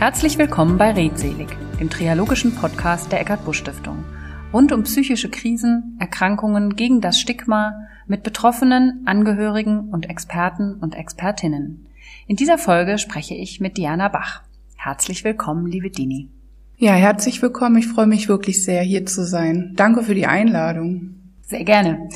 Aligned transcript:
Herzlich 0.00 0.38
willkommen 0.38 0.78
bei 0.78 0.92
Redselig, 0.92 1.48
dem 1.78 1.90
triologischen 1.90 2.54
Podcast 2.54 3.12
der 3.12 3.20
Eckart 3.20 3.44
Busch 3.44 3.58
Stiftung. 3.58 4.02
Rund 4.50 4.72
um 4.72 4.84
psychische 4.84 5.28
Krisen, 5.28 5.98
Erkrankungen 6.00 6.74
gegen 6.74 7.02
das 7.02 7.20
Stigma 7.20 7.86
mit 8.06 8.22
Betroffenen, 8.22 9.02
Angehörigen 9.04 9.90
und 9.90 10.08
Experten 10.08 10.76
und 10.76 10.94
Expertinnen. 10.94 11.86
In 12.26 12.36
dieser 12.36 12.56
Folge 12.56 12.96
spreche 12.96 13.34
ich 13.34 13.60
mit 13.60 13.76
Diana 13.76 14.08
Bach. 14.08 14.40
Herzlich 14.74 15.22
willkommen, 15.22 15.66
liebe 15.66 15.90
Dini. 15.90 16.30
Ja, 16.78 16.94
herzlich 16.94 17.42
willkommen. 17.42 17.76
Ich 17.76 17.86
freue 17.86 18.06
mich 18.06 18.26
wirklich 18.26 18.64
sehr, 18.64 18.80
hier 18.80 19.04
zu 19.04 19.26
sein. 19.26 19.74
Danke 19.76 20.02
für 20.02 20.14
die 20.14 20.26
Einladung. 20.26 21.16
Sehr 21.42 21.64
gerne. 21.64 22.08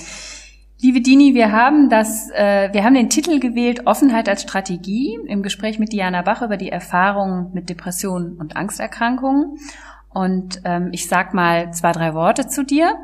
Liebe 0.84 1.00
Dini, 1.00 1.32
wir 1.32 1.50
haben 1.50 1.88
das, 1.88 2.28
äh, 2.32 2.68
wir 2.74 2.84
haben 2.84 2.92
den 2.92 3.08
Titel 3.08 3.40
gewählt 3.40 3.86
Offenheit 3.86 4.28
als 4.28 4.42
Strategie 4.42 5.18
im 5.26 5.42
Gespräch 5.42 5.78
mit 5.78 5.94
Diana 5.94 6.20
Bach 6.20 6.42
über 6.42 6.58
die 6.58 6.68
Erfahrungen 6.68 7.50
mit 7.54 7.70
Depressionen 7.70 8.36
und 8.36 8.54
Angsterkrankungen. 8.54 9.56
Und 10.10 10.60
ähm, 10.66 10.90
ich 10.92 11.08
sag 11.08 11.32
mal 11.32 11.72
zwei, 11.72 11.92
drei 11.92 12.12
Worte 12.12 12.48
zu 12.48 12.66
dir. 12.66 12.98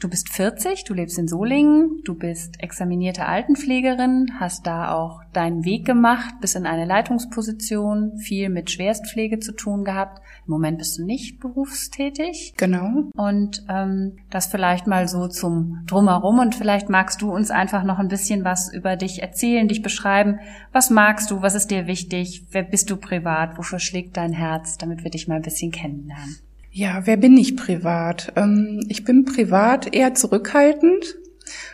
Du 0.00 0.08
bist 0.08 0.30
40, 0.30 0.84
du 0.84 0.94
lebst 0.94 1.18
in 1.18 1.28
Solingen, 1.28 2.00
du 2.04 2.14
bist 2.14 2.54
examinierte 2.62 3.26
Altenpflegerin, 3.26 4.32
hast 4.40 4.66
da 4.66 4.94
auch 4.94 5.20
deinen 5.34 5.66
Weg 5.66 5.84
gemacht, 5.84 6.36
bis 6.40 6.54
in 6.54 6.64
eine 6.64 6.86
Leitungsposition, 6.86 8.16
viel 8.16 8.48
mit 8.48 8.70
Schwerstpflege 8.70 9.40
zu 9.40 9.52
tun 9.52 9.84
gehabt. 9.84 10.22
Im 10.46 10.52
Moment 10.52 10.78
bist 10.78 10.96
du 10.96 11.04
nicht 11.04 11.38
berufstätig. 11.38 12.54
Genau. 12.56 13.10
Und 13.14 13.66
ähm, 13.68 14.16
das 14.30 14.46
vielleicht 14.46 14.86
mal 14.86 15.06
so 15.06 15.28
zum 15.28 15.82
Drumherum 15.86 16.38
und 16.38 16.54
vielleicht 16.54 16.88
magst 16.88 17.20
du 17.20 17.30
uns 17.30 17.50
einfach 17.50 17.84
noch 17.84 17.98
ein 17.98 18.08
bisschen 18.08 18.42
was 18.42 18.72
über 18.72 18.96
dich 18.96 19.20
erzählen, 19.20 19.68
dich 19.68 19.82
beschreiben. 19.82 20.40
Was 20.72 20.88
magst 20.88 21.30
du, 21.30 21.42
was 21.42 21.54
ist 21.54 21.70
dir 21.70 21.86
wichtig, 21.86 22.46
wer 22.52 22.62
bist 22.62 22.88
du 22.88 22.96
privat, 22.96 23.58
wofür 23.58 23.78
schlägt 23.78 24.16
dein 24.16 24.32
Herz, 24.32 24.78
damit 24.78 25.04
wir 25.04 25.10
dich 25.10 25.28
mal 25.28 25.34
ein 25.34 25.42
bisschen 25.42 25.72
kennenlernen. 25.72 26.38
Ja, 26.72 27.02
wer 27.04 27.16
bin 27.16 27.36
ich 27.36 27.56
privat? 27.56 28.32
Ähm, 28.36 28.84
ich 28.88 29.04
bin 29.04 29.24
privat 29.24 29.92
eher 29.92 30.14
zurückhaltend 30.14 31.16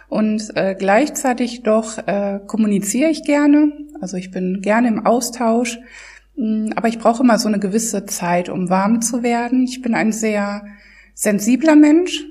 und 0.08 0.56
äh, 0.56 0.74
gleichzeitig 0.78 1.62
doch 1.62 1.98
äh, 1.98 2.40
kommuniziere 2.46 3.10
ich 3.10 3.22
gerne. 3.22 3.72
Also 4.00 4.16
ich 4.16 4.30
bin 4.30 4.62
gerne 4.62 4.88
im 4.88 5.04
Austausch, 5.04 5.78
mh, 6.36 6.70
aber 6.76 6.88
ich 6.88 6.98
brauche 6.98 7.22
immer 7.22 7.38
so 7.38 7.46
eine 7.48 7.58
gewisse 7.58 8.06
Zeit, 8.06 8.48
um 8.48 8.70
warm 8.70 9.02
zu 9.02 9.22
werden. 9.22 9.64
Ich 9.64 9.82
bin 9.82 9.94
ein 9.94 10.12
sehr 10.12 10.64
sensibler 11.12 11.76
Mensch. 11.76 12.24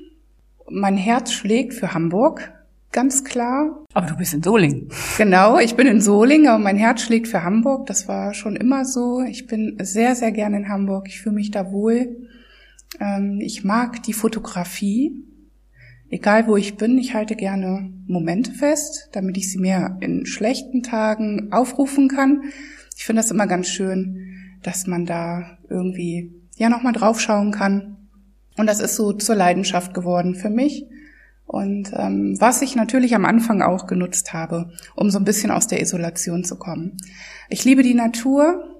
Mein 0.68 0.96
Herz 0.96 1.30
schlägt 1.30 1.72
für 1.72 1.94
Hamburg, 1.94 2.52
ganz 2.90 3.22
klar. 3.22 3.84
Aber 3.94 4.08
du 4.08 4.16
bist 4.16 4.34
in 4.34 4.42
Solingen. 4.42 4.88
Genau, 5.18 5.60
ich 5.60 5.76
bin 5.76 5.86
in 5.86 6.00
Solingen, 6.00 6.48
aber 6.48 6.58
mein 6.58 6.76
Herz 6.76 7.02
schlägt 7.02 7.28
für 7.28 7.44
Hamburg. 7.44 7.86
Das 7.86 8.08
war 8.08 8.34
schon 8.34 8.56
immer 8.56 8.84
so. 8.84 9.22
Ich 9.22 9.46
bin 9.46 9.76
sehr, 9.80 10.16
sehr 10.16 10.32
gerne 10.32 10.56
in 10.56 10.68
Hamburg. 10.68 11.06
Ich 11.06 11.20
fühle 11.20 11.36
mich 11.36 11.52
da 11.52 11.70
wohl. 11.70 12.16
Ähm, 13.00 13.40
ich 13.40 13.64
mag 13.64 14.02
die 14.02 14.12
Fotografie. 14.12 15.24
Egal 16.08 16.46
wo 16.46 16.56
ich 16.56 16.76
bin, 16.76 16.98
ich 16.98 17.14
halte 17.14 17.34
gerne 17.34 17.92
Momente 18.06 18.52
fest, 18.52 19.08
damit 19.12 19.36
ich 19.36 19.50
sie 19.50 19.58
mehr 19.58 19.96
in 20.00 20.24
schlechten 20.24 20.82
Tagen 20.82 21.52
aufrufen 21.52 22.08
kann. 22.08 22.42
Ich 22.96 23.04
finde 23.04 23.22
das 23.22 23.30
immer 23.30 23.46
ganz 23.46 23.68
schön, 23.68 24.58
dass 24.62 24.86
man 24.86 25.04
da 25.04 25.58
irgendwie 25.68 26.32
ja 26.56 26.68
nochmal 26.68 26.92
draufschauen 26.92 27.50
kann. 27.50 27.96
Und 28.56 28.66
das 28.66 28.80
ist 28.80 28.94
so 28.96 29.12
zur 29.12 29.34
Leidenschaft 29.34 29.94
geworden 29.94 30.34
für 30.34 30.50
mich. 30.50 30.86
Und 31.46 31.92
ähm, 31.94 32.36
was 32.40 32.62
ich 32.62 32.74
natürlich 32.74 33.14
am 33.14 33.24
Anfang 33.24 33.62
auch 33.62 33.86
genutzt 33.86 34.32
habe, 34.32 34.72
um 34.96 35.10
so 35.10 35.18
ein 35.18 35.24
bisschen 35.24 35.50
aus 35.50 35.68
der 35.68 35.80
Isolation 35.80 36.42
zu 36.42 36.56
kommen. 36.56 36.96
Ich 37.48 37.64
liebe 37.64 37.82
die 37.82 37.94
Natur, 37.94 38.75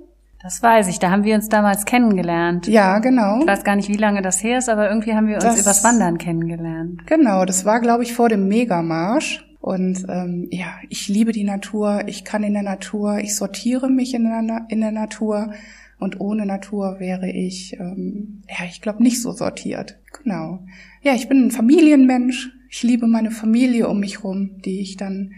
das 0.47 0.63
weiß 0.63 0.87
ich, 0.87 1.01
da 1.01 1.11
haben 1.11 1.25
wir 1.25 1.35
uns 1.35 1.49
damals 1.49 1.85
kennengelernt. 1.87 2.69
Ja, 2.69 3.01
genau. 3.01 3.41
Ich 3.41 3.49
weiß 3.49 3.65
gar 3.65 3.75
nicht, 3.75 3.89
wie 3.89 3.97
lange 3.97 4.23
das 4.23 4.45
her 4.45 4.59
ist, 4.59 4.69
aber 4.69 4.89
irgendwie 4.89 5.13
haben 5.13 5.27
wir 5.27 5.35
uns 5.35 5.45
das, 5.45 5.61
übers 5.61 5.83
Wandern 5.83 6.19
kennengelernt. 6.19 7.05
Genau, 7.07 7.45
das 7.45 7.65
war, 7.65 7.81
glaube 7.81 8.05
ich, 8.05 8.13
vor 8.13 8.29
dem 8.29 8.47
Megamarsch. 8.47 9.45
Und 9.59 10.07
ähm, 10.09 10.47
ja, 10.53 10.77
ich 10.89 11.09
liebe 11.09 11.33
die 11.33 11.43
Natur, 11.43 12.05
ich 12.07 12.25
kann 12.25 12.45
in 12.45 12.53
der 12.53 12.63
Natur, 12.63 13.19
ich 13.19 13.35
sortiere 13.35 13.91
mich 13.91 14.15
in 14.15 14.23
der, 14.23 14.67
in 14.69 14.81
der 14.81 14.93
Natur. 14.93 15.53
Und 15.99 16.21
ohne 16.21 16.47
Natur 16.47 17.01
wäre 17.01 17.29
ich, 17.29 17.77
ähm, 17.81 18.43
ja, 18.49 18.67
ich 18.71 18.81
glaube, 18.81 19.03
nicht 19.03 19.21
so 19.21 19.33
sortiert. 19.33 19.99
Genau. 20.23 20.61
Ja, 21.03 21.15
ich 21.15 21.29
bin 21.29 21.47
ein 21.47 21.51
Familienmensch. 21.51 22.53
Ich 22.71 22.85
liebe 22.85 23.09
meine 23.09 23.33
Familie 23.33 23.89
um 23.89 23.99
mich 23.99 24.23
rum, 24.23 24.61
die 24.65 24.81
ich 24.81 24.97
dann, 24.97 25.33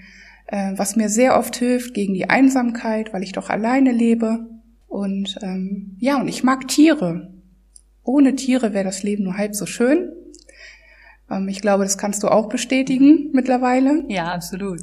äh, 0.49 0.75
was 0.77 0.97
mir 0.97 1.09
sehr 1.09 1.39
oft 1.39 1.57
hilft 1.57 1.95
gegen 1.95 2.13
die 2.13 2.29
Einsamkeit, 2.29 3.15
weil 3.15 3.23
ich 3.23 3.33
doch 3.33 3.49
alleine 3.49 3.93
lebe. 3.93 4.58
Und 4.89 5.39
ähm, 5.43 5.97
ja, 5.99 6.21
und 6.21 6.29
ich 6.29 6.43
mag 6.43 6.67
Tiere. 6.67 7.33
Ohne 8.03 8.35
Tiere 8.35 8.73
wäre 8.73 8.85
das 8.85 9.03
Leben 9.03 9.25
nur 9.25 9.37
halb 9.37 9.55
so 9.55 9.67
schön. 9.67 10.11
Ähm, 11.31 11.49
ich 11.49 11.61
glaube, 11.61 11.85
das 11.85 11.99
kannst 11.99 12.23
du 12.23 12.29
auch 12.29 12.49
bestätigen 12.49 13.31
mittlerweile. 13.33 14.05
Ja, 14.09 14.33
absolut. 14.33 14.81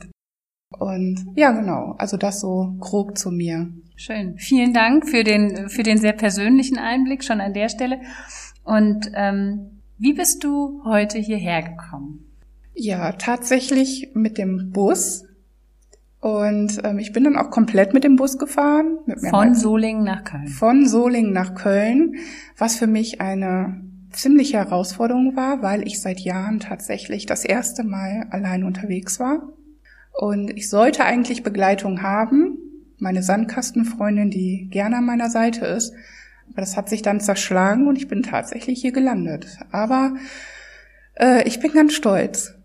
Und 0.78 1.26
ja, 1.36 1.52
genau. 1.52 1.96
Also 1.98 2.18
das 2.18 2.40
so 2.40 2.76
grob 2.80 3.18
zu 3.18 3.32
mir. 3.32 3.72
Schön. 3.96 4.38
Vielen 4.38 4.74
Dank 4.74 5.08
für 5.08 5.24
den 5.24 5.70
für 5.70 5.84
den 5.84 5.98
sehr 5.98 6.14
persönlichen 6.14 6.78
Einblick 6.78 7.24
schon 7.24 7.42
an 7.42 7.54
der 7.54 7.70
Stelle. 7.70 8.02
Und 8.64 9.10
ähm, 9.14 9.82
wie 9.98 10.14
bist 10.14 10.44
du 10.44 10.84
heute 10.84 11.18
hierher 11.18 11.62
gekommen? 11.62 12.26
Ja, 12.74 13.14
tatsächlich 13.14 14.12
mit 14.14 14.38
dem 14.38 14.72
Bus. 14.72 15.24
Und 16.25 16.81
ähm, 16.84 16.97
ich 16.97 17.13
bin 17.13 17.24
dann 17.24 17.38
auch 17.38 17.52
komplett 17.52 17.94
mit 17.94 18.03
dem 18.03 18.16
Bus 18.16 18.40
gefahren. 18.40 18.97
von 19.30 19.53
Solingen 19.53 20.03
nach 20.03 20.24
Köln. 20.24 20.47
Von 20.47 20.88
Solingen 20.88 21.34
nach 21.34 21.53
Köln, 21.53 22.16
was 22.58 22.78
für 22.78 22.88
mich 22.88 23.22
eine 23.22 23.84
ziemliche 24.09 24.58
Herausforderung 24.58 25.35
war, 25.35 25.62
weil 25.62 25.88
ich 25.88 26.02
seit 26.02 26.19
Jahren 26.19 26.59
tatsächlich 26.59 27.28
das 27.28 27.46
erste 27.46 27.84
Mal 27.84 28.25
allein 28.31 28.64
unterwegs 28.64 29.19
war. 29.19 29.50
Und 30.19 30.50
ich 30.50 30.68
sollte 30.68 31.06
eigentlich 31.06 31.44
Begleitung 31.44 32.02
haben, 32.02 32.58
meine 32.97 33.22
Sandkastenfreundin, 33.22 34.31
die 34.31 34.68
gerne 34.72 34.97
an 34.97 35.06
meiner 35.06 35.30
Seite 35.30 35.68
ist. 35.68 35.94
Aber 36.50 36.62
das 36.62 36.75
hat 36.75 36.90
sich 36.90 37.03
dann 37.03 37.19
zerschlagen 37.19 37.88
und 37.88 38.00
ich 38.00 38.08
bin 38.08 38.24
tatsächlich 38.24 38.81
hier 38.81 38.94
gelandet. 38.94 39.59
Aber 39.72 40.16
äh, 41.19 41.47
ich 41.47 41.59
bin 41.59 41.72
ganz 41.72 41.94
stolz. 41.94 42.56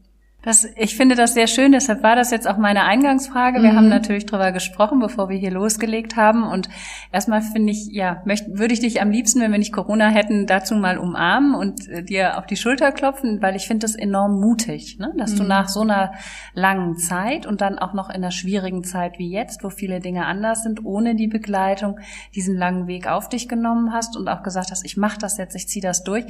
Das, 0.43 0.67
ich 0.77 0.97
finde 0.97 1.17
das 1.17 1.35
sehr 1.35 1.47
schön, 1.47 1.73
deshalb 1.73 2.03
war 2.03 2.17
das 2.17 2.31
jetzt 2.31 2.49
auch 2.49 2.57
meine 2.57 2.85
Eingangsfrage. 2.85 3.63
Wir 3.63 3.73
mhm. 3.73 3.77
haben 3.77 3.89
natürlich 3.91 4.25
drüber 4.25 4.53
gesprochen, 4.53 4.99
bevor 4.99 5.29
wir 5.29 5.37
hier 5.37 5.51
losgelegt 5.51 6.17
haben. 6.17 6.45
Und 6.45 6.71
erstmal 7.13 7.43
finde 7.43 7.73
ich, 7.73 7.89
ja, 7.89 8.23
möchte, 8.25 8.59
würde 8.59 8.73
ich 8.73 8.81
dich 8.81 9.03
am 9.03 9.11
liebsten, 9.11 9.41
wenn 9.41 9.53
wir 9.53 9.59
nicht 9.59 9.73
Corona 9.73 10.09
hätten, 10.09 10.47
dazu 10.47 10.75
mal 10.77 10.97
umarmen 10.97 11.55
und 11.55 11.87
äh, 11.89 12.03
dir 12.03 12.39
auf 12.39 12.47
die 12.47 12.57
Schulter 12.57 12.91
klopfen, 12.91 13.43
weil 13.43 13.55
ich 13.55 13.67
finde 13.67 13.85
das 13.85 13.95
enorm 13.95 14.41
mutig, 14.41 14.99
ne? 14.99 15.13
dass 15.19 15.35
mhm. 15.35 15.39
du 15.39 15.45
nach 15.45 15.69
so 15.69 15.83
einer 15.83 16.13
langen 16.55 16.97
Zeit 16.97 17.45
und 17.45 17.61
dann 17.61 17.79
auch 17.79 17.93
noch 17.93 18.09
in 18.09 18.17
einer 18.17 18.31
schwierigen 18.31 18.83
Zeit 18.83 19.19
wie 19.19 19.31
jetzt, 19.31 19.63
wo 19.63 19.69
viele 19.69 20.01
Dinge 20.01 20.25
anders 20.25 20.63
sind, 20.63 20.87
ohne 20.87 21.17
die 21.17 21.29
Begleitung, 21.29 21.99
diesen 22.35 22.57
langen 22.57 22.87
Weg 22.87 23.07
auf 23.07 23.29
dich 23.29 23.47
genommen 23.47 23.93
hast 23.93 24.17
und 24.17 24.27
auch 24.27 24.43
gesagt 24.43 24.71
hast, 24.71 24.87
ich 24.87 24.97
mache 24.97 25.19
das 25.19 25.37
jetzt, 25.37 25.55
ich 25.55 25.69
ziehe 25.69 25.83
das 25.83 26.03
durch. 26.03 26.25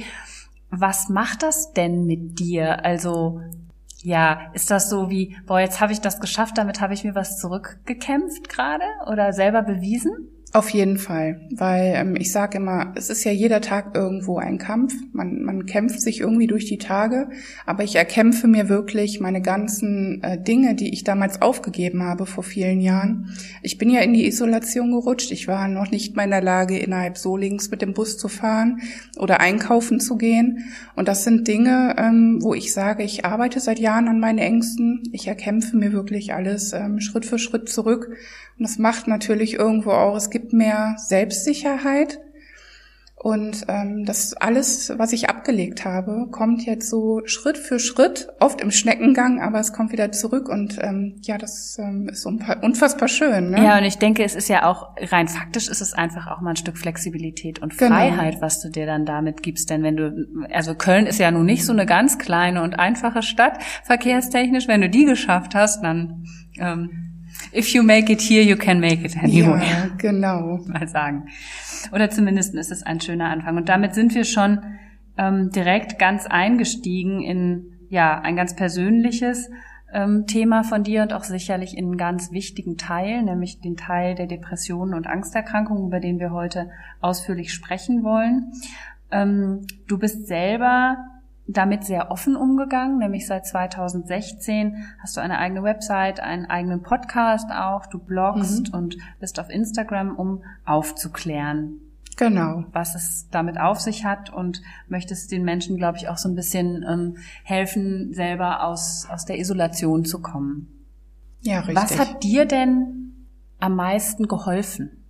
Was 0.69 1.09
macht 1.09 1.43
das 1.43 1.73
denn 1.73 2.05
mit 2.05 2.39
dir? 2.39 2.85
Also 2.85 3.41
ja, 4.03 4.51
ist 4.53 4.71
das 4.71 4.89
so 4.89 5.09
wie, 5.09 5.37
boah, 5.45 5.59
jetzt 5.59 5.79
habe 5.79 5.93
ich 5.93 6.01
das 6.01 6.19
geschafft, 6.19 6.57
damit 6.57 6.81
habe 6.81 6.93
ich 6.93 7.03
mir 7.03 7.15
was 7.15 7.37
zurückgekämpft 7.37 8.49
gerade 8.49 8.85
oder 9.07 9.33
selber 9.33 9.61
bewiesen? 9.61 10.29
Auf 10.53 10.69
jeden 10.71 10.97
Fall, 10.97 11.47
weil 11.51 11.93
ähm, 11.95 12.15
ich 12.17 12.33
sage 12.33 12.57
immer, 12.57 12.91
es 12.95 13.09
ist 13.09 13.23
ja 13.23 13.31
jeder 13.31 13.61
Tag 13.61 13.95
irgendwo 13.95 14.37
ein 14.37 14.57
Kampf. 14.57 14.93
Man, 15.13 15.43
man 15.43 15.65
kämpft 15.65 16.01
sich 16.01 16.19
irgendwie 16.19 16.47
durch 16.47 16.65
die 16.65 16.77
Tage, 16.77 17.29
aber 17.65 17.85
ich 17.85 17.95
erkämpfe 17.95 18.49
mir 18.49 18.67
wirklich 18.67 19.21
meine 19.21 19.41
ganzen 19.41 20.21
äh, 20.23 20.37
Dinge, 20.41 20.75
die 20.75 20.93
ich 20.93 21.05
damals 21.05 21.41
aufgegeben 21.41 22.03
habe 22.03 22.25
vor 22.25 22.43
vielen 22.43 22.81
Jahren. 22.81 23.29
Ich 23.61 23.77
bin 23.77 23.89
ja 23.89 24.01
in 24.01 24.11
die 24.11 24.27
Isolation 24.27 24.91
gerutscht. 24.91 25.31
Ich 25.31 25.47
war 25.47 25.69
noch 25.69 25.89
nicht 25.89 26.17
mal 26.17 26.25
in 26.25 26.31
der 26.31 26.41
Lage, 26.41 26.77
innerhalb 26.77 27.17
Solings 27.17 27.71
mit 27.71 27.81
dem 27.81 27.93
Bus 27.93 28.17
zu 28.17 28.27
fahren 28.27 28.81
oder 29.17 29.39
einkaufen 29.39 30.01
zu 30.01 30.17
gehen. 30.17 30.65
Und 30.97 31.07
das 31.07 31.23
sind 31.23 31.47
Dinge, 31.47 31.95
ähm, 31.97 32.39
wo 32.41 32.53
ich 32.53 32.73
sage, 32.73 33.03
ich 33.03 33.23
arbeite 33.23 33.61
seit 33.61 33.79
Jahren 33.79 34.09
an 34.09 34.19
meine 34.19 34.41
Ängsten. 34.41 35.03
Ich 35.13 35.29
erkämpfe 35.29 35.77
mir 35.77 35.93
wirklich 35.93 36.33
alles 36.33 36.73
ähm, 36.73 36.99
Schritt 36.99 37.25
für 37.25 37.39
Schritt 37.39 37.69
zurück 37.69 38.09
und 38.61 38.67
das 38.67 38.77
macht 38.77 39.07
natürlich 39.07 39.55
irgendwo 39.55 39.89
auch, 39.89 40.15
es 40.15 40.29
gibt 40.29 40.40
mehr 40.49 40.95
Selbstsicherheit. 40.97 42.19
Und 43.23 43.65
ähm, 43.67 44.03
das 44.03 44.33
alles, 44.33 44.91
was 44.97 45.13
ich 45.13 45.29
abgelegt 45.29 45.85
habe, 45.85 46.27
kommt 46.31 46.65
jetzt 46.65 46.89
so 46.89 47.21
Schritt 47.25 47.59
für 47.59 47.77
Schritt, 47.77 48.29
oft 48.39 48.61
im 48.61 48.71
Schneckengang, 48.71 49.39
aber 49.39 49.59
es 49.59 49.73
kommt 49.73 49.91
wieder 49.91 50.11
zurück 50.11 50.49
und 50.49 50.79
ähm, 50.81 51.17
ja, 51.21 51.37
das 51.37 51.77
ähm, 51.79 52.09
ist 52.09 52.25
unfassbar 52.25 53.07
schön. 53.07 53.51
Ne? 53.51 53.63
Ja, 53.63 53.77
und 53.77 53.83
ich 53.83 53.99
denke, 53.99 54.23
es 54.23 54.33
ist 54.33 54.49
ja 54.49 54.65
auch 54.65 54.95
rein 54.99 55.27
faktisch 55.27 55.67
ist 55.67 55.81
es 55.81 55.93
einfach 55.93 56.25
auch 56.31 56.41
mal 56.41 56.51
ein 56.51 56.55
Stück 56.55 56.79
Flexibilität 56.79 57.59
und 57.59 57.77
genau. 57.77 57.93
Freiheit, 57.93 58.31
genau. 58.31 58.41
was 58.41 58.59
du 58.59 58.69
dir 58.69 58.87
dann 58.87 59.05
damit 59.05 59.43
gibst. 59.43 59.69
Denn 59.69 59.83
wenn 59.83 59.97
du, 59.97 60.27
also 60.51 60.73
Köln 60.73 61.05
ist 61.05 61.19
ja 61.19 61.29
nun 61.29 61.45
nicht 61.45 61.63
so 61.63 61.73
eine 61.73 61.85
ganz 61.85 62.17
kleine 62.17 62.63
und 62.63 62.79
einfache 62.79 63.21
Stadt 63.21 63.61
verkehrstechnisch, 63.83 64.67
wenn 64.67 64.81
du 64.81 64.89
die 64.89 65.05
geschafft 65.05 65.53
hast, 65.53 65.83
dann 65.83 66.25
ähm, 66.57 67.10
If 67.53 67.73
you 67.73 67.83
make 67.83 68.11
it 68.11 68.21
here, 68.21 68.43
you 68.43 68.55
can 68.55 68.79
make 68.79 69.05
it 69.05 69.17
anywhere. 69.17 69.63
Ja, 69.63 69.89
genau. 69.97 70.59
Mal 70.67 70.87
sagen. 70.87 71.27
Oder 71.91 72.09
zumindest 72.09 72.55
ist 72.55 72.71
es 72.71 72.83
ein 72.83 73.01
schöner 73.01 73.29
Anfang. 73.29 73.57
Und 73.57 73.69
damit 73.69 73.93
sind 73.93 74.13
wir 74.15 74.23
schon 74.23 74.59
ähm, 75.17 75.49
direkt 75.51 75.99
ganz 75.99 76.25
eingestiegen 76.25 77.21
in 77.21 77.71
ja 77.89 78.19
ein 78.21 78.35
ganz 78.35 78.55
persönliches 78.55 79.49
ähm, 79.93 80.25
Thema 80.25 80.63
von 80.63 80.83
dir 80.83 81.01
und 81.01 81.13
auch 81.13 81.23
sicherlich 81.23 81.77
in 81.77 81.85
einen 81.85 81.97
ganz 81.97 82.31
wichtigen 82.31 82.77
Teil, 82.77 83.23
nämlich 83.23 83.59
den 83.59 83.75
Teil 83.75 84.15
der 84.15 84.27
Depressionen 84.27 84.93
und 84.93 85.07
Angsterkrankungen, 85.07 85.87
über 85.87 85.99
den 85.99 86.19
wir 86.19 86.31
heute 86.31 86.69
ausführlich 87.01 87.53
sprechen 87.53 88.03
wollen. 88.03 88.53
Ähm, 89.11 89.67
du 89.87 89.97
bist 89.97 90.27
selber 90.27 90.97
damit 91.47 91.83
sehr 91.83 92.11
offen 92.11 92.35
umgegangen, 92.35 92.99
nämlich 92.99 93.27
seit 93.27 93.45
2016 93.45 94.85
hast 95.01 95.17
du 95.17 95.21
eine 95.21 95.37
eigene 95.39 95.63
Website, 95.63 96.19
einen 96.19 96.45
eigenen 96.45 96.81
Podcast 96.81 97.49
auch, 97.51 97.85
du 97.87 97.99
bloggst 97.99 98.71
mhm. 98.71 98.79
und 98.79 98.97
bist 99.19 99.39
auf 99.39 99.49
Instagram, 99.49 100.15
um 100.15 100.43
aufzuklären. 100.65 101.79
Genau. 102.17 102.65
Was 102.71 102.93
es 102.95 103.27
damit 103.31 103.59
auf 103.59 103.79
sich 103.79 104.05
hat 104.05 104.31
und 104.31 104.61
möchtest 104.87 105.31
den 105.31 105.43
Menschen, 105.43 105.77
glaube 105.77 105.97
ich, 105.97 106.07
auch 106.07 106.17
so 106.17 106.29
ein 106.29 106.35
bisschen 106.35 106.85
ähm, 106.87 107.17
helfen, 107.43 108.13
selber 108.13 108.63
aus, 108.63 109.07
aus 109.09 109.25
der 109.25 109.39
Isolation 109.39 110.05
zu 110.05 110.21
kommen. 110.21 110.67
Ja, 111.41 111.61
richtig. 111.61 111.75
Was 111.75 111.97
hat 111.97 112.23
dir 112.23 112.45
denn 112.45 113.27
am 113.59 113.75
meisten 113.75 114.27
geholfen? 114.27 115.03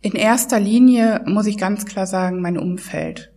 In 0.00 0.12
erster 0.12 0.58
Linie 0.58 1.22
muss 1.26 1.46
ich 1.46 1.58
ganz 1.58 1.84
klar 1.84 2.06
sagen, 2.06 2.40
mein 2.40 2.58
Umfeld. 2.58 3.32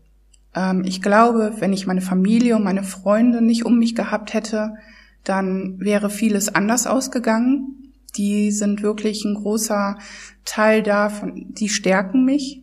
Ähm, 0.56 0.84
ich 0.86 1.02
glaube, 1.02 1.54
wenn 1.60 1.74
ich 1.74 1.88
meine 1.88 2.02
Familie 2.02 2.56
und 2.56 2.64
meine 2.64 2.84
Freunde 2.84 3.42
nicht 3.42 3.66
um 3.66 3.80
mich 3.80 3.96
gehabt 3.96 4.34
hätte, 4.34 4.76
dann 5.24 5.80
wäre 5.80 6.10
vieles 6.10 6.54
anders 6.54 6.88
ausgegangen. 6.88 7.94
Die 8.18 8.52
sind 8.52 8.82
wirklich 8.82 9.24
ein 9.24 9.36
großer 9.36 9.98
Teil 10.46 10.84
davon, 10.84 11.48
die 11.50 11.70
stärken 11.70 12.26
mich. 12.26 12.62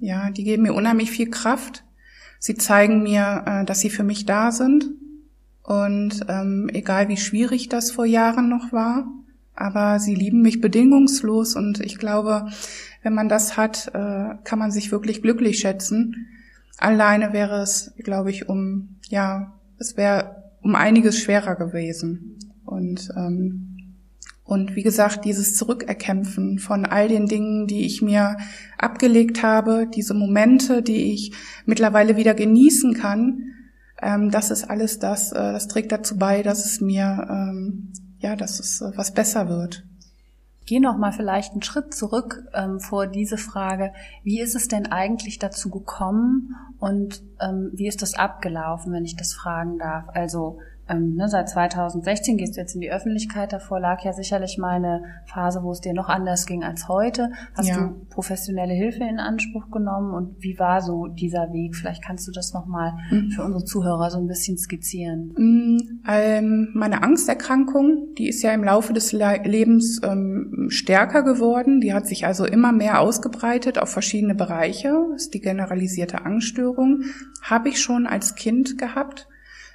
Ja, 0.00 0.30
die 0.30 0.44
geben 0.44 0.64
mir 0.64 0.74
unheimlich 0.74 1.10
viel 1.10 1.30
Kraft. 1.30 1.84
Sie 2.38 2.56
zeigen 2.56 3.02
mir, 3.02 3.44
äh, 3.46 3.64
dass 3.64 3.80
sie 3.80 3.90
für 3.90 4.02
mich 4.02 4.26
da 4.26 4.50
sind. 4.50 4.90
Und 5.62 6.26
ähm, 6.28 6.68
egal 6.72 7.08
wie 7.08 7.16
schwierig 7.16 7.68
das 7.68 7.92
vor 7.92 8.04
Jahren 8.04 8.48
noch 8.48 8.72
war, 8.72 9.06
aber 9.54 10.00
sie 10.00 10.14
lieben 10.14 10.42
mich 10.42 10.60
bedingungslos 10.60 11.54
und 11.54 11.80
ich 11.80 11.98
glaube, 11.98 12.48
wenn 13.02 13.14
man 13.14 13.28
das 13.28 13.56
hat, 13.56 13.88
äh, 13.94 14.34
kann 14.44 14.58
man 14.58 14.72
sich 14.72 14.90
wirklich 14.90 15.22
glücklich 15.22 15.60
schätzen. 15.60 16.26
Alleine 16.78 17.32
wäre 17.32 17.60
es, 17.62 17.92
glaube 17.98 18.30
ich, 18.30 18.48
um, 18.48 18.96
ja, 19.08 19.54
es 19.78 19.96
wäre 19.96 20.42
um 20.62 20.74
einiges 20.74 21.18
schwerer 21.18 21.56
gewesen. 21.56 22.38
Und, 22.64 23.08
ähm, 23.16 23.76
und 24.44 24.74
wie 24.76 24.82
gesagt, 24.82 25.24
dieses 25.24 25.56
Zurückerkämpfen 25.56 26.58
von 26.58 26.84
all 26.84 27.08
den 27.08 27.26
Dingen, 27.26 27.66
die 27.66 27.86
ich 27.86 28.02
mir 28.02 28.36
abgelegt 28.78 29.42
habe, 29.42 29.88
diese 29.92 30.14
Momente, 30.14 30.82
die 30.82 31.12
ich 31.12 31.32
mittlerweile 31.66 32.16
wieder 32.16 32.34
genießen 32.34 32.94
kann, 32.94 33.52
ähm, 34.00 34.30
das 34.30 34.50
ist 34.50 34.64
alles 34.64 34.98
das, 34.98 35.32
äh, 35.32 35.52
das 35.52 35.68
trägt 35.68 35.92
dazu 35.92 36.16
bei, 36.16 36.42
dass 36.42 36.66
es 36.66 36.80
mir, 36.80 37.26
ähm, 37.30 37.92
ja, 38.18 38.36
dass 38.36 38.58
es 38.58 38.80
äh, 38.80 38.90
was 38.96 39.14
besser 39.14 39.48
wird. 39.48 39.84
Geh 40.64 40.78
noch 40.78 40.96
mal 40.96 41.12
vielleicht 41.12 41.52
einen 41.52 41.62
Schritt 41.62 41.92
zurück 41.92 42.44
ähm, 42.54 42.78
vor 42.78 43.06
diese 43.06 43.36
Frage: 43.36 43.92
Wie 44.22 44.40
ist 44.40 44.54
es 44.54 44.68
denn 44.68 44.86
eigentlich 44.86 45.38
dazu 45.38 45.70
gekommen 45.70 46.54
und 46.78 47.22
ähm, 47.40 47.70
wie 47.74 47.88
ist 47.88 48.02
das 48.02 48.14
abgelaufen, 48.14 48.92
wenn 48.92 49.04
ich 49.04 49.16
das 49.16 49.32
fragen 49.32 49.78
darf? 49.78 50.06
Also 50.08 50.60
ähm, 50.88 51.14
ne, 51.14 51.28
seit 51.28 51.48
2016 51.48 52.36
gehst 52.36 52.56
du 52.56 52.60
jetzt 52.60 52.74
in 52.74 52.80
die 52.80 52.90
Öffentlichkeit. 52.90 53.52
Davor 53.52 53.78
lag 53.78 54.02
ja 54.04 54.12
sicherlich 54.12 54.58
mal 54.58 54.76
eine 54.76 55.02
Phase, 55.26 55.62
wo 55.62 55.70
es 55.70 55.80
dir 55.80 55.94
noch 55.94 56.08
anders 56.08 56.46
ging 56.46 56.64
als 56.64 56.88
heute. 56.88 57.30
Hast 57.56 57.68
ja. 57.68 57.76
du 57.76 58.06
professionelle 58.10 58.74
Hilfe 58.74 59.04
in 59.04 59.20
Anspruch 59.20 59.70
genommen 59.70 60.12
und 60.12 60.42
wie 60.42 60.58
war 60.58 60.82
so 60.82 61.06
dieser 61.06 61.52
Weg? 61.52 61.76
Vielleicht 61.76 62.02
kannst 62.02 62.26
du 62.26 62.32
das 62.32 62.52
nochmal 62.52 62.94
mhm. 63.10 63.30
für 63.30 63.44
unsere 63.44 63.64
Zuhörer 63.64 64.10
so 64.10 64.18
ein 64.18 64.26
bisschen 64.26 64.58
skizzieren. 64.58 65.32
Mhm, 65.36 66.02
ähm, 66.08 66.68
meine 66.74 67.02
Angsterkrankung, 67.02 68.14
die 68.18 68.28
ist 68.28 68.42
ja 68.42 68.52
im 68.52 68.64
Laufe 68.64 68.92
des 68.92 69.12
Le 69.12 69.40
Lebens 69.44 70.00
ähm, 70.02 70.66
stärker 70.68 71.22
geworden. 71.22 71.80
Die 71.80 71.94
hat 71.94 72.06
sich 72.06 72.26
also 72.26 72.44
immer 72.44 72.72
mehr 72.72 73.00
ausgebreitet 73.00 73.78
auf 73.78 73.88
verschiedene 73.88 74.34
Bereiche. 74.34 74.92
Das 75.12 75.22
ist 75.22 75.34
die 75.34 75.40
generalisierte 75.40 76.24
Angststörung. 76.24 77.02
Habe 77.42 77.68
ich 77.68 77.80
schon 77.80 78.06
als 78.06 78.34
Kind 78.34 78.78
gehabt 78.78 79.28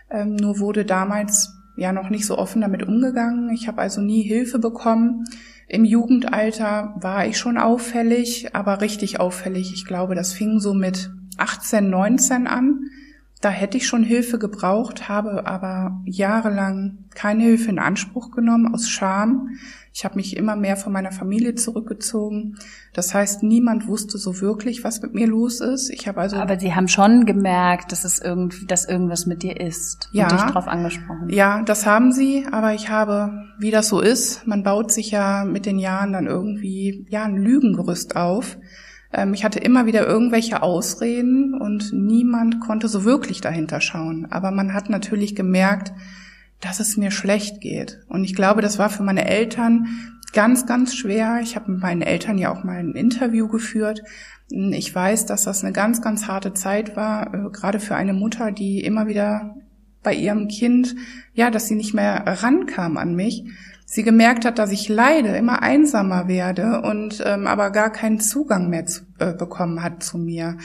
ähm, 0.10 0.36
nur 0.36 0.60
wurde 0.60 0.86
damals 0.86 1.54
ja 1.76 1.92
noch 1.92 2.10
nicht 2.10 2.26
so 2.26 2.38
offen 2.38 2.62
damit 2.62 2.84
umgegangen. 2.84 3.50
Ich 3.52 3.68
habe 3.68 3.82
also 3.82 4.02
nie 4.02 4.24
Hilfe 4.24 4.60
bekommen. 4.60 5.26
Im 5.68 5.86
Jugendalter 5.86 6.96
war 7.00 7.28
ich 7.28 7.38
schon 7.38 7.58
auffällig, 7.58 8.56
aber 8.56 8.82
richtig 8.82 9.20
auffällig. 9.20 9.74
Ich 9.74 9.86
glaube, 9.86 10.16
das 10.16 10.34
fing 10.34 10.60
so 10.60 10.74
mit 10.74 11.12
18, 11.38 11.90
19 11.90 12.48
an. 12.48 12.90
Da 13.42 13.50
hätte 13.50 13.78
ich 13.78 13.86
schon 13.86 14.04
Hilfe 14.04 14.40
gebraucht, 14.40 15.10
habe 15.10 15.46
aber 15.46 16.02
jahrelang 16.06 17.06
keine 17.14 17.44
Hilfe 17.44 17.70
in 17.70 17.80
Anspruch 17.80 18.32
genommen 18.32 18.74
aus 18.74 18.90
Scham. 18.90 19.50
Ich 19.98 20.06
habe 20.06 20.14
mich 20.14 20.38
immer 20.38 20.56
mehr 20.56 20.78
von 20.78 20.94
meiner 20.94 21.12
Familie 21.12 21.56
zurückgezogen. 21.56 22.60
Das 22.94 23.16
heißt, 23.16 23.42
niemand 23.42 23.88
wusste 23.88 24.20
so 24.20 24.42
wirklich, 24.42 24.84
was 24.84 25.02
mit 25.02 25.16
mir 25.16 25.26
los 25.26 25.60
ist. 25.60 25.90
Ich 25.90 26.08
habe 26.08 26.22
also 26.22 26.36
Aber 26.36 26.60
Sie 26.60 26.76
haben 26.76 26.88
schon 26.88 27.26
gemerkt, 27.26 27.92
dass 27.92 28.04
es 28.04 28.22
irgendwie, 28.22 28.68
dass 28.68 28.88
irgendwas 28.88 29.26
mit 29.26 29.42
dir 29.42 29.60
ist 29.60 30.08
ja, 30.12 30.26
und 30.26 30.34
dich 30.34 30.42
darauf 30.42 30.68
angesprochen. 30.68 31.30
Ja, 31.32 31.64
das 31.64 31.88
haben 31.88 32.12
Sie. 32.12 32.46
Aber 32.52 32.76
ich 32.76 32.90
habe, 32.90 33.46
wie 33.58 33.72
das 33.72 33.88
so 33.88 34.00
ist, 34.00 34.46
man 34.46 34.62
baut 34.62 34.92
sich 34.92 35.10
ja 35.10 35.46
mit 35.46 35.66
den 35.66 35.80
Jahren 35.80 36.14
dann 36.14 36.28
irgendwie 36.28 37.08
ja 37.10 37.24
ein 37.24 37.38
Lügengerüst 37.38 38.16
auf. 38.16 38.60
Ähm, 39.12 39.34
ich 39.34 39.44
hatte 39.44 39.58
immer 39.58 39.88
wieder 39.88 40.06
irgendwelche 40.06 40.62
Ausreden 40.62 41.60
und 41.60 41.92
niemand 41.92 42.60
konnte 42.60 42.88
so 42.88 43.04
wirklich 43.04 43.42
dahinter 43.42 43.82
schauen. 43.82 44.28
Aber 44.30 44.52
man 44.52 44.76
hat 44.76 44.92
natürlich 44.92 45.36
gemerkt, 45.36 45.92
dass 46.62 46.80
es 46.80 46.98
mir 46.98 47.12
schlecht 47.12 47.62
geht. 47.62 48.00
Und 48.08 48.24
ich 48.24 48.36
glaube, 48.36 48.62
das 48.62 48.80
war 48.80 48.90
für 48.90 49.04
meine 49.04 49.28
Eltern 49.28 49.88
ganz, 50.34 50.66
ganz 50.66 50.96
schwer. 50.96 51.40
Ich 51.42 51.56
habe 51.56 51.72
mit 51.72 51.82
meinen 51.82 52.02
Eltern 52.02 52.38
ja 52.38 52.52
auch 52.52 52.64
mal 52.64 52.78
ein 52.78 52.94
Interview 52.94 53.48
geführt. 53.48 54.04
Ich 54.50 54.94
weiß, 54.94 55.26
dass 55.26 55.44
das 55.44 55.64
eine 55.64 55.74
ganz, 55.74 56.02
ganz 56.02 56.28
harte 56.28 56.54
Zeit 56.54 56.96
war, 56.96 57.34
äh, 57.34 57.50
gerade 57.50 57.80
für 57.80 57.96
eine 57.96 58.14
Mutter, 58.14 58.52
die 58.52 58.82
immer 58.82 59.08
wieder 59.08 59.56
bei 60.04 60.14
ihrem 60.14 60.48
Kind, 60.48 60.96
ja, 61.34 61.52
dass 61.52 61.68
sie 61.68 61.76
nicht 61.76 61.94
mehr 61.94 62.24
rankam 62.26 62.98
an 62.98 63.16
mich. 63.16 63.44
Sie 63.86 64.04
gemerkt 64.04 64.46
hat, 64.46 64.58
dass 64.60 64.72
ich 64.72 64.90
leide, 64.90 65.30
immer 65.36 65.62
einsamer 65.62 66.28
werde 66.28 66.82
und 66.82 67.24
ähm, 67.26 67.48
aber 67.48 67.72
gar 67.72 67.90
keinen 67.90 68.20
Zugang 68.20 68.70
mehr 68.70 68.86
zu, 68.86 69.04
äh, 69.20 69.34
bekommen 69.34 69.82
hat 69.82 70.04
zu 70.04 70.18
mir. 70.18 70.58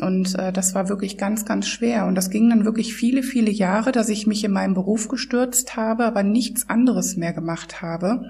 Und 0.00 0.38
äh, 0.38 0.52
das 0.52 0.74
war 0.74 0.88
wirklich 0.88 1.18
ganz, 1.18 1.44
ganz 1.44 1.68
schwer. 1.68 2.06
Und 2.06 2.14
das 2.14 2.30
ging 2.30 2.48
dann 2.48 2.64
wirklich 2.64 2.94
viele, 2.94 3.22
viele 3.22 3.50
Jahre, 3.50 3.92
dass 3.92 4.08
ich 4.08 4.26
mich 4.26 4.42
in 4.42 4.52
meinen 4.52 4.74
Beruf 4.74 5.08
gestürzt 5.08 5.76
habe, 5.76 6.04
aber 6.04 6.22
nichts 6.22 6.68
anderes 6.70 7.16
mehr 7.16 7.32
gemacht 7.32 7.82
habe. 7.82 8.24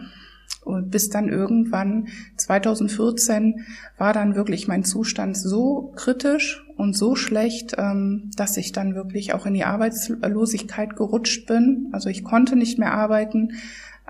Und 0.64 0.90
bis 0.90 1.09
dann 1.09 1.28
irgendwann 1.28 2.09
2014 2.37 3.64
war 3.99 4.12
dann 4.12 4.35
wirklich 4.35 4.69
mein 4.69 4.85
Zustand 4.85 5.37
so 5.37 5.92
kritisch 5.97 6.64
und 6.76 6.97
so 6.97 7.16
schlecht, 7.16 7.75
ähm, 7.78 8.31
dass 8.37 8.57
ich 8.57 8.73
dann 8.73 8.95
wirklich 8.95 9.35
auch 9.35 9.47
in 9.47 9.54
die 9.54 9.64
Arbeitslosigkeit 9.64 10.95
gerutscht 10.97 11.47
bin. 11.47 11.88
Also 11.92 12.09
ich 12.09 12.23
konnte 12.23 12.54
nicht 12.54 12.78
mehr 12.78 12.92
arbeiten, 12.92 13.52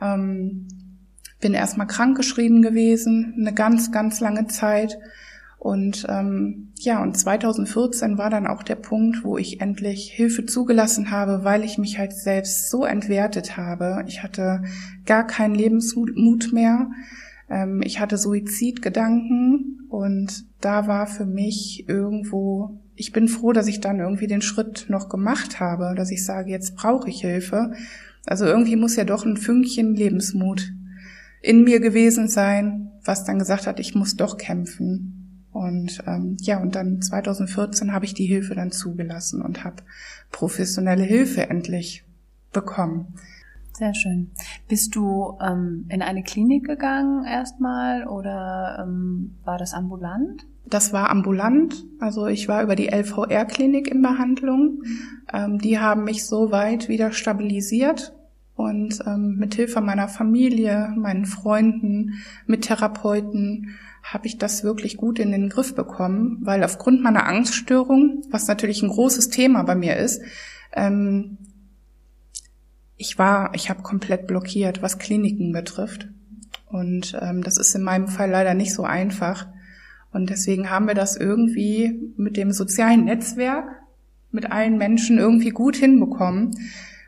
ähm, 0.01 0.69
bin 1.41 1.55
erstmal 1.55 1.87
krankgeschrieben 1.87 2.63
gewesen, 2.63 3.35
eine 3.39 3.53
ganz, 3.53 3.91
ganz 3.91 4.21
lange 4.21 4.47
Zeit 4.47 4.99
und 5.63 6.07
ähm, 6.09 6.73
ja, 6.81 7.01
und 7.01 7.17
2014 7.17 8.19
war 8.19 8.31
dann 8.31 8.49
auch 8.49 8.65
der 8.65 8.75
Punkt, 8.75 9.23
wo 9.23 9.39
ich 9.39 9.61
endlich 9.61 10.11
Hilfe 10.13 10.45
zugelassen 10.45 11.13
habe, 11.13 11.45
weil 11.45 11.63
ich 11.63 11.79
mich 11.79 12.01
halt 12.01 12.13
selbst 12.13 12.69
so 12.69 12.85
entwertet 12.85 13.57
habe. 13.57 14.03
Ich 14.09 14.25
hatte 14.25 14.65
gar 15.07 15.25
keinen 15.25 15.55
Lebensmut 15.55 16.53
mehr. 16.53 16.91
Ähm, 17.49 17.81
ich 17.85 18.01
hatte 18.01 18.19
Suizidgedanken 18.19 19.87
und 19.89 20.47
da 20.61 20.89
war 20.89 21.07
für 21.07 21.27
mich 21.27 21.85
irgendwo, 21.87 22.81
ich 22.97 23.13
bin 23.13 23.29
froh, 23.29 23.53
dass 23.53 23.69
ich 23.69 23.79
dann 23.79 24.01
irgendwie 24.01 24.27
den 24.27 24.43
Schritt 24.43 24.87
noch 24.89 25.09
gemacht 25.09 25.61
habe, 25.61 25.95
dass 25.97 26.11
ich 26.11 26.25
sage, 26.25 26.51
jetzt 26.51 26.75
brauche 26.75 27.09
ich 27.09 27.21
Hilfe. 27.21 27.71
Also 28.27 28.47
irgendwie 28.47 28.75
muss 28.75 28.97
ja 28.97 29.05
doch 29.05 29.25
ein 29.25 29.37
Fünkchen 29.37 29.95
Lebensmut 29.95 30.73
in 31.41 31.63
mir 31.63 31.79
gewesen 31.79 32.27
sein, 32.27 32.91
was 33.05 33.23
dann 33.23 33.39
gesagt 33.39 33.69
hat, 33.69 33.79
ich 33.79 33.95
muss 33.95 34.17
doch 34.17 34.39
kämpfen. 34.39 35.22
Und 35.53 36.03
ähm, 36.07 36.37
ja, 36.41 36.61
und 36.61 36.75
dann 36.75 37.03
2014 37.03 37.93
habe 37.93 38.05
ich 38.05 38.15
die 38.15 38.27
Hilfe 38.27 38.55
dann 38.55 38.73
zugelassen 38.73 39.43
und 39.43 39.65
habe 39.65 39.83
professionelle 40.31 41.03
Hilfe 41.03 41.49
endlich 41.49 42.05
bekommen. 42.53 43.15
Sehr 43.75 43.95
schön. 43.95 44.31
Bist 44.69 44.95
du 44.95 45.39
ähm, 45.41 45.87
in 45.89 46.03
eine 46.03 46.23
Klinik 46.23 46.67
gegangen 46.67 47.25
erstmal 47.25 48.07
oder 48.07 48.83
ähm, 48.83 49.37
war 49.45 49.59
das 49.59 49.75
ambulant? 49.75 50.47
Das 50.67 50.93
war 50.93 51.11
ambulant. 51.11 51.85
Also 51.99 52.27
ich 52.27 52.49
war 52.49 52.63
über 52.63 52.77
die 52.77 52.89
LVR-Klinik 52.89 53.89
in 53.89 54.03
Behandlung. 54.03 54.83
Ähm, 55.33 55.59
die 55.59 55.79
haben 55.79 56.05
mich 56.05 56.27
so 56.27 56.51
weit 56.51 56.89
wieder 56.89 57.13
stabilisiert 57.13 58.15
und 58.55 59.01
ähm, 59.07 59.37
mit 59.39 59.55
Hilfe 59.55 59.81
meiner 59.81 60.09
Familie, 60.09 60.93
meinen 60.97 61.25
Freunden, 61.25 62.23
mit 62.47 62.63
Therapeuten 62.63 63.77
habe 64.03 64.27
ich 64.27 64.39
das 64.39 64.65
wirklich 64.65 64.97
gut 64.97 65.19
in 65.19 65.31
den 65.31 65.49
Griff 65.49 65.75
bekommen, 65.75 66.39
weil 66.43 66.65
aufgrund 66.65 67.03
meiner 67.03 67.27
Angststörung, 67.27 68.25
was 68.31 68.49
natürlich 68.49 68.83
ein 68.83 68.91
großes 68.91 69.29
Thema 69.29 69.63
bei 69.63 69.75
mir 69.75 69.97
ist, 69.97 70.23
ähm, 70.73 71.39
ich 72.97 73.19
war, 73.19 73.53
ich 73.55 73.71
habe 73.71 73.83
komplett 73.83 74.27
blockiert, 74.27 74.83
was 74.83 74.99
Kliniken 74.99 75.53
betrifft. 75.53 76.09
Und 76.67 77.19
ähm, 77.21 77.43
das 77.43 77.59
ist 77.59 77.75
in 77.75 77.83
meinem 77.83 78.09
Fall 78.09 78.31
leider 78.31 78.55
nicht 78.55 78.75
so 78.75 78.85
einfach. 78.85 79.47
Und 80.13 80.31
deswegen 80.31 80.71
haben 80.71 80.87
wir 80.87 80.95
das 80.95 81.17
irgendwie 81.17 82.13
mit 82.17 82.37
dem 82.37 82.53
sozialen 82.53 83.05
Netzwerk, 83.05 83.65
mit 84.31 84.51
allen 84.51 84.79
Menschen 84.79 85.19
irgendwie 85.19 85.51
gut 85.51 85.77
hinbekommen, 85.77 86.53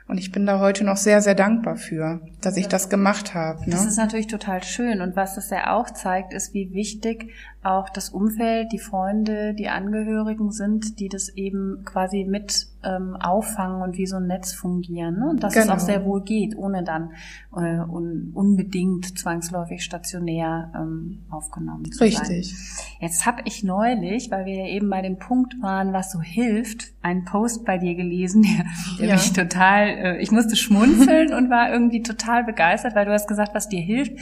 und 0.06 0.18
ich 0.18 0.32
bin 0.32 0.44
da 0.44 0.58
heute 0.58 0.84
noch 0.84 0.98
sehr, 0.98 1.22
sehr 1.22 1.34
dankbar 1.34 1.76
für, 1.76 2.20
dass 2.42 2.58
ich 2.58 2.68
das 2.68 2.90
gemacht 2.90 3.34
habe. 3.34 3.60
Ne? 3.60 3.70
Das 3.70 3.86
ist 3.86 3.96
natürlich 3.96 4.26
total 4.26 4.62
schön. 4.62 5.00
Und 5.00 5.16
was 5.16 5.38
es 5.38 5.48
ja 5.48 5.74
auch 5.74 5.90
zeigt, 5.90 6.34
ist, 6.34 6.52
wie 6.52 6.72
wichtig 6.74 7.30
auch 7.64 7.88
das 7.88 8.10
Umfeld, 8.10 8.72
die 8.72 8.78
Freunde, 8.78 9.54
die 9.54 9.68
Angehörigen 9.68 10.50
sind, 10.50 11.00
die 11.00 11.08
das 11.08 11.28
eben 11.30 11.82
quasi 11.84 12.24
mit 12.24 12.66
ähm, 12.84 13.16
auffangen 13.16 13.82
und 13.82 13.96
wie 13.96 14.06
so 14.06 14.16
ein 14.16 14.26
Netz 14.26 14.52
fungieren. 14.52 15.18
Ne? 15.18 15.30
Und 15.30 15.42
dass 15.42 15.54
genau. 15.54 15.64
es 15.64 15.70
auch 15.70 15.86
genau. 15.86 15.86
sehr 15.86 16.04
wohl 16.04 16.22
geht, 16.22 16.56
ohne 16.56 16.84
dann 16.84 17.12
äh, 17.56 17.80
un 17.80 18.32
unbedingt 18.34 19.18
zwangsläufig 19.18 19.82
stationär 19.82 20.72
ähm, 20.74 21.20
aufgenommen 21.30 21.90
zu 21.90 22.04
Richtig. 22.04 22.26
sein. 22.26 22.36
Richtig. 22.36 22.56
Jetzt 23.00 23.26
habe 23.26 23.42
ich 23.44 23.64
neulich, 23.64 24.30
weil 24.30 24.44
wir 24.44 24.54
ja 24.54 24.66
eben 24.66 24.90
bei 24.90 25.02
dem 25.02 25.18
Punkt 25.18 25.60
waren, 25.62 25.92
was 25.92 26.12
so 26.12 26.20
hilft, 26.20 26.92
einen 27.02 27.24
Post 27.24 27.64
bei 27.64 27.78
dir 27.78 27.94
gelesen, 27.94 28.42
der, 28.98 28.98
der 28.98 29.06
ja. 29.08 29.14
mich 29.14 29.32
total, 29.32 29.88
äh, 29.88 30.22
ich 30.22 30.30
musste 30.30 30.56
schmunzeln 30.56 31.32
und 31.32 31.50
war 31.50 31.72
irgendwie 31.72 32.02
total 32.02 32.44
begeistert, 32.44 32.94
weil 32.94 33.06
du 33.06 33.12
hast 33.12 33.28
gesagt, 33.28 33.54
was 33.54 33.68
dir 33.68 33.80
hilft. 33.80 34.12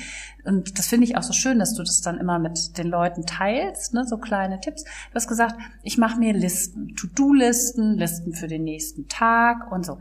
Und 0.44 0.78
das 0.78 0.88
finde 0.88 1.06
ich 1.06 1.16
auch 1.16 1.22
so 1.22 1.32
schön, 1.32 1.58
dass 1.58 1.74
du 1.74 1.82
das 1.82 2.00
dann 2.00 2.18
immer 2.18 2.38
mit 2.38 2.76
den 2.78 2.88
Leuten 2.88 3.26
teilst, 3.26 3.94
ne, 3.94 4.04
so 4.04 4.18
kleine 4.18 4.60
Tipps. 4.60 4.84
Du 4.84 5.14
hast 5.14 5.28
gesagt, 5.28 5.54
ich 5.82 5.98
mache 5.98 6.18
mir 6.18 6.32
Listen, 6.32 6.94
To-Do-Listen, 6.96 7.96
Listen 7.96 8.32
für 8.32 8.48
den 8.48 8.64
nächsten 8.64 9.08
Tag 9.08 9.70
und 9.70 9.86
so. 9.86 9.98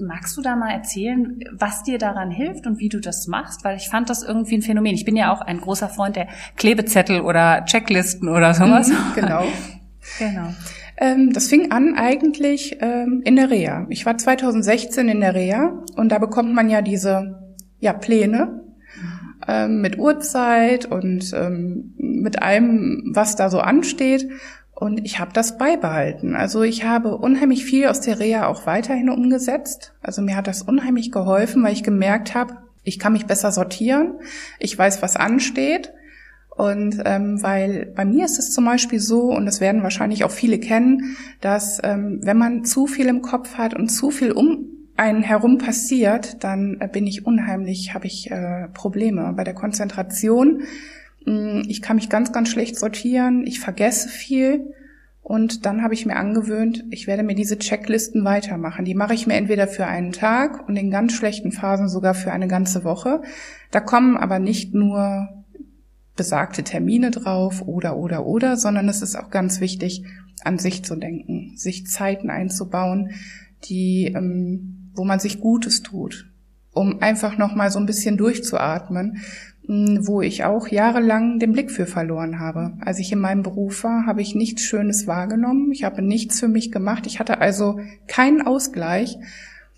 Magst 0.00 0.36
du 0.36 0.42
da 0.42 0.54
mal 0.54 0.70
erzählen, 0.70 1.40
was 1.52 1.82
dir 1.82 1.98
daran 1.98 2.30
hilft 2.30 2.68
und 2.68 2.78
wie 2.78 2.88
du 2.88 3.00
das 3.00 3.26
machst? 3.26 3.64
Weil 3.64 3.76
ich 3.76 3.88
fand 3.88 4.08
das 4.08 4.22
irgendwie 4.22 4.56
ein 4.56 4.62
Phänomen. 4.62 4.94
Ich 4.94 5.04
bin 5.04 5.16
ja 5.16 5.32
auch 5.32 5.40
ein 5.40 5.60
großer 5.60 5.88
Freund 5.88 6.14
der 6.14 6.28
Klebezettel 6.56 7.20
oder 7.20 7.64
Checklisten 7.64 8.28
oder 8.28 8.54
sowas. 8.54 8.88
Mhm, 8.88 9.14
genau. 9.16 9.44
genau. 10.20 10.54
Ähm, 10.98 11.32
das 11.32 11.48
fing 11.48 11.72
an 11.72 11.94
eigentlich 11.96 12.78
ähm, 12.80 13.22
in 13.24 13.34
der 13.34 13.50
Reha. 13.50 13.86
Ich 13.90 14.06
war 14.06 14.16
2016 14.16 15.08
in 15.08 15.20
der 15.20 15.34
Reha 15.34 15.82
und 15.96 16.10
da 16.10 16.18
bekommt 16.18 16.54
man 16.54 16.70
ja 16.70 16.80
diese 16.80 17.56
ja, 17.80 17.92
Pläne 17.92 18.65
ähm, 19.48 19.80
mit 19.80 19.98
Uhrzeit 19.98 20.86
und 20.86 21.32
ähm, 21.34 21.94
mit 21.98 22.42
allem, 22.42 23.10
was 23.14 23.36
da 23.36 23.50
so 23.50 23.60
ansteht. 23.60 24.28
Und 24.74 25.04
ich 25.06 25.18
habe 25.18 25.32
das 25.32 25.56
beibehalten. 25.56 26.34
Also 26.34 26.62
ich 26.62 26.84
habe 26.84 27.16
unheimlich 27.16 27.64
viel 27.64 27.86
aus 27.86 28.00
der 28.00 28.20
Reha 28.20 28.46
auch 28.46 28.66
weiterhin 28.66 29.08
umgesetzt. 29.08 29.94
Also 30.02 30.20
mir 30.20 30.36
hat 30.36 30.46
das 30.46 30.60
unheimlich 30.60 31.10
geholfen, 31.10 31.62
weil 31.62 31.72
ich 31.72 31.82
gemerkt 31.82 32.34
habe, 32.34 32.58
ich 32.84 32.98
kann 32.98 33.14
mich 33.14 33.26
besser 33.26 33.52
sortieren. 33.52 34.16
Ich 34.58 34.78
weiß, 34.78 35.00
was 35.00 35.16
ansteht. 35.16 35.92
Und 36.50 37.02
ähm, 37.04 37.42
weil 37.42 37.92
bei 37.94 38.04
mir 38.04 38.24
ist 38.24 38.38
es 38.38 38.52
zum 38.52 38.64
Beispiel 38.64 39.00
so, 39.00 39.30
und 39.30 39.46
das 39.46 39.60
werden 39.60 39.82
wahrscheinlich 39.82 40.24
auch 40.24 40.30
viele 40.30 40.58
kennen, 40.58 41.16
dass 41.40 41.80
ähm, 41.82 42.20
wenn 42.22 42.38
man 42.38 42.64
zu 42.64 42.86
viel 42.86 43.06
im 43.06 43.22
Kopf 43.22 43.54
hat 43.54 43.74
und 43.74 43.88
zu 43.88 44.10
viel 44.10 44.32
um 44.32 44.75
einen 44.96 45.22
herum 45.22 45.58
passiert, 45.58 46.42
dann 46.44 46.78
äh, 46.80 46.88
bin 46.88 47.06
ich 47.06 47.26
unheimlich, 47.26 47.94
habe 47.94 48.06
ich 48.06 48.30
äh, 48.30 48.68
Probleme 48.72 49.32
bei 49.36 49.44
der 49.44 49.54
Konzentration. 49.54 50.62
Mm, 51.24 51.62
ich 51.66 51.82
kann 51.82 51.96
mich 51.96 52.08
ganz, 52.08 52.32
ganz 52.32 52.48
schlecht 52.48 52.78
sortieren, 52.78 53.46
ich 53.46 53.60
vergesse 53.60 54.08
viel 54.08 54.74
und 55.22 55.66
dann 55.66 55.82
habe 55.82 55.92
ich 55.92 56.06
mir 56.06 56.16
angewöhnt, 56.16 56.84
ich 56.90 57.08
werde 57.08 57.24
mir 57.24 57.34
diese 57.34 57.58
Checklisten 57.58 58.24
weitermachen. 58.24 58.84
Die 58.84 58.94
mache 58.94 59.12
ich 59.12 59.26
mir 59.26 59.34
entweder 59.34 59.66
für 59.66 59.86
einen 59.86 60.12
Tag 60.12 60.68
und 60.68 60.76
in 60.76 60.90
ganz 60.90 61.14
schlechten 61.14 61.50
Phasen 61.50 61.88
sogar 61.88 62.14
für 62.14 62.30
eine 62.30 62.46
ganze 62.46 62.84
Woche. 62.84 63.22
Da 63.72 63.80
kommen 63.80 64.16
aber 64.16 64.38
nicht 64.38 64.72
nur 64.72 65.28
besagte 66.14 66.62
Termine 66.62 67.10
drauf 67.10 67.62
oder 67.62 67.96
oder 67.96 68.24
oder, 68.24 68.56
sondern 68.56 68.88
es 68.88 69.02
ist 69.02 69.16
auch 69.16 69.30
ganz 69.30 69.60
wichtig, 69.60 70.04
an 70.44 70.58
sich 70.58 70.84
zu 70.84 70.94
denken, 70.94 71.56
sich 71.56 71.86
Zeiten 71.86 72.30
einzubauen, 72.30 73.10
die 73.64 74.12
ähm, 74.14 74.75
wo 74.96 75.04
man 75.04 75.20
sich 75.20 75.40
Gutes 75.40 75.82
tut, 75.82 76.26
um 76.72 77.02
einfach 77.02 77.38
noch 77.38 77.54
mal 77.54 77.70
so 77.70 77.78
ein 77.78 77.86
bisschen 77.86 78.16
durchzuatmen, 78.16 79.22
hm, 79.66 80.06
wo 80.06 80.22
ich 80.22 80.44
auch 80.44 80.68
jahrelang 80.68 81.38
den 81.38 81.52
Blick 81.52 81.70
für 81.70 81.86
verloren 81.86 82.38
habe. 82.38 82.74
Als 82.80 82.98
ich 82.98 83.12
in 83.12 83.18
meinem 83.18 83.42
Beruf 83.42 83.84
war, 83.84 84.06
habe 84.06 84.22
ich 84.22 84.34
nichts 84.34 84.62
Schönes 84.62 85.06
wahrgenommen. 85.06 85.72
Ich 85.72 85.84
habe 85.84 86.02
nichts 86.02 86.40
für 86.40 86.48
mich 86.48 86.72
gemacht. 86.72 87.06
Ich 87.06 87.18
hatte 87.18 87.40
also 87.40 87.80
keinen 88.06 88.42
Ausgleich. 88.42 89.18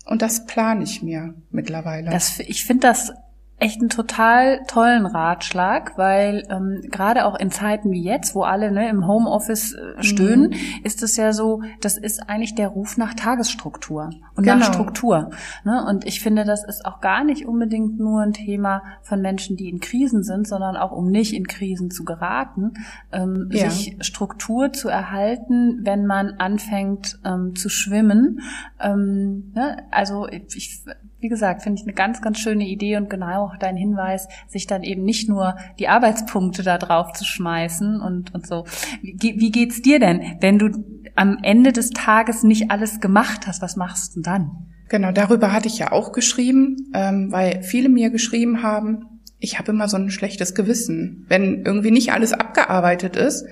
Und 0.05 0.21
das 0.21 0.45
plane 0.45 0.83
ich 0.83 1.03
mir 1.03 1.35
mittlerweile. 1.51 2.09
Das, 2.09 2.39
ich 2.39 2.65
finde 2.65 2.87
das 2.87 3.13
echt 3.59 3.81
einen 3.81 3.89
total 3.89 4.61
tollen 4.67 5.05
Ratschlag, 5.05 5.97
weil 5.97 6.47
ähm, 6.49 6.81
gerade 6.89 7.25
auch 7.25 7.37
in 7.37 7.51
Zeiten 7.51 7.91
wie 7.91 8.01
jetzt, 8.01 8.33
wo 8.33 8.43
alle 8.43 8.71
ne, 8.71 8.89
im 8.89 9.05
Homeoffice 9.05 9.73
äh, 9.73 10.01
stöhnen, 10.01 10.51
mhm. 10.51 10.55
ist 10.83 11.03
es 11.03 11.17
ja 11.17 11.33
so, 11.33 11.61
das 11.81 11.97
ist 11.97 12.29
eigentlich 12.29 12.55
der 12.55 12.69
Ruf 12.69 12.97
nach 12.97 13.13
Tagesstruktur 13.13 14.11
und 14.35 14.43
genau. 14.43 14.57
nach 14.57 14.73
Struktur. 14.73 15.31
Ne? 15.65 15.85
Und 15.87 16.05
ich 16.05 16.21
finde, 16.21 16.45
das 16.45 16.63
ist 16.63 16.85
auch 16.85 17.01
gar 17.01 17.25
nicht 17.25 17.45
unbedingt 17.45 17.99
nur 17.99 18.21
ein 18.21 18.33
Thema 18.33 18.81
von 19.01 19.21
Menschen, 19.21 19.57
die 19.57 19.69
in 19.69 19.81
Krisen 19.81 20.23
sind, 20.23 20.47
sondern 20.47 20.77
auch 20.77 20.91
um 20.91 21.11
nicht 21.11 21.33
in 21.33 21.45
Krisen 21.45 21.91
zu 21.91 22.05
geraten, 22.05 22.73
ähm, 23.11 23.49
ja. 23.51 23.69
sich 23.69 23.97
Struktur 23.99 24.71
zu 24.71 24.87
erhalten, 24.87 25.79
wenn 25.83 26.05
man 26.05 26.35
anfängt 26.37 27.19
ähm, 27.25 27.55
zu 27.55 27.67
schwimmen. 27.67 28.39
Ähm, 28.79 29.51
ne? 29.53 29.83
Also 29.91 30.27
ich 30.29 30.81
wie 31.19 31.29
gesagt, 31.29 31.63
finde 31.63 31.79
ich 31.81 31.85
eine 31.85 31.93
ganz, 31.93 32.21
ganz 32.21 32.39
schöne 32.39 32.65
Idee 32.65 32.97
und 32.97 33.09
genau 33.09 33.45
auch 33.45 33.57
dein 33.57 33.75
Hinweis, 33.75 34.27
sich 34.47 34.67
dann 34.67 34.83
eben 34.83 35.03
nicht 35.03 35.27
nur 35.27 35.55
die 35.77 35.89
Arbeitspunkte 35.89 36.63
da 36.63 36.77
drauf 36.77 37.11
zu 37.13 37.25
schmeißen 37.25 37.99
und, 38.01 38.33
und 38.33 38.47
so. 38.47 38.65
Wie, 39.01 39.35
wie 39.39 39.51
geht's 39.51 39.81
dir 39.81 39.99
denn, 39.99 40.37
wenn 40.39 40.59
du 40.59 40.69
am 41.15 41.39
Ende 41.43 41.73
des 41.73 41.89
Tages 41.89 42.43
nicht 42.43 42.71
alles 42.71 43.01
gemacht 43.01 43.47
hast? 43.47 43.61
Was 43.61 43.75
machst 43.75 44.15
du 44.15 44.21
dann? 44.21 44.51
Genau, 44.87 45.11
darüber 45.11 45.51
hatte 45.51 45.67
ich 45.67 45.77
ja 45.77 45.91
auch 45.91 46.13
geschrieben, 46.13 46.89
ähm, 46.93 47.31
weil 47.31 47.61
viele 47.63 47.89
mir 47.89 48.09
geschrieben 48.09 48.63
haben, 48.63 49.05
ich 49.39 49.59
habe 49.59 49.71
immer 49.71 49.87
so 49.87 49.97
ein 49.97 50.09
schlechtes 50.09 50.55
Gewissen, 50.55 51.25
wenn 51.27 51.63
irgendwie 51.65 51.91
nicht 51.91 52.11
alles 52.11 52.33
abgearbeitet 52.33 53.15
ist. 53.15 53.45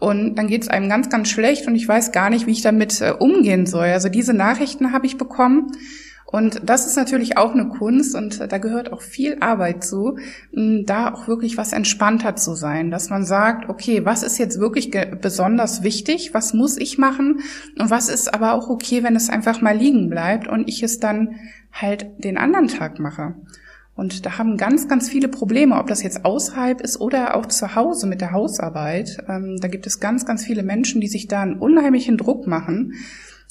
Und 0.00 0.34
dann 0.34 0.48
geht 0.48 0.62
es 0.62 0.68
einem 0.68 0.88
ganz, 0.88 1.10
ganz 1.10 1.28
schlecht 1.28 1.68
und 1.68 1.76
ich 1.76 1.86
weiß 1.86 2.10
gar 2.10 2.28
nicht, 2.28 2.46
wie 2.46 2.52
ich 2.52 2.62
damit 2.62 3.00
äh, 3.00 3.12
umgehen 3.16 3.66
soll. 3.66 3.86
Also 3.86 4.08
diese 4.08 4.34
Nachrichten 4.34 4.92
habe 4.92 5.06
ich 5.06 5.16
bekommen 5.16 5.68
und 6.32 6.62
das 6.64 6.86
ist 6.86 6.96
natürlich 6.96 7.36
auch 7.36 7.52
eine 7.52 7.68
Kunst 7.68 8.14
und 8.14 8.40
da 8.40 8.56
gehört 8.58 8.90
auch 8.90 9.02
viel 9.02 9.36
Arbeit 9.40 9.84
zu, 9.84 10.16
da 10.52 11.12
auch 11.12 11.28
wirklich 11.28 11.58
was 11.58 11.74
entspannter 11.74 12.36
zu 12.36 12.54
sein, 12.54 12.90
dass 12.90 13.10
man 13.10 13.24
sagt, 13.24 13.68
okay, 13.68 14.06
was 14.06 14.22
ist 14.22 14.38
jetzt 14.38 14.58
wirklich 14.58 14.90
besonders 15.20 15.82
wichtig, 15.82 16.32
was 16.32 16.54
muss 16.54 16.78
ich 16.78 16.96
machen 16.96 17.40
und 17.78 17.90
was 17.90 18.08
ist 18.08 18.32
aber 18.32 18.54
auch 18.54 18.70
okay, 18.70 19.02
wenn 19.02 19.14
es 19.14 19.28
einfach 19.28 19.60
mal 19.60 19.76
liegen 19.76 20.08
bleibt 20.08 20.48
und 20.48 20.66
ich 20.68 20.82
es 20.82 20.98
dann 20.98 21.36
halt 21.70 22.06
den 22.16 22.38
anderen 22.38 22.68
Tag 22.68 22.98
mache. 22.98 23.34
Und 23.94 24.24
da 24.24 24.38
haben 24.38 24.56
ganz, 24.56 24.88
ganz 24.88 25.10
viele 25.10 25.28
Probleme, 25.28 25.78
ob 25.78 25.86
das 25.86 26.02
jetzt 26.02 26.24
außerhalb 26.24 26.80
ist 26.80 26.98
oder 26.98 27.36
auch 27.36 27.44
zu 27.44 27.74
Hause 27.74 28.06
mit 28.06 28.22
der 28.22 28.32
Hausarbeit. 28.32 29.18
Ähm, 29.28 29.58
da 29.60 29.68
gibt 29.68 29.86
es 29.86 30.00
ganz, 30.00 30.24
ganz 30.24 30.44
viele 30.44 30.62
Menschen, 30.62 31.02
die 31.02 31.08
sich 31.08 31.28
da 31.28 31.42
einen 31.42 31.58
unheimlichen 31.58 32.16
Druck 32.16 32.46
machen. 32.46 32.94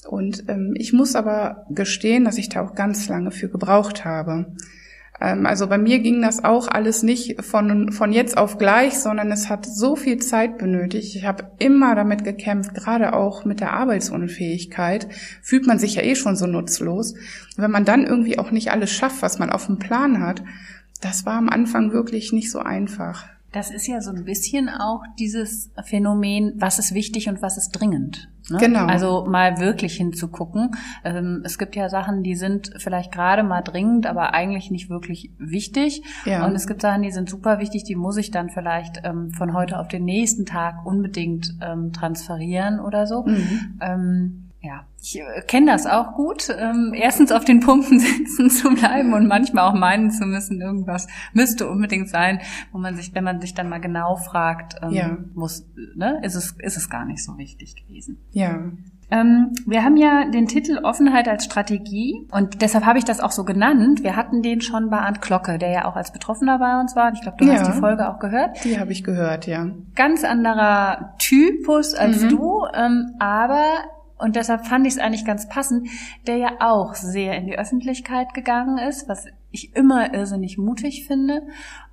Und 0.08 0.46
ähm, 0.48 0.74
ich 0.76 0.94
muss 0.94 1.16
aber 1.16 1.66
gestehen, 1.70 2.26
dass 2.26 2.38
ich 2.38 2.50
da 2.50 2.66
auch 2.66 2.76
ganz 2.76 3.08
lange 3.08 3.32
für 3.32 3.50
gebraucht 3.50 4.04
habe. 4.04 4.48
Ähm, 5.22 5.46
also 5.46 5.68
bei 5.68 5.78
mir 5.78 6.00
ging 6.00 6.22
das 6.22 6.44
auch 6.44 6.68
alles 6.68 7.04
nicht 7.04 7.42
von, 7.44 7.92
von 7.92 8.12
jetzt 8.12 8.38
auf 8.38 8.58
gleich, 8.58 9.00
sondern 9.00 9.32
es 9.32 9.50
hat 9.50 9.66
so 9.66 9.96
viel 9.96 10.18
Zeit 10.18 10.58
benötigt. 10.58 11.16
Ich 11.16 11.26
habe 11.26 11.52
immer 11.60 11.96
damit 11.96 12.24
gekämpft, 12.24 12.74
gerade 12.74 13.14
auch 13.14 13.46
mit 13.46 13.60
der 13.60 13.74
Arbeitsunfähigkeit 13.74 15.08
fühlt 15.42 15.68
man 15.68 15.80
sich 15.80 15.96
ja 15.96 16.02
eh 16.02 16.16
schon 16.16 16.36
so 16.36 16.48
nutzlos. 16.48 17.14
Wenn 17.56 17.72
man 17.72 17.86
dann 17.86 18.06
irgendwie 18.06 18.40
auch 18.40 18.52
nicht 18.52 18.72
alles 18.72 18.92
schafft, 18.92 19.22
was 19.22 19.38
man 19.38 19.52
auf 19.52 19.68
dem 19.68 19.78
Plan 19.78 20.20
hat, 20.20 20.42
das 21.02 21.26
war 21.26 21.34
am 21.34 21.50
Anfang 21.50 21.94
wirklich 21.94 22.34
nicht 22.34 22.52
so 22.52 22.60
einfach. 22.60 23.26
Das 23.52 23.70
ist 23.70 23.86
ja 23.86 24.02
so 24.02 24.12
ein 24.12 24.24
bisschen 24.24 24.70
auch 24.70 25.04
dieses 25.20 25.72
Phänomen, 25.84 26.54
was 26.56 26.80
ist 26.80 26.94
wichtig 26.94 27.28
und 27.28 27.42
was 27.42 27.58
ist 27.58 27.72
dringend. 27.72 28.30
Ne? 28.52 28.58
Genau. 28.60 28.86
Also 28.86 29.26
mal 29.28 29.60
wirklich 29.60 29.96
hinzugucken. 29.96 30.72
Ähm, 31.04 31.42
es 31.44 31.58
gibt 31.58 31.76
ja 31.76 31.90
Sachen, 31.90 32.24
die 32.24 32.36
sind 32.36 32.72
vielleicht 32.78 33.12
gerade 33.12 33.44
mal 33.44 33.62
dringend, 33.62 34.06
aber 34.06 34.34
eigentlich 34.34 34.72
nicht 34.72 34.90
wirklich 34.90 35.32
wichtig. 35.38 36.04
Ja. 36.26 36.46
Und 36.46 36.56
es 36.56 36.68
gibt 36.68 36.82
Sachen, 36.82 37.02
die 37.02 37.12
sind 37.12 37.30
super 37.30 37.60
wichtig, 37.60 37.84
die 37.84 37.96
muss 37.96 38.18
ich 38.18 38.32
dann 38.32 38.50
vielleicht 38.50 39.02
ähm, 39.04 39.32
von 39.32 39.54
heute 39.54 39.80
auf 39.80 39.88
den 39.88 40.06
nächsten 40.06 40.46
Tag 40.46 40.86
unbedingt 40.86 41.56
ähm, 41.62 41.94
transferieren 41.94 42.80
oder 42.80 43.08
so. 43.08 43.24
Mhm. 43.24 44.41
Ja, 44.64 44.86
ich 45.02 45.20
äh, 45.20 45.42
kenne 45.48 45.72
das 45.72 45.88
auch 45.88 46.14
gut. 46.14 46.50
Ähm, 46.56 46.94
erstens 46.96 47.32
auf 47.32 47.46
den 47.46 47.62
Punkten 47.62 48.00
sitzen 48.00 48.50
zu 48.52 48.70
bleiben 48.70 49.14
und 49.14 49.28
manchmal 49.28 49.68
auch 49.68 49.74
meinen 49.74 50.12
zu 50.12 50.26
müssen, 50.26 50.62
irgendwas 50.62 51.08
müsste 51.34 51.68
unbedingt 51.68 52.10
sein, 52.10 52.42
wo 52.72 52.78
man 52.78 52.96
sich, 52.96 53.14
wenn 53.16 53.24
man 53.24 53.42
sich 53.42 53.56
dann 53.56 53.70
mal 53.70 53.82
genau 53.82 54.16
fragt, 54.18 54.76
ähm, 54.84 54.92
ja. 54.92 55.18
muss, 55.34 55.66
ne, 55.96 56.20
ist 56.24 56.36
es, 56.36 56.56
ist 56.60 56.78
es 56.78 56.90
gar 56.90 57.06
nicht 57.06 57.24
so 57.24 57.38
wichtig 57.40 57.76
gewesen. 57.76 58.20
Ja. 58.32 58.60
Ähm, 59.10 59.52
wir 59.66 59.84
haben 59.84 59.98
ja 59.98 60.26
den 60.30 60.48
Titel 60.48 60.80
Offenheit 60.84 61.28
als 61.28 61.44
Strategie 61.44 62.28
und 62.32 62.62
deshalb 62.62 62.86
habe 62.86 62.98
ich 62.98 63.04
das 63.04 63.20
auch 63.20 63.32
so 63.32 63.44
genannt. 63.44 64.04
Wir 64.04 64.16
hatten 64.16 64.42
den 64.42 64.62
schon 64.62 64.90
bei 64.90 65.00
Arndt 65.00 65.22
Glocke, 65.22 65.58
der 65.58 65.72
ja 65.72 65.86
auch 65.86 65.98
als 65.98 66.14
Betroffener 66.14 66.60
bei 66.60 66.80
uns 66.80 66.96
war. 66.96 67.12
Ich 67.14 67.22
glaube, 67.22 67.38
du 67.40 67.46
ja, 67.46 67.56
hast 67.56 67.68
die 67.68 67.78
Folge 67.78 68.10
auch 68.10 68.20
gehört. 68.20 68.64
Die 68.64 68.80
habe 68.80 68.92
ich 68.94 69.04
gehört, 69.04 69.48
ja. 69.48 69.68
Ganz 69.96 70.24
anderer 70.24 71.16
Typus 71.18 71.94
als 71.94 72.24
mhm. 72.24 72.30
du, 72.30 72.66
ähm, 72.74 73.16
aber 73.20 73.66
und 74.22 74.36
deshalb 74.36 74.68
fand 74.68 74.86
ich 74.86 74.94
es 74.94 75.00
eigentlich 75.00 75.26
ganz 75.26 75.50
passend, 75.50 75.88
der 76.28 76.38
ja 76.38 76.50
auch 76.60 76.94
sehr 76.94 77.36
in 77.36 77.48
die 77.48 77.58
Öffentlichkeit 77.58 78.34
gegangen 78.34 78.78
ist, 78.78 79.10
was 79.10 79.26
ich 79.50 79.76
immer 79.76 80.14
irrsinnig 80.14 80.58
mutig 80.58 81.08
finde. 81.08 81.42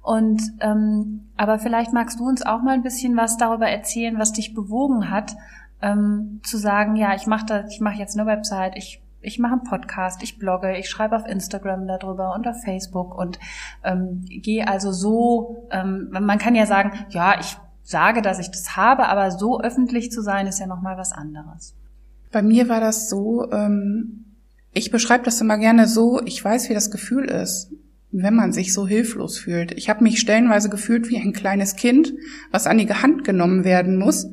Und 0.02 0.42
ähm, 0.60 1.28
aber 1.36 1.58
vielleicht 1.58 1.92
magst 1.92 2.20
du 2.20 2.28
uns 2.28 2.42
auch 2.44 2.62
mal 2.62 2.74
ein 2.74 2.82
bisschen 2.82 3.16
was 3.16 3.36
darüber 3.36 3.68
erzählen, 3.68 4.18
was 4.18 4.32
dich 4.32 4.54
bewogen 4.54 5.10
hat, 5.10 5.36
ähm, 5.80 6.40
zu 6.44 6.58
sagen, 6.58 6.96
ja, 6.96 7.14
ich 7.14 7.26
mache 7.26 7.46
das, 7.46 7.72
ich 7.72 7.80
mache 7.80 7.96
jetzt 7.96 8.18
eine 8.18 8.26
Website, 8.26 8.76
ich 8.76 9.02
ich 9.20 9.38
mache 9.38 9.54
einen 9.54 9.64
Podcast, 9.64 10.22
ich 10.22 10.38
blogge, 10.38 10.76
ich 10.76 10.88
schreibe 10.88 11.16
auf 11.16 11.26
Instagram 11.26 11.86
darüber 11.88 12.34
und 12.34 12.46
auf 12.46 12.62
Facebook 12.62 13.16
und 13.16 13.38
ähm, 13.82 14.24
gehe 14.28 14.68
also 14.68 14.92
so, 14.92 15.66
ähm, 15.70 16.08
man 16.10 16.38
kann 16.38 16.54
ja 16.54 16.66
sagen, 16.66 16.92
ja, 17.08 17.38
ich 17.40 17.56
sage, 17.82 18.22
dass 18.22 18.38
ich 18.38 18.50
das 18.50 18.76
habe, 18.76 19.08
aber 19.08 19.30
so 19.30 19.60
öffentlich 19.60 20.12
zu 20.12 20.22
sein, 20.22 20.46
ist 20.46 20.60
ja 20.60 20.66
nochmal 20.66 20.96
was 20.96 21.12
anderes. 21.12 21.74
Bei 22.30 22.42
mir 22.42 22.68
war 22.68 22.80
das 22.80 23.08
so, 23.08 23.50
ähm, 23.52 24.24
ich 24.72 24.90
beschreibe 24.90 25.24
das 25.24 25.40
immer 25.40 25.58
gerne 25.58 25.86
so, 25.86 26.20
ich 26.24 26.44
weiß, 26.44 26.68
wie 26.68 26.74
das 26.74 26.90
Gefühl 26.90 27.24
ist, 27.26 27.70
wenn 28.10 28.34
man 28.34 28.52
sich 28.52 28.72
so 28.72 28.86
hilflos 28.86 29.38
fühlt. 29.38 29.72
Ich 29.72 29.88
habe 29.88 30.02
mich 30.02 30.20
stellenweise 30.20 30.68
gefühlt 30.68 31.08
wie 31.08 31.18
ein 31.18 31.32
kleines 31.32 31.76
Kind, 31.76 32.14
was 32.50 32.66
an 32.66 32.78
die 32.78 32.88
Hand 32.88 33.24
genommen 33.24 33.64
werden 33.64 33.96
muss 33.96 34.28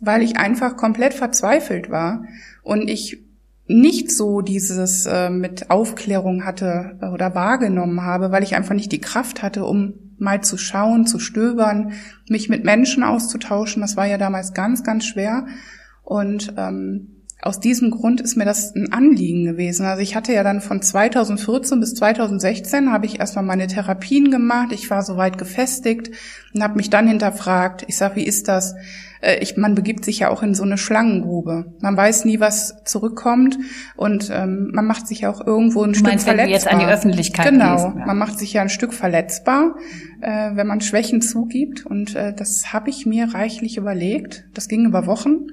weil 0.00 0.22
ich 0.22 0.36
einfach 0.36 0.76
komplett 0.76 1.14
verzweifelt 1.14 1.90
war 1.90 2.24
und 2.62 2.88
ich 2.88 3.22
nicht 3.66 4.10
so 4.10 4.42
dieses 4.42 5.06
äh, 5.06 5.30
mit 5.30 5.70
Aufklärung 5.70 6.44
hatte 6.44 6.98
oder 7.12 7.34
wahrgenommen 7.34 8.02
habe, 8.02 8.30
weil 8.30 8.42
ich 8.42 8.54
einfach 8.54 8.74
nicht 8.74 8.92
die 8.92 9.00
Kraft 9.00 9.42
hatte, 9.42 9.64
um 9.64 9.94
mal 10.18 10.42
zu 10.42 10.58
schauen, 10.58 11.06
zu 11.06 11.18
stöbern, 11.18 11.92
mich 12.28 12.48
mit 12.48 12.64
Menschen 12.64 13.02
auszutauschen. 13.02 13.80
Das 13.80 13.96
war 13.96 14.06
ja 14.06 14.18
damals 14.18 14.52
ganz, 14.52 14.84
ganz 14.84 15.06
schwer. 15.06 15.46
Und 16.02 16.54
ähm, 16.58 17.23
aus 17.42 17.60
diesem 17.60 17.90
Grund 17.90 18.20
ist 18.22 18.36
mir 18.36 18.44
das 18.44 18.74
ein 18.74 18.92
Anliegen 18.92 19.44
gewesen. 19.44 19.84
Also 19.84 20.00
ich 20.02 20.16
hatte 20.16 20.32
ja 20.32 20.42
dann 20.42 20.60
von 20.60 20.80
2014 20.80 21.78
bis 21.78 21.94
2016 21.94 22.90
habe 22.90 23.04
ich 23.04 23.20
erstmal 23.20 23.44
meine 23.44 23.66
Therapien 23.66 24.30
gemacht. 24.30 24.72
Ich 24.72 24.88
war 24.88 25.02
soweit 25.02 25.36
gefestigt 25.36 26.10
und 26.54 26.62
habe 26.62 26.76
mich 26.76 26.88
dann 26.88 27.06
hinterfragt. 27.06 27.84
Ich 27.86 27.96
sage, 27.98 28.16
wie 28.16 28.24
ist 28.24 28.48
das? 28.48 28.74
Äh, 29.20 29.38
ich, 29.40 29.56
man 29.56 29.74
begibt 29.74 30.04
sich 30.04 30.20
ja 30.20 30.30
auch 30.30 30.42
in 30.42 30.54
so 30.54 30.62
eine 30.62 30.78
Schlangengrube. 30.78 31.74
Man 31.80 31.96
weiß 31.96 32.24
nie, 32.24 32.40
was 32.40 32.82
zurückkommt 32.84 33.58
und 33.96 34.30
ähm, 34.32 34.70
man 34.72 34.86
macht 34.86 35.06
sich 35.06 35.20
ja 35.20 35.30
auch 35.30 35.46
irgendwo 35.46 35.82
ein 35.82 35.92
du 35.92 35.98
Stück 35.98 36.08
meinst, 36.08 36.24
verletzbar. 36.24 36.46
Wenn 36.46 36.54
jetzt 36.54 36.68
an 36.68 36.78
die 36.78 36.86
Öffentlichkeit 36.86 37.50
genau, 37.50 37.74
gehst, 37.74 37.98
ja. 37.98 38.06
man 38.06 38.16
macht 38.16 38.38
sich 38.38 38.52
ja 38.52 38.62
ein 38.62 38.70
Stück 38.70 38.94
verletzbar, 38.94 39.76
äh, 40.22 40.50
wenn 40.54 40.66
man 40.66 40.80
Schwächen 40.80 41.20
zugibt 41.20 41.84
und 41.84 42.14
äh, 42.14 42.32
das 42.34 42.72
habe 42.72 42.90
ich 42.90 43.06
mir 43.06 43.34
reichlich 43.34 43.76
überlegt. 43.76 44.44
Das 44.54 44.68
ging 44.68 44.86
über 44.86 45.06
Wochen 45.06 45.46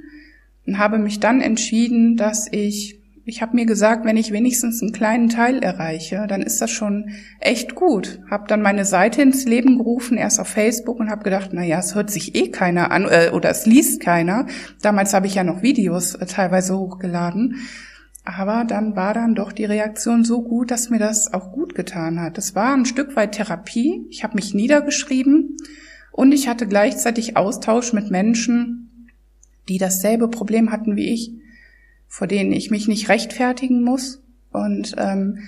und 0.66 0.78
habe 0.78 0.98
mich 0.98 1.20
dann 1.20 1.42
entschieden, 1.42 2.18
dass 2.18 2.48
ich, 2.52 3.00
ich 3.26 3.42
habe 3.42 3.56
mir 3.56 3.66
gesagt, 3.66 4.06
wenn 4.06 4.18
ich 4.18 4.32
wenigstens 4.32 4.82
einen 4.82 4.92
kleinen 4.92 5.30
Teil 5.30 5.60
erreiche, 5.60 6.26
dann 6.28 6.42
ist 6.42 6.62
das 6.62 6.72
schon 6.72 7.10
echt 7.40 7.76
gut. 7.76 8.20
Habe 8.30 8.48
dann 8.48 8.62
meine 8.62 8.86
Seite 8.86 9.22
ins 9.22 9.46
Leben 9.46 9.78
gerufen, 9.78 10.18
erst 10.18 10.40
auf 10.40 10.48
Facebook 10.48 11.00
und 11.00 11.10
habe 11.10 11.24
gedacht, 11.24 11.50
na 11.54 11.64
ja, 11.64 11.80
es 11.80 11.96
hört 11.96 12.10
sich 12.10 12.36
eh 12.36 12.50
keiner 12.50 12.92
an 12.92 13.08
äh, 13.10 13.32
oder 13.34 13.50
es 13.50 13.66
liest 13.66 14.02
keiner. 14.02 14.48
Damals 14.82 15.14
habe 15.14 15.28
ich 15.28 15.36
ja 15.36 15.44
noch 15.44 15.62
Videos 15.62 16.16
äh, 16.16 16.26
teilweise 16.26 16.78
hochgeladen. 16.78 17.56
Aber 18.24 18.66
dann 18.66 18.96
war 18.96 19.14
dann 19.14 19.34
doch 19.34 19.52
die 19.52 19.66
Reaktion 19.66 20.24
so 20.24 20.44
gut, 20.44 20.70
dass 20.70 20.90
mir 20.90 21.00
das 21.00 21.34
auch 21.34 21.52
gut 21.52 21.74
getan 21.74 22.20
hat. 22.20 22.38
Es 22.38 22.54
war 22.54 22.74
ein 22.74 22.86
Stück 22.86 23.16
weit 23.16 23.32
Therapie. 23.34 24.06
Ich 24.10 24.24
habe 24.24 24.36
mich 24.36 24.54
niedergeschrieben 24.54 25.58
und 26.12 26.32
ich 26.32 26.48
hatte 26.48 26.68
gleichzeitig 26.68 27.36
Austausch 27.36 27.94
mit 27.94 28.12
Menschen, 28.12 28.91
die 29.70 29.78
dasselbe 29.78 30.28
Problem 30.28 30.72
hatten 30.72 30.96
wie 30.96 31.10
ich, 31.10 31.32
vor 32.08 32.28
denen 32.28 32.52
ich 32.52 32.72
mich 32.72 32.88
nicht 32.88 33.10
rechtfertigen 33.10 33.84
muss. 33.84 34.22
Und 34.52 34.96
ähm, 34.98 35.40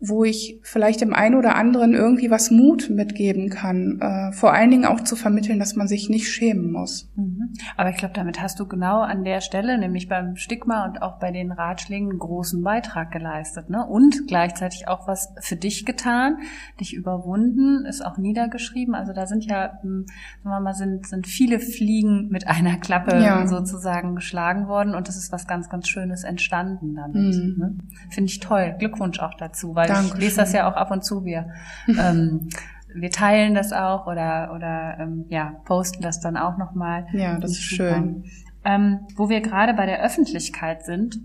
wo 0.00 0.24
ich 0.24 0.58
vielleicht 0.62 1.02
dem 1.02 1.12
einen 1.12 1.34
oder 1.34 1.56
anderen 1.56 1.92
irgendwie 1.92 2.30
was 2.30 2.50
Mut 2.50 2.88
mitgeben 2.88 3.50
kann. 3.50 4.00
Äh, 4.00 4.32
vor 4.32 4.54
allen 4.54 4.70
Dingen 4.70 4.86
auch 4.86 5.00
zu 5.00 5.14
vermitteln, 5.14 5.58
dass 5.58 5.76
man 5.76 5.88
sich 5.88 6.08
nicht 6.08 6.28
schämen 6.28 6.72
muss. 6.72 7.12
Mhm. 7.16 7.52
Aber 7.76 7.90
ich 7.90 7.98
glaube, 7.98 8.14
damit 8.14 8.40
hast 8.40 8.58
du 8.58 8.66
genau 8.66 9.00
an 9.00 9.24
der 9.24 9.42
Stelle, 9.42 9.76
nämlich 9.76 10.08
beim 10.08 10.36
Stigma 10.36 10.86
und 10.86 11.02
auch 11.02 11.18
bei 11.18 11.30
den 11.30 11.52
Ratschlägen, 11.52 12.08
einen 12.08 12.18
großen 12.18 12.62
Beitrag 12.62 13.10
geleistet. 13.10 13.68
Ne? 13.68 13.86
Und 13.86 14.26
gleichzeitig 14.26 14.88
auch 14.88 15.06
was 15.06 15.34
für 15.40 15.56
dich 15.56 15.84
getan, 15.84 16.38
dich 16.80 16.94
überwunden, 16.94 17.84
ist 17.84 18.04
auch 18.04 18.16
niedergeschrieben. 18.16 18.94
Also 18.94 19.12
da 19.12 19.26
sind 19.26 19.44
ja, 19.44 19.80
hm, 19.82 20.06
sagen 20.42 20.54
wir 20.56 20.60
mal, 20.60 20.74
sind, 20.74 21.06
sind 21.06 21.26
viele 21.26 21.60
Fliegen 21.60 22.28
mit 22.28 22.48
einer 22.48 22.78
Klappe 22.78 23.22
ja. 23.22 23.46
sozusagen 23.46 24.14
geschlagen 24.14 24.66
worden 24.66 24.94
und 24.94 25.10
es 25.10 25.16
ist 25.16 25.30
was 25.30 25.46
ganz, 25.46 25.68
ganz 25.68 25.88
Schönes 25.88 26.24
entstanden 26.24 26.94
damit. 26.94 27.34
Mhm. 27.36 27.54
Ne? 27.58 27.78
Finde 28.08 28.30
ich 28.30 28.40
toll. 28.40 28.74
Glückwunsch 28.78 29.20
auch 29.20 29.34
dazu, 29.34 29.74
weil 29.74 29.89
Dankeschön. 29.94 30.16
ich 30.18 30.24
lese 30.24 30.36
das 30.36 30.52
ja 30.52 30.70
auch 30.70 30.76
ab 30.76 30.90
und 30.90 31.04
zu. 31.04 31.24
Wir, 31.24 31.50
ähm, 31.88 32.48
wir 32.94 33.10
teilen 33.10 33.54
das 33.54 33.72
auch 33.72 34.06
oder, 34.06 34.52
oder 34.54 34.96
ähm, 35.00 35.26
ja, 35.28 35.54
posten 35.64 36.02
das 36.02 36.20
dann 36.20 36.36
auch 36.36 36.58
nochmal. 36.58 37.06
Ja, 37.12 37.38
das 37.38 37.52
ist 37.52 37.62
schön. 37.62 38.24
Ähm, 38.64 39.00
wo 39.16 39.28
wir 39.28 39.40
gerade 39.40 39.74
bei 39.74 39.86
der 39.86 40.02
Öffentlichkeit 40.02 40.84
sind, 40.84 41.18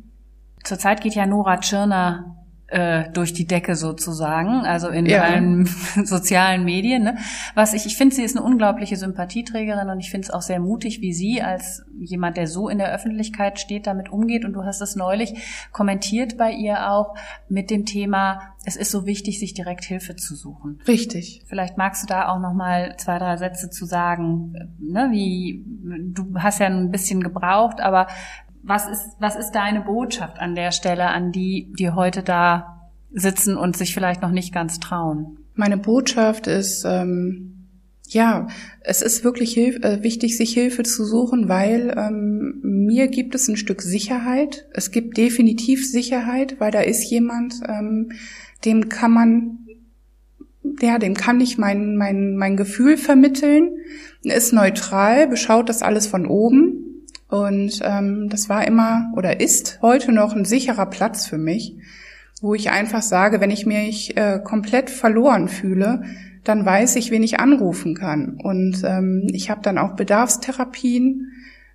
zurzeit 0.64 1.02
geht 1.02 1.16
ja 1.16 1.26
Nora 1.26 1.58
Tschirner 1.58 2.45
äh, 2.68 3.12
durch 3.12 3.34
die 3.34 3.46
Decke 3.46 3.76
sozusagen, 3.76 4.66
also 4.66 4.90
in 4.90 5.06
ja. 5.06 5.22
allen 5.22 5.66
sozialen 6.04 6.66
Medien. 6.66 7.04
Ne? 7.04 7.18
Was 7.54 7.74
ich, 7.74 7.86
ich 7.86 7.96
finde, 7.96 8.16
sie 8.16 8.24
ist 8.24 8.36
eine 8.36 8.46
unglaubliche 8.46 8.96
Sympathieträgerin 8.96 9.90
und 9.90 10.00
ich 10.00 10.10
finde 10.10 10.26
es 10.26 10.32
auch 10.32 10.42
sehr 10.42 10.60
mutig, 10.60 11.00
wie 11.02 11.14
sie 11.14 11.42
als 11.42 11.84
jemand, 12.00 12.38
der 12.38 12.48
so 12.48 12.68
in 12.68 12.80
der 12.80 12.92
Öffentlichkeit 12.92 13.60
steht, 13.60 13.86
damit 13.86 14.10
umgeht. 14.10 14.46
Und 14.46 14.54
du 14.54 14.64
hast 14.64 14.82
es 14.82 14.96
neulich 14.96 15.68
kommentiert 15.72 16.38
bei 16.38 16.52
ihr 16.52 16.92
auch 16.92 17.16
mit 17.50 17.70
dem 17.70 17.86
Thema, 17.86 18.56
es 18.66 18.76
ist 18.76 18.90
so 18.90 19.06
wichtig, 19.06 19.40
sich 19.40 19.54
direkt 19.54 19.84
Hilfe 19.84 20.16
zu 20.16 20.36
suchen. 20.36 20.82
Richtig. 20.88 21.44
Vielleicht 21.46 21.78
magst 21.78 22.04
du 22.04 22.08
da 22.08 22.30
auch 22.30 22.40
noch 22.40 22.54
mal 22.54 22.96
zwei, 22.98 23.20
drei 23.20 23.38
Sätze 23.38 23.70
zu 23.70 23.86
sagen, 23.86 24.56
ne, 24.80 25.10
wie 25.12 25.64
du 26.14 26.34
hast 26.36 26.60
ja 26.60 26.66
ein 26.66 26.90
bisschen 26.90 27.22
gebraucht, 27.22 27.80
aber 27.80 28.08
was 28.66 28.88
ist, 28.88 29.16
was 29.20 29.36
ist 29.36 29.52
deine 29.52 29.82
Botschaft 29.82 30.40
an 30.40 30.56
der 30.56 30.72
Stelle 30.72 31.08
an 31.08 31.32
die, 31.32 31.72
die 31.78 31.92
heute 31.92 32.24
da 32.24 32.90
sitzen 33.14 33.56
und 33.56 33.78
sich 33.78 33.94
vielleicht 33.94 34.22
noch 34.22 34.32
nicht 34.32 34.54
ganz 34.54 34.80
trauen? 34.80 35.38
Meine 35.54 35.78
Botschaft 35.78 36.48
ist, 36.48 36.84
ähm, 36.84 37.68
ja, 38.08 38.48
es 38.82 39.02
ist 39.02 39.24
wirklich 39.24 39.54
hilf 39.54 39.84
äh, 39.84 40.04
wichtig, 40.04 40.36
sich 40.36 40.54
Hilfe 40.54 40.84
zu 40.84 41.06
suchen, 41.06 41.48
weil 41.48 41.96
ähm, 41.96 42.60
mir 42.64 43.08
gibt 43.08 43.36
es 43.36 43.48
ein 43.48 43.56
Stück 43.58 43.82
Sicherheit. 43.82 44.66
Es 44.74 44.92
gibt 44.92 45.18
definitiv 45.18 45.90
Sicherheit, 45.90 46.60
weil 46.60 46.72
da 46.72 46.82
ist 46.82 47.10
jemand, 47.10 47.62
ähm, 47.68 48.12
dem 48.66 48.90
kann 48.90 49.12
man, 49.12 49.60
ja, 50.82 50.98
dem 50.98 51.14
kann 51.14 51.40
ich 51.40 51.58
mein, 51.58 51.96
mein, 51.96 52.36
mein 52.36 52.58
Gefühl 52.58 52.98
vermitteln, 52.98 53.78
ist 54.24 54.54
neutral, 54.54 55.28
beschaut 55.28 55.70
das 55.70 55.84
alles 55.84 56.08
von 56.08 56.26
oben 56.26 56.86
und 57.30 57.80
ähm, 57.84 58.30
das 58.30 58.50
war 58.50 58.68
immer 58.68 59.12
oder 59.16 59.40
ist 59.40 59.80
heute 59.82 60.12
noch 60.12 60.36
ein 60.36 60.46
sicherer 60.46 60.86
Platz 60.86 61.26
für 61.28 61.38
mich, 61.38 61.76
wo 62.42 62.54
ich 62.54 62.70
einfach 62.70 63.02
sage, 63.02 63.42
wenn 63.42 63.52
ich 63.52 63.66
mich 63.66 64.16
äh, 64.18 64.40
komplett 64.44 64.90
verloren 64.90 65.48
fühle, 65.48 66.04
dann 66.44 66.66
weiß 66.66 66.96
ich, 66.98 67.10
wen 67.10 67.24
ich 67.24 67.40
anrufen 67.40 67.96
kann. 67.96 68.38
Und 68.42 68.84
ähm, 68.86 69.28
ich 69.32 69.50
habe 69.50 69.62
dann 69.64 69.78
auch 69.78 69.96
Bedarfstherapien, 69.96 71.32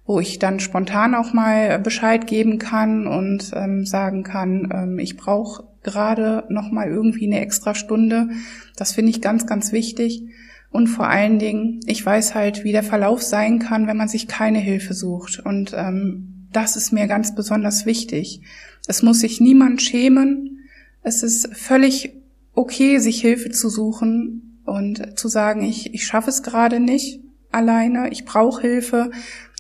wo 0.07 0.21
ich 0.21 0.39
dann 0.39 0.61
spontan 0.61 1.15
auch 1.15 1.33
mal 1.33 1.79
Bescheid 1.81 2.27
geben 2.27 2.59
kann 2.59 3.07
und 3.07 3.51
ähm, 3.55 3.85
sagen 3.85 4.23
kann, 4.23 4.71
ähm, 4.73 4.99
ich 4.99 5.17
brauche 5.17 5.65
gerade 5.83 6.45
noch 6.49 6.71
mal 6.71 6.89
irgendwie 6.89 7.27
eine 7.27 7.41
extra 7.41 7.75
Stunde. 7.75 8.29
Das 8.77 8.93
finde 8.93 9.11
ich 9.11 9.21
ganz, 9.21 9.47
ganz 9.47 9.73
wichtig. 9.73 10.25
Und 10.71 10.87
vor 10.87 11.09
allen 11.09 11.39
Dingen, 11.39 11.81
ich 11.87 12.05
weiß 12.05 12.35
halt, 12.35 12.63
wie 12.65 12.73
der 12.73 12.83
Verlauf 12.83 13.23
sein 13.23 13.59
kann, 13.59 13.87
wenn 13.87 13.97
man 13.97 14.09
sich 14.09 14.29
keine 14.29 14.61
Hilfe 14.61 14.95
sucht. 14.95 15.41
Und 15.45 15.73
ähm, 15.77 16.47
das 16.53 16.77
ist 16.77 16.93
mir 16.93 17.07
ganz 17.07 17.35
besonders 17.35 17.87
wichtig. 17.87 18.43
Es 18.87 19.03
muss 19.03 19.21
sich 19.21 19.41
niemand 19.41 19.83
schämen. 19.83 20.61
Es 21.03 21.23
ist 21.23 21.55
völlig 21.57 22.15
okay, 22.55 22.99
sich 22.99 23.21
Hilfe 23.21 23.51
zu 23.51 23.69
suchen 23.69 24.61
und 24.65 25.19
zu 25.19 25.29
sagen, 25.29 25.63
ich, 25.63 25.93
ich 25.95 26.07
schaffe 26.07 26.31
es 26.31 26.43
gerade 26.43 26.79
nicht 26.79 27.21
alleine, 27.51 28.11
ich 28.11 28.25
brauche 28.25 28.63
Hilfe. 28.63 29.11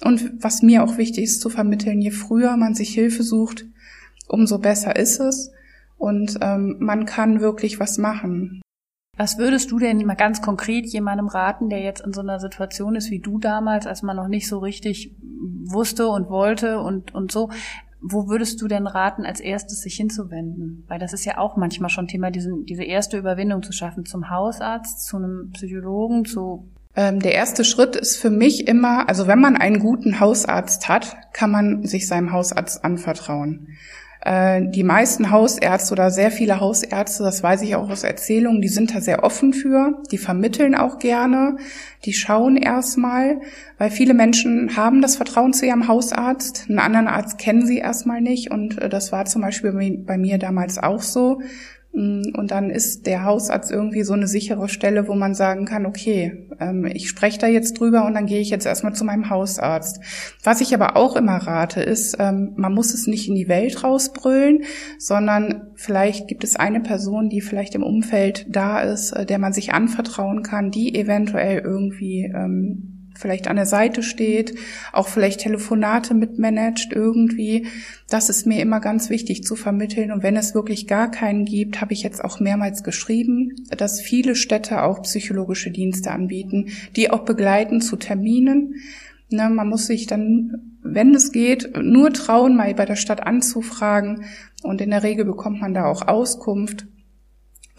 Und 0.04 0.32
was 0.42 0.62
mir 0.62 0.84
auch 0.84 0.96
wichtig 0.96 1.24
ist 1.24 1.40
zu 1.40 1.50
vermitteln, 1.50 2.00
je 2.00 2.10
früher 2.10 2.56
man 2.56 2.74
sich 2.74 2.94
Hilfe 2.94 3.22
sucht, 3.22 3.66
umso 4.28 4.58
besser 4.58 4.96
ist 4.96 5.18
es. 5.18 5.50
Und 5.98 6.38
ähm, 6.40 6.76
man 6.78 7.04
kann 7.04 7.40
wirklich 7.40 7.80
was 7.80 7.98
machen. 7.98 8.62
Was 9.20 9.36
würdest 9.36 9.70
du 9.70 9.78
denn 9.78 9.98
mal 10.06 10.14
ganz 10.14 10.40
konkret 10.40 10.86
jemandem 10.86 11.28
raten, 11.28 11.68
der 11.68 11.80
jetzt 11.80 12.00
in 12.00 12.14
so 12.14 12.22
einer 12.22 12.40
Situation 12.40 12.96
ist 12.96 13.10
wie 13.10 13.18
du 13.18 13.38
damals, 13.38 13.86
als 13.86 14.00
man 14.00 14.16
noch 14.16 14.28
nicht 14.28 14.48
so 14.48 14.60
richtig 14.60 15.14
wusste 15.62 16.08
und 16.08 16.30
wollte 16.30 16.80
und, 16.80 17.14
und 17.14 17.30
so? 17.30 17.50
Wo 18.00 18.28
würdest 18.28 18.62
du 18.62 18.66
denn 18.66 18.86
raten, 18.86 19.26
als 19.26 19.40
erstes 19.40 19.82
sich 19.82 19.94
hinzuwenden? 19.96 20.84
Weil 20.88 20.98
das 20.98 21.12
ist 21.12 21.26
ja 21.26 21.36
auch 21.36 21.58
manchmal 21.58 21.90
schon 21.90 22.08
Thema, 22.08 22.30
diese, 22.30 22.50
diese 22.66 22.84
erste 22.84 23.18
Überwindung 23.18 23.62
zu 23.62 23.72
schaffen, 23.72 24.06
zum 24.06 24.30
Hausarzt, 24.30 25.04
zu 25.04 25.18
einem 25.18 25.50
Psychologen, 25.52 26.24
zu 26.24 26.70
ähm, 26.96 27.20
der 27.20 27.34
erste 27.34 27.62
Schritt 27.62 27.96
ist 27.96 28.16
für 28.16 28.30
mich 28.30 28.66
immer, 28.66 29.08
also 29.08 29.26
wenn 29.26 29.38
man 29.38 29.56
einen 29.56 29.80
guten 29.80 30.18
Hausarzt 30.18 30.88
hat, 30.88 31.14
kann 31.34 31.50
man 31.50 31.84
sich 31.84 32.08
seinem 32.08 32.32
Hausarzt 32.32 32.84
anvertrauen. 32.84 33.76
Äh, 34.22 34.62
die 34.66 34.82
meisten 34.82 35.30
Hausärzte 35.30 35.92
oder 35.92 36.10
sehr 36.10 36.30
viele 36.30 36.60
Hausärzte, 36.60 37.22
das 37.22 37.42
weiß 37.42 37.62
ich 37.62 37.74
auch 37.74 37.88
aus 37.88 38.04
Erzählungen, 38.04 38.60
die 38.60 38.68
sind 38.68 38.94
da 38.94 39.00
sehr 39.00 39.24
offen 39.24 39.52
für, 39.52 40.02
die 40.10 40.18
vermitteln 40.18 40.74
auch 40.74 40.98
gerne, 40.98 41.56
die 42.04 42.12
schauen 42.12 42.56
erstmal, 42.56 43.40
weil 43.78 43.90
viele 43.90 44.12
Menschen 44.12 44.76
haben 44.76 45.00
das 45.00 45.16
Vertrauen 45.16 45.52
zu 45.52 45.64
ihrem 45.64 45.88
Hausarzt, 45.88 46.66
einen 46.68 46.78
anderen 46.78 47.08
Arzt 47.08 47.38
kennen 47.38 47.66
sie 47.66 47.78
erstmal 47.78 48.20
nicht. 48.20 48.50
Und 48.50 48.78
äh, 48.78 48.88
das 48.88 49.12
war 49.12 49.24
zum 49.24 49.42
Beispiel 49.42 49.72
bei 50.06 50.18
mir 50.18 50.38
damals 50.38 50.78
auch 50.78 51.02
so. 51.02 51.40
Mm, 51.92 52.22
und 52.36 52.50
dann 52.50 52.70
ist 52.70 53.06
der 53.06 53.24
Hausarzt 53.24 53.70
irgendwie 53.70 54.02
so 54.02 54.12
eine 54.12 54.28
sichere 54.28 54.68
Stelle, 54.68 55.08
wo 55.08 55.14
man 55.14 55.34
sagen 55.34 55.64
kann, 55.64 55.86
okay, 55.86 56.48
ähm, 56.60 56.86
ich 56.86 57.08
spreche 57.08 57.38
da 57.38 57.46
jetzt 57.48 57.80
drüber 57.80 58.04
und 58.06 58.14
dann 58.14 58.26
gehe 58.26 58.40
ich 58.40 58.50
jetzt 58.50 58.66
erstmal 58.66 58.94
zu 58.94 59.04
meinem 59.04 59.28
Hausarzt. 59.28 60.00
Was 60.44 60.60
ich 60.60 60.72
aber 60.72 60.96
auch 60.96 61.16
immer 61.16 61.36
rate, 61.36 61.82
ist, 61.82 62.16
ähm, 62.20 62.52
man 62.56 62.74
muss 62.74 62.94
es 62.94 63.06
nicht 63.06 63.28
in 63.28 63.34
die 63.34 63.48
Welt 63.48 63.82
rausbrüllen, 63.82 64.62
sondern 64.98 65.72
vielleicht 65.74 66.28
gibt 66.28 66.44
es 66.44 66.56
eine 66.56 66.80
Person, 66.80 67.28
die 67.28 67.40
vielleicht 67.40 67.74
im 67.74 67.82
Umfeld 67.82 68.46
da 68.48 68.80
ist, 68.80 69.12
äh, 69.12 69.26
der 69.26 69.38
man 69.38 69.52
sich 69.52 69.72
anvertrauen 69.72 70.42
kann, 70.42 70.70
die 70.70 70.94
eventuell 70.94 71.58
irgendwie 71.58 72.24
ähm, 72.24 72.99
vielleicht 73.20 73.48
an 73.48 73.56
der 73.56 73.66
Seite 73.66 74.02
steht, 74.02 74.54
auch 74.92 75.08
vielleicht 75.08 75.40
Telefonate 75.40 76.14
mitmanagt 76.14 76.88
irgendwie. 76.92 77.66
Das 78.08 78.28
ist 78.28 78.46
mir 78.46 78.60
immer 78.60 78.80
ganz 78.80 79.10
wichtig 79.10 79.44
zu 79.44 79.54
vermitteln. 79.54 80.10
Und 80.10 80.22
wenn 80.22 80.36
es 80.36 80.54
wirklich 80.54 80.86
gar 80.86 81.10
keinen 81.10 81.44
gibt, 81.44 81.80
habe 81.80 81.92
ich 81.92 82.02
jetzt 82.02 82.24
auch 82.24 82.40
mehrmals 82.40 82.82
geschrieben, 82.82 83.54
dass 83.76 84.00
viele 84.00 84.34
Städte 84.34 84.82
auch 84.82 85.02
psychologische 85.02 85.70
Dienste 85.70 86.10
anbieten, 86.10 86.70
die 86.96 87.10
auch 87.10 87.24
begleiten 87.24 87.80
zu 87.80 87.96
Terminen. 87.96 88.74
Ne, 89.30 89.48
man 89.48 89.68
muss 89.68 89.86
sich 89.86 90.06
dann, 90.06 90.76
wenn 90.82 91.14
es 91.14 91.30
geht, 91.30 91.76
nur 91.80 92.12
trauen, 92.12 92.56
mal 92.56 92.74
bei 92.74 92.84
der 92.84 92.96
Stadt 92.96 93.24
anzufragen. 93.24 94.24
Und 94.62 94.80
in 94.80 94.90
der 94.90 95.02
Regel 95.02 95.24
bekommt 95.24 95.60
man 95.60 95.74
da 95.74 95.86
auch 95.86 96.08
Auskunft. 96.08 96.86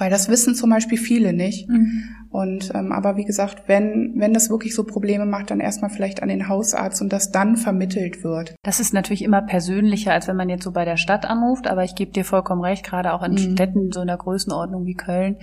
Weil 0.02 0.10
das 0.10 0.30
wissen 0.30 0.56
zum 0.56 0.72
Beispiel 0.72 0.98
viele 0.98 1.32
nicht. 1.32 1.70
Mhm. 1.70 2.16
Und 2.32 2.72
ähm, 2.74 2.92
aber 2.92 3.18
wie 3.18 3.24
gesagt, 3.24 3.68
wenn 3.68 4.14
wenn 4.16 4.34
das 4.34 4.50
wirklich 4.50 4.74
so 4.74 4.84
Probleme 4.84 5.28
macht, 5.28 5.52
dann 5.52 5.60
erstmal 5.60 5.92
vielleicht 5.92 6.24
an 6.24 6.30
den 6.30 6.48
Hausarzt 6.48 7.04
und 7.04 7.14
das 7.14 7.30
dann 7.30 7.56
vermittelt 7.56 8.24
wird. 8.24 8.56
Das 8.64 8.80
ist 8.80 8.96
natürlich 8.96 9.24
immer 9.24 9.44
persönlicher, 9.44 10.12
als 10.12 10.28
wenn 10.28 10.38
man 10.38 10.50
jetzt 10.50 10.64
so 10.64 10.72
bei 10.72 10.86
der 10.86 10.98
Stadt 10.98 11.26
anruft. 11.26 11.68
Aber 11.68 11.84
ich 11.84 11.94
gebe 11.94 12.12
dir 12.12 12.26
vollkommen 12.26 12.64
recht, 12.64 12.84
gerade 12.84 13.14
auch 13.14 13.22
in 13.22 13.34
mhm. 13.34 13.54
Städten 13.54 13.92
so 13.92 14.02
in 14.02 14.08
der 14.08 14.18
Größenordnung 14.18 14.88
wie 14.88 14.96
Köln 14.96 15.36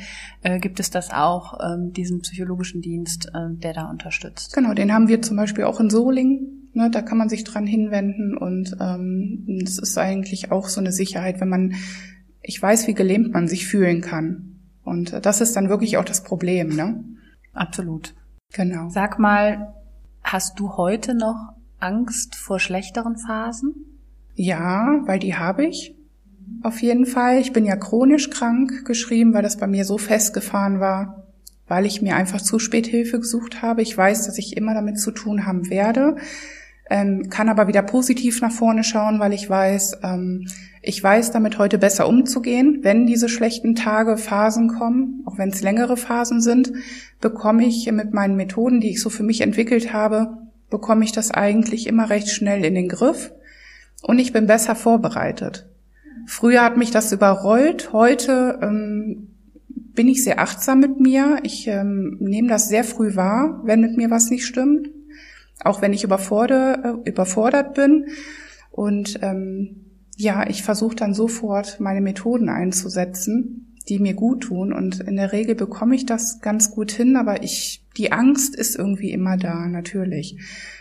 äh, 0.43 0.59
gibt 0.59 0.81
es 0.81 0.91
das 0.91 1.13
auch, 1.13 1.61
ähm, 1.65 1.93
diesen 1.93 2.19
psychologischen 2.23 2.81
Dienst, 2.81 3.31
äh, 3.33 3.55
der 3.63 3.75
da 3.75 3.89
unterstützt. 3.89 4.55
Genau, 4.55 4.75
den 4.75 4.93
haben 4.93 5.07
wir 5.07 5.23
zum 5.23 5.37
Beispiel 5.37 5.63
auch 5.63 5.79
in 5.79 5.89
Solingen. 5.89 6.69
Ne, 6.75 6.91
da 6.91 7.01
kann 7.01 7.17
man 7.17 7.29
sich 7.29 7.45
dran 7.45 7.67
hinwenden 7.69 8.37
und 8.37 8.77
ähm, 8.81 9.61
das 9.63 9.79
ist 9.79 9.97
eigentlich 9.97 10.51
auch 10.51 10.67
so 10.67 10.81
eine 10.81 10.91
Sicherheit, 10.91 11.41
wenn 11.41 11.49
man 11.49 11.75
ich 12.49 12.61
weiß, 12.63 12.87
wie 12.87 12.95
gelähmt 12.95 13.35
man 13.35 13.47
sich 13.47 13.67
fühlen 13.67 14.01
kann. 14.01 14.59
Und 14.83 15.25
das 15.27 15.43
ist 15.43 15.55
dann 15.55 15.69
wirklich 15.69 15.99
auch 15.99 16.05
das 16.05 16.25
Problem, 16.25 16.75
ne? 16.75 17.05
Absolut. 17.53 18.15
Genau. 18.55 18.89
Sag 18.89 19.19
mal, 19.19 19.75
hast 20.25 20.59
du 20.59 20.79
heute 20.79 21.15
noch 21.15 21.53
Angst 21.79 22.37
vor 22.37 22.59
schlechteren 22.59 23.19
Phasen? 23.19 23.75
Ja, 24.35 25.03
weil 25.05 25.19
die 25.19 25.35
habe 25.35 25.67
ich. 25.67 25.95
Auf 26.63 26.81
jeden 26.81 27.05
Fall. 27.05 27.39
Ich 27.39 27.53
bin 27.53 27.67
ja 27.67 27.77
chronisch 27.77 28.31
krank 28.31 28.87
geschrieben, 28.87 29.35
weil 29.35 29.43
das 29.43 29.59
bei 29.59 29.67
mir 29.67 29.85
so 29.85 29.99
festgefahren 29.99 30.81
war, 30.81 31.27
weil 31.67 31.85
ich 31.85 32.01
mir 32.01 32.17
einfach 32.17 32.41
zu 32.41 32.59
spät 32.59 32.87
Hilfe 32.87 33.21
gesucht 33.21 33.61
habe. 33.61 33.83
Ich 33.83 33.95
weiß, 33.95 34.25
dass 34.25 34.39
ich 34.39 34.57
immer 34.57 34.73
damit 34.73 34.99
zu 34.99 35.11
tun 35.11 35.45
haben 35.45 35.69
werde, 35.69 36.17
ähm, 36.91 37.29
kann 37.31 37.49
aber 37.49 37.69
wieder 37.69 37.83
positiv 37.83 38.41
nach 38.41 38.53
vorne 38.53 38.85
schauen, 38.85 39.21
weil 39.21 39.33
ich 39.33 39.49
weiß, 39.49 39.99
ähm, 40.03 40.47
ich 40.83 41.03
weiß 41.03 41.33
damit 41.33 41.59
heute 41.59 41.79
besser 41.79 42.09
umzugehen. 42.09 42.81
Wenn 42.83 43.07
diese 43.07 43.29
schlechten 43.29 43.75
Tage, 43.75 44.17
Phasen 44.17 44.69
kommen, 44.69 45.23
auch 45.27 45.39
wenn 45.39 45.51
es 45.51 45.63
längere 45.63 45.97
Phasen 45.97 46.41
sind, 46.41 46.73
bekomme 47.21 47.67
ich 47.67 47.91
mit 47.93 48.15
meinen 48.15 48.37
Methoden, 48.37 48.81
die 48.81 48.91
ich 48.91 49.03
so 49.03 49.11
für 49.11 49.23
mich 49.23 49.41
entwickelt 49.41 49.93
habe, 49.93 50.39
bekomme 50.71 51.05
ich 51.05 51.13
das 51.13 51.31
eigentlich 51.31 51.87
immer 51.87 52.11
recht 52.11 52.29
schnell 52.29 52.65
in 52.65 52.75
den 52.75 52.89
Griff 52.89 53.33
und 54.03 54.19
ich 54.19 54.33
bin 54.33 54.47
besser 54.47 54.75
vorbereitet. 54.75 55.67
Früher 56.27 56.63
hat 56.63 56.77
mich 56.77 56.91
das 56.91 57.13
überrollt, 57.13 57.93
heute 57.93 58.59
ähm, 58.63 59.29
bin 59.95 60.09
ich 60.09 60.23
sehr 60.23 60.39
achtsam 60.39 60.79
mit 60.79 61.01
mir. 61.01 61.39
Ich 61.43 61.67
ähm, 61.67 62.19
nehme 62.21 62.49
das 62.49 62.69
sehr 62.69 62.85
früh 62.85 63.17
wahr, 63.17 63.63
wenn 63.65 63.81
mit 63.81 63.97
mir 63.97 64.11
was 64.11 64.31
nicht 64.31 64.47
stimmt, 64.47 64.89
auch 65.65 65.83
wenn 65.83 65.93
ich 65.93 66.05
überfordert, 66.05 66.85
äh, 66.85 67.09
überfordert 67.09 67.75
bin. 67.75 68.07
Und 68.71 69.19
ähm, 69.23 69.85
ja, 70.17 70.49
ich 70.49 70.63
versuche 70.63 70.97
dann 70.97 71.15
sofort 71.15 71.81
meine 71.81 72.01
Methoden 72.01 72.49
einzusetzen, 72.49 73.77
die 73.89 73.99
mir 73.99 74.15
gut 74.15 74.45
tun. 74.45 74.73
Und 74.73 75.01
in 75.01 75.17
der 75.17 75.33
Regel 75.33 75.55
bekomme 75.55 75.95
ich 75.95 76.07
das 76.07 76.41
ganz 76.41 76.71
gut 76.71 76.91
hin, 76.91 77.17
aber 77.17 77.43
ich, 77.43 77.85
die 77.97 78.13
Angst 78.13 78.55
ist 78.55 78.77
irgendwie 78.77 79.11
immer 79.11 79.37
da, 79.37 79.67
natürlich. 79.67 80.39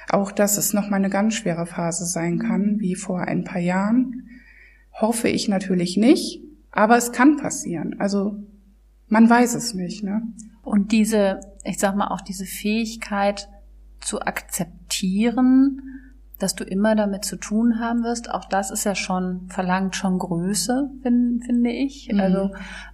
Auch 0.09 0.31
dass 0.31 0.57
es 0.57 0.73
noch 0.73 0.89
mal 0.89 0.97
eine 0.97 1.09
ganz 1.09 1.35
schwere 1.35 1.65
Phase 1.65 2.05
sein 2.05 2.39
kann, 2.39 2.79
wie 2.79 2.95
vor 2.95 3.21
ein 3.21 3.43
paar 3.43 3.61
Jahren. 3.61 4.29
Hoffe 4.91 5.29
ich 5.29 5.47
natürlich 5.47 5.97
nicht, 5.97 6.41
aber 6.71 6.97
es 6.97 7.11
kann 7.11 7.37
passieren. 7.37 7.95
Also 7.99 8.43
man 9.07 9.29
weiß 9.29 9.55
es 9.55 9.73
nicht, 9.73 10.03
ne? 10.03 10.21
Und 10.63 10.91
diese, 10.91 11.39
ich 11.63 11.77
sag 11.77 11.95
mal, 11.95 12.09
auch 12.09 12.21
diese 12.21 12.45
Fähigkeit 12.45 13.47
zu 14.01 14.21
akzeptieren, 14.21 15.81
dass 16.39 16.55
du 16.55 16.63
immer 16.63 16.95
damit 16.95 17.25
zu 17.25 17.37
tun 17.37 17.79
haben 17.79 18.03
wirst. 18.03 18.29
Auch 18.29 18.45
das 18.45 18.71
ist 18.71 18.83
ja 18.83 18.95
schon, 18.95 19.47
verlangt 19.49 19.95
schon 19.95 20.19
Größe, 20.19 20.91
find, 21.01 21.45
finde 21.45 21.71
ich. 21.71 22.09
Mhm. 22.11 22.19
Also 22.19 22.51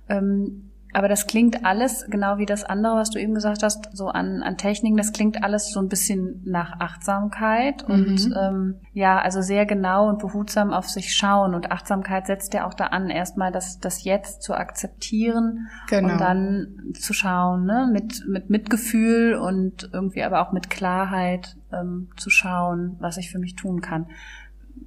ähm, 0.09 0.71
aber 0.93 1.07
das 1.07 1.25
klingt 1.25 1.65
alles, 1.65 2.05
genau 2.07 2.37
wie 2.37 2.45
das 2.45 2.63
andere, 2.63 2.95
was 2.95 3.09
du 3.09 3.19
eben 3.19 3.33
gesagt 3.33 3.63
hast, 3.63 3.89
so 3.93 4.07
an, 4.07 4.43
an 4.43 4.57
Techniken, 4.57 4.95
das 4.95 5.11
klingt 5.11 5.43
alles 5.43 5.71
so 5.71 5.79
ein 5.79 5.89
bisschen 5.89 6.41
nach 6.45 6.79
Achtsamkeit 6.79 7.87
mhm. 7.87 7.93
und 7.93 8.33
ähm, 8.39 8.75
ja, 8.93 9.19
also 9.19 9.41
sehr 9.41 9.65
genau 9.65 10.07
und 10.07 10.19
behutsam 10.19 10.71
auf 10.71 10.87
sich 10.87 11.15
schauen. 11.15 11.55
Und 11.55 11.71
Achtsamkeit 11.71 12.27
setzt 12.27 12.53
ja 12.53 12.67
auch 12.67 12.75
da 12.75 12.87
an, 12.87 13.09
erstmal 13.09 13.51
das, 13.51 13.79
das 13.79 14.03
Jetzt 14.03 14.43
zu 14.43 14.53
akzeptieren 14.53 15.67
genau. 15.89 16.13
und 16.13 16.21
dann 16.21 16.67
zu 16.93 17.13
schauen, 17.13 17.65
ne, 17.65 17.89
mit, 17.91 18.27
mit 18.27 18.51
Mitgefühl 18.51 19.33
und 19.33 19.89
irgendwie 19.93 20.23
aber 20.23 20.47
auch 20.47 20.51
mit 20.51 20.69
Klarheit 20.69 21.55
ähm, 21.71 22.09
zu 22.17 22.29
schauen, 22.29 22.97
was 22.99 23.17
ich 23.17 23.31
für 23.31 23.39
mich 23.39 23.55
tun 23.55 23.81
kann. 23.81 24.07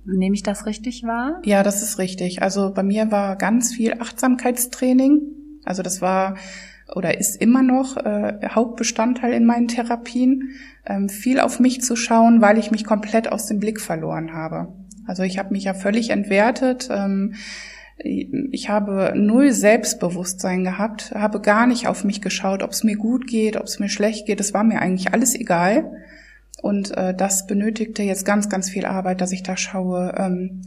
Nehme 0.04 0.36
ich 0.36 0.44
das 0.44 0.66
richtig 0.66 1.02
wahr? 1.02 1.40
Ja, 1.44 1.64
das 1.64 1.82
ist 1.82 1.98
richtig. 1.98 2.42
Also 2.42 2.72
bei 2.72 2.84
mir 2.84 3.10
war 3.10 3.34
ganz 3.34 3.74
viel 3.74 4.00
Achtsamkeitstraining 4.00 5.32
also 5.66 5.82
das 5.82 6.00
war 6.00 6.36
oder 6.94 7.18
ist 7.18 7.40
immer 7.40 7.62
noch 7.62 7.96
äh, 7.96 8.48
Hauptbestandteil 8.48 9.32
in 9.32 9.44
meinen 9.44 9.68
Therapien, 9.68 10.50
ähm, 10.86 11.08
viel 11.08 11.40
auf 11.40 11.58
mich 11.58 11.80
zu 11.80 11.96
schauen, 11.96 12.40
weil 12.40 12.58
ich 12.58 12.70
mich 12.70 12.84
komplett 12.84 13.30
aus 13.30 13.46
dem 13.46 13.58
Blick 13.58 13.80
verloren 13.80 14.32
habe. 14.32 14.72
Also 15.06 15.22
ich 15.22 15.38
habe 15.38 15.52
mich 15.52 15.64
ja 15.64 15.74
völlig 15.74 16.10
entwertet. 16.10 16.88
Ähm, 16.90 17.34
ich 17.98 18.68
habe 18.68 19.14
null 19.16 19.52
Selbstbewusstsein 19.52 20.64
gehabt, 20.64 21.12
habe 21.14 21.40
gar 21.40 21.66
nicht 21.66 21.88
auf 21.88 22.04
mich 22.04 22.20
geschaut, 22.20 22.62
ob 22.62 22.70
es 22.70 22.84
mir 22.84 22.96
gut 22.96 23.26
geht, 23.26 23.56
ob 23.56 23.64
es 23.64 23.78
mir 23.78 23.88
schlecht 23.88 24.26
geht. 24.26 24.38
Es 24.38 24.52
war 24.52 24.64
mir 24.64 24.80
eigentlich 24.80 25.12
alles 25.14 25.34
egal. 25.34 25.90
Und 26.62 26.96
äh, 26.96 27.14
das 27.14 27.46
benötigte 27.46 28.02
jetzt 28.02 28.24
ganz, 28.24 28.48
ganz 28.48 28.70
viel 28.70 28.84
Arbeit, 28.84 29.20
dass 29.20 29.32
ich 29.32 29.42
da 29.42 29.56
schaue, 29.56 30.14
ähm, 30.16 30.62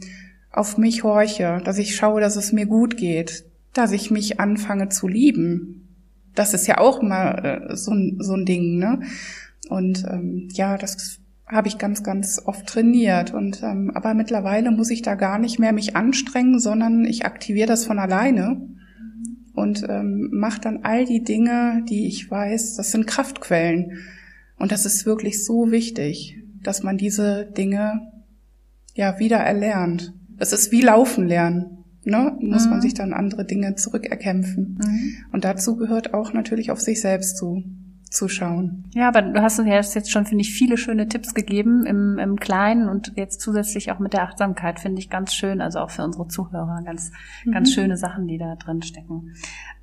auf 0.52 0.76
mich 0.76 1.04
horche, 1.04 1.60
dass 1.64 1.78
ich 1.78 1.94
schaue, 1.94 2.20
dass 2.20 2.36
es 2.36 2.52
mir 2.52 2.66
gut 2.66 2.96
geht, 2.96 3.44
dass 3.72 3.92
ich 3.92 4.10
mich 4.10 4.40
anfange 4.40 4.88
zu 4.88 5.08
lieben. 5.08 5.88
Das 6.34 6.54
ist 6.54 6.66
ja 6.66 6.78
auch 6.78 7.02
mal 7.02 7.68
äh, 7.70 7.76
so, 7.76 7.92
ein, 7.92 8.16
so 8.20 8.34
ein 8.34 8.44
Ding, 8.44 8.78
ne? 8.78 9.00
Und 9.68 10.04
ähm, 10.08 10.48
ja, 10.52 10.76
das 10.76 11.18
habe 11.46 11.68
ich 11.68 11.78
ganz, 11.78 12.02
ganz 12.02 12.40
oft 12.44 12.66
trainiert. 12.66 13.34
Und 13.34 13.62
ähm, 13.62 13.90
aber 13.94 14.14
mittlerweile 14.14 14.70
muss 14.70 14.90
ich 14.90 15.02
da 15.02 15.14
gar 15.14 15.38
nicht 15.38 15.58
mehr 15.58 15.72
mich 15.72 15.96
anstrengen, 15.96 16.58
sondern 16.58 17.04
ich 17.04 17.24
aktiviere 17.24 17.68
das 17.68 17.84
von 17.84 17.98
alleine 17.98 18.60
und 19.54 19.84
ähm, 19.88 20.30
mache 20.32 20.60
dann 20.60 20.80
all 20.84 21.04
die 21.04 21.22
Dinge, 21.22 21.84
die 21.88 22.06
ich 22.06 22.30
weiß, 22.30 22.76
das 22.76 22.92
sind 22.92 23.06
Kraftquellen. 23.06 23.98
Und 24.56 24.72
das 24.72 24.86
ist 24.86 25.06
wirklich 25.06 25.44
so 25.44 25.70
wichtig. 25.70 26.36
dass 26.62 26.82
man 26.82 26.98
diese 26.98 27.46
Dinge 27.46 28.12
ja 28.94 29.18
wieder 29.18 29.38
erlernt. 29.38 30.12
Es 30.38 30.52
ist 30.52 30.72
wie 30.72 30.82
Laufen 30.82 31.26
lernen. 31.26 31.79
Ne? 32.04 32.36
Muss 32.40 32.64
mhm. 32.64 32.70
man 32.70 32.80
sich 32.80 32.94
dann 32.94 33.12
andere 33.12 33.44
Dinge 33.44 33.74
zurückerkämpfen. 33.74 34.78
Mhm. 34.80 35.14
Und 35.32 35.44
dazu 35.44 35.76
gehört 35.76 36.14
auch 36.14 36.32
natürlich 36.32 36.70
auf 36.70 36.80
sich 36.80 37.00
selbst 37.00 37.36
zu 37.36 37.62
zu 38.10 38.28
schauen. 38.28 38.84
Ja, 38.92 39.06
aber 39.06 39.22
du 39.22 39.40
hast 39.40 39.60
uns 39.60 39.94
jetzt 39.94 40.10
schon, 40.10 40.26
finde 40.26 40.42
ich, 40.42 40.52
viele 40.52 40.76
schöne 40.76 41.06
Tipps 41.06 41.32
gegeben 41.32 41.86
im, 41.86 42.18
im 42.18 42.40
Kleinen 42.40 42.88
und 42.88 43.12
jetzt 43.14 43.40
zusätzlich 43.40 43.92
auch 43.92 44.00
mit 44.00 44.12
der 44.12 44.24
Achtsamkeit, 44.24 44.80
finde 44.80 44.98
ich 44.98 45.10
ganz 45.10 45.32
schön, 45.32 45.60
also 45.60 45.78
auch 45.78 45.90
für 45.90 46.02
unsere 46.02 46.26
Zuhörer, 46.26 46.82
ganz, 46.84 47.12
mhm. 47.44 47.52
ganz 47.52 47.72
schöne 47.72 47.96
Sachen, 47.96 48.26
die 48.26 48.36
da 48.36 48.56
drin 48.56 48.82
stecken. 48.82 49.34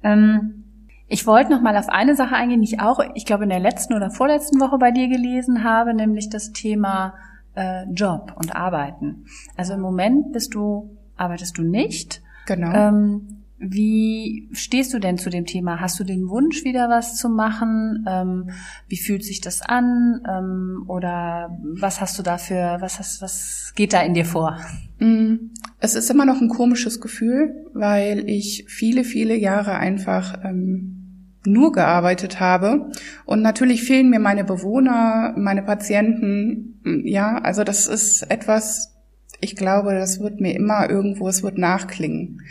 Ähm, 0.03 0.65
ich 1.07 1.25
wollte 1.25 1.51
noch 1.51 1.61
mal 1.61 1.77
auf 1.77 1.87
eine 1.87 2.15
Sache 2.15 2.35
eingehen, 2.35 2.61
die 2.61 2.73
ich 2.73 2.81
auch, 2.81 2.99
ich 3.15 3.25
glaube, 3.25 3.43
in 3.43 3.49
der 3.49 3.61
letzten 3.61 3.93
oder 3.93 4.11
vorletzten 4.11 4.59
Woche 4.59 4.77
bei 4.77 4.91
dir 4.91 5.07
gelesen 5.07 5.63
habe, 5.63 5.93
nämlich 5.93 6.29
das 6.29 6.51
Thema 6.51 7.13
äh, 7.55 7.85
Job 7.93 8.33
und 8.35 8.53
Arbeiten. 8.57 9.25
Also 9.55 9.73
im 9.73 9.79
Moment 9.79 10.33
bist 10.33 10.53
du, 10.53 10.96
arbeitest 11.17 11.57
du 11.57 11.63
nicht. 11.63 12.21
Genau. 12.45 12.71
Ähm, 12.71 13.37
wie 13.59 14.49
stehst 14.51 14.93
du 14.93 14.99
denn 14.99 15.17
zu 15.17 15.31
dem 15.31 15.45
Thema? 15.45 15.79
Hast 15.79 15.99
du 15.99 16.03
den 16.03 16.29
Wunsch, 16.29 16.63
wieder 16.63 16.89
was 16.89 17.15
zu 17.15 17.27
machen? 17.27 18.05
Ähm, 18.07 18.49
wie 18.87 18.97
fühlt 18.97 19.23
sich 19.23 19.41
das 19.41 19.61
an? 19.61 20.21
Ähm, 20.29 20.83
oder 20.87 21.57
was 21.63 21.99
hast 21.99 22.19
du 22.19 22.23
dafür, 22.23 22.77
was 22.81 22.99
hast, 22.99 23.21
was 23.21 23.73
geht 23.75 23.93
da 23.93 24.01
in 24.01 24.13
dir 24.13 24.25
vor? 24.25 24.59
Mm, 24.99 25.51
es 25.79 25.95
ist 25.95 26.11
immer 26.11 26.25
noch 26.25 26.39
ein 26.39 26.49
komisches 26.49 27.01
Gefühl, 27.01 27.65
weil 27.73 28.29
ich 28.29 28.65
viele, 28.67 29.03
viele 29.03 29.35
Jahre 29.35 29.75
einfach 29.75 30.43
ähm, 30.43 31.33
nur 31.43 31.71
gearbeitet 31.71 32.39
habe. 32.39 32.91
Und 33.25 33.41
natürlich 33.41 33.83
fehlen 33.83 34.11
mir 34.11 34.19
meine 34.19 34.43
Bewohner, 34.43 35.33
meine 35.35 35.63
Patienten. 35.63 36.79
Ja, 37.05 37.39
also 37.39 37.63
das 37.63 37.87
ist 37.87 38.29
etwas, 38.29 38.96
ich 39.39 39.55
glaube, 39.55 39.93
das 39.93 40.19
wird 40.19 40.39
mir 40.39 40.55
immer 40.55 40.89
irgendwo, 40.89 41.27
es 41.27 41.43
wird 41.43 41.57
nachklingen. 41.57 42.41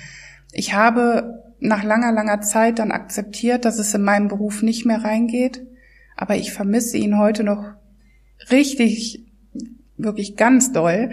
Ich 0.53 0.75
habe 0.75 1.43
nach 1.59 1.83
langer, 1.83 2.12
langer 2.12 2.41
Zeit 2.43 2.79
dann 2.79 2.93
akzeptiert, 2.93 3.65
dass 3.65 3.79
es 3.79 3.95
in 3.95 4.03
meinem 4.03 4.29
Beruf 4.29 4.62
nicht 4.62 4.87
mehr 4.87 5.03
reingeht, 5.03 5.67
aber 6.17 6.37
ich 6.37 6.53
vermisse 6.53 6.97
ihn 6.97 7.19
heute 7.19 7.45
noch 7.45 7.75
richtig, 8.51 9.25
wirklich 9.97 10.37
ganz 10.37 10.73
doll. 10.73 11.11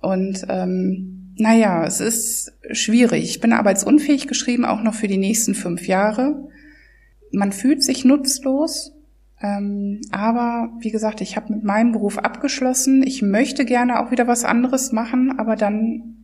Und 0.00 0.46
ähm, 0.48 1.34
naja, 1.36 1.84
es 1.84 2.00
ist 2.00 2.52
schwierig. 2.70 3.24
Ich 3.24 3.40
bin 3.40 3.52
arbeitsunfähig 3.52 4.26
geschrieben, 4.26 4.64
auch 4.64 4.82
noch 4.82 4.94
für 4.94 5.08
die 5.08 5.18
nächsten 5.18 5.54
fünf 5.54 5.86
Jahre. 5.86 6.48
Man 7.32 7.52
fühlt 7.52 7.82
sich 7.82 8.04
nutzlos, 8.04 8.93
aber 10.10 10.70
wie 10.78 10.90
gesagt, 10.90 11.20
ich 11.20 11.36
habe 11.36 11.52
mit 11.52 11.64
meinem 11.64 11.92
Beruf 11.92 12.18
abgeschlossen. 12.18 13.02
Ich 13.02 13.20
möchte 13.20 13.64
gerne 13.64 14.00
auch 14.00 14.10
wieder 14.10 14.26
was 14.26 14.44
anderes 14.44 14.92
machen, 14.92 15.38
aber 15.38 15.56
dann 15.56 16.14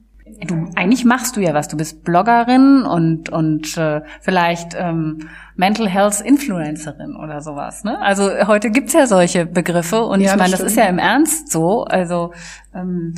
Du, 0.46 0.70
eigentlich 0.74 1.04
machst 1.04 1.36
du 1.36 1.40
ja 1.40 1.54
was. 1.54 1.68
Du 1.68 1.76
bist 1.76 2.04
Bloggerin 2.04 2.82
und 2.82 3.30
und 3.30 3.76
äh, 3.76 4.00
vielleicht 4.20 4.74
ähm, 4.78 5.28
Mental 5.56 5.88
Health 5.88 6.20
Influencerin 6.20 7.16
oder 7.16 7.40
sowas. 7.42 7.84
Ne? 7.84 7.98
Also 7.98 8.30
heute 8.46 8.70
gibt's 8.70 8.92
ja 8.92 9.06
solche 9.06 9.44
Begriffe 9.44 10.04
und 10.04 10.20
ja, 10.20 10.32
ich 10.32 10.38
meine, 10.38 10.52
das, 10.52 10.60
das 10.60 10.72
ist 10.72 10.76
ja 10.76 10.84
im 10.84 10.98
Ernst 10.98 11.50
so. 11.50 11.84
Also, 11.84 12.32
ähm, 12.74 13.14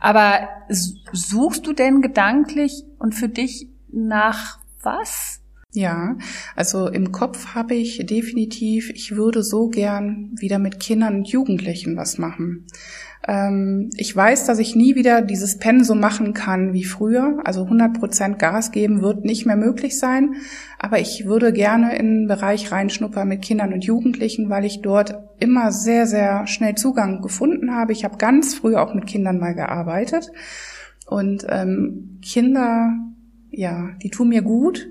aber 0.00 0.48
suchst 1.12 1.66
du 1.66 1.72
denn 1.72 2.02
gedanklich 2.02 2.84
und 2.98 3.14
für 3.14 3.28
dich 3.28 3.68
nach 3.90 4.58
was? 4.82 5.40
Ja, 5.76 6.16
also 6.54 6.88
im 6.88 7.12
Kopf 7.12 7.48
habe 7.48 7.74
ich 7.74 7.98
definitiv, 8.06 8.88
ich 8.88 9.14
würde 9.14 9.42
so 9.42 9.68
gern 9.68 10.30
wieder 10.38 10.58
mit 10.58 10.80
Kindern 10.80 11.16
und 11.16 11.28
Jugendlichen 11.28 11.98
was 11.98 12.16
machen. 12.16 12.64
Ähm, 13.28 13.90
ich 13.94 14.16
weiß, 14.16 14.46
dass 14.46 14.58
ich 14.58 14.74
nie 14.74 14.94
wieder 14.94 15.20
dieses 15.20 15.58
Pensum 15.58 16.00
machen 16.00 16.32
kann 16.32 16.72
wie 16.72 16.84
früher. 16.84 17.40
Also 17.44 17.64
100 17.64 17.92
Prozent 17.92 18.38
Gas 18.38 18.72
geben 18.72 19.02
wird 19.02 19.26
nicht 19.26 19.44
mehr 19.44 19.56
möglich 19.56 19.98
sein. 19.98 20.36
Aber 20.78 20.98
ich 20.98 21.26
würde 21.26 21.52
gerne 21.52 21.98
in 21.98 22.20
den 22.20 22.26
Bereich 22.26 22.72
reinschnuppern 22.72 23.28
mit 23.28 23.42
Kindern 23.42 23.74
und 23.74 23.84
Jugendlichen, 23.84 24.48
weil 24.48 24.64
ich 24.64 24.80
dort 24.80 25.14
immer 25.40 25.72
sehr, 25.72 26.06
sehr 26.06 26.46
schnell 26.46 26.76
Zugang 26.76 27.20
gefunden 27.20 27.74
habe. 27.74 27.92
Ich 27.92 28.02
habe 28.02 28.16
ganz 28.16 28.54
früh 28.54 28.76
auch 28.76 28.94
mit 28.94 29.06
Kindern 29.06 29.38
mal 29.38 29.54
gearbeitet. 29.54 30.32
Und 31.06 31.44
ähm, 31.50 32.18
Kinder, 32.22 32.94
ja, 33.50 33.90
die 34.02 34.08
tun 34.08 34.30
mir 34.30 34.40
gut. 34.40 34.88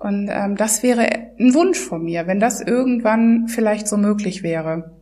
Und 0.00 0.28
ähm, 0.32 0.56
das 0.56 0.82
wäre 0.82 1.02
ein 1.38 1.52
Wunsch 1.52 1.78
von 1.78 2.02
mir, 2.02 2.26
wenn 2.26 2.40
das 2.40 2.62
irgendwann 2.62 3.48
vielleicht 3.48 3.86
so 3.86 3.98
möglich 3.98 4.42
wäre. 4.42 4.96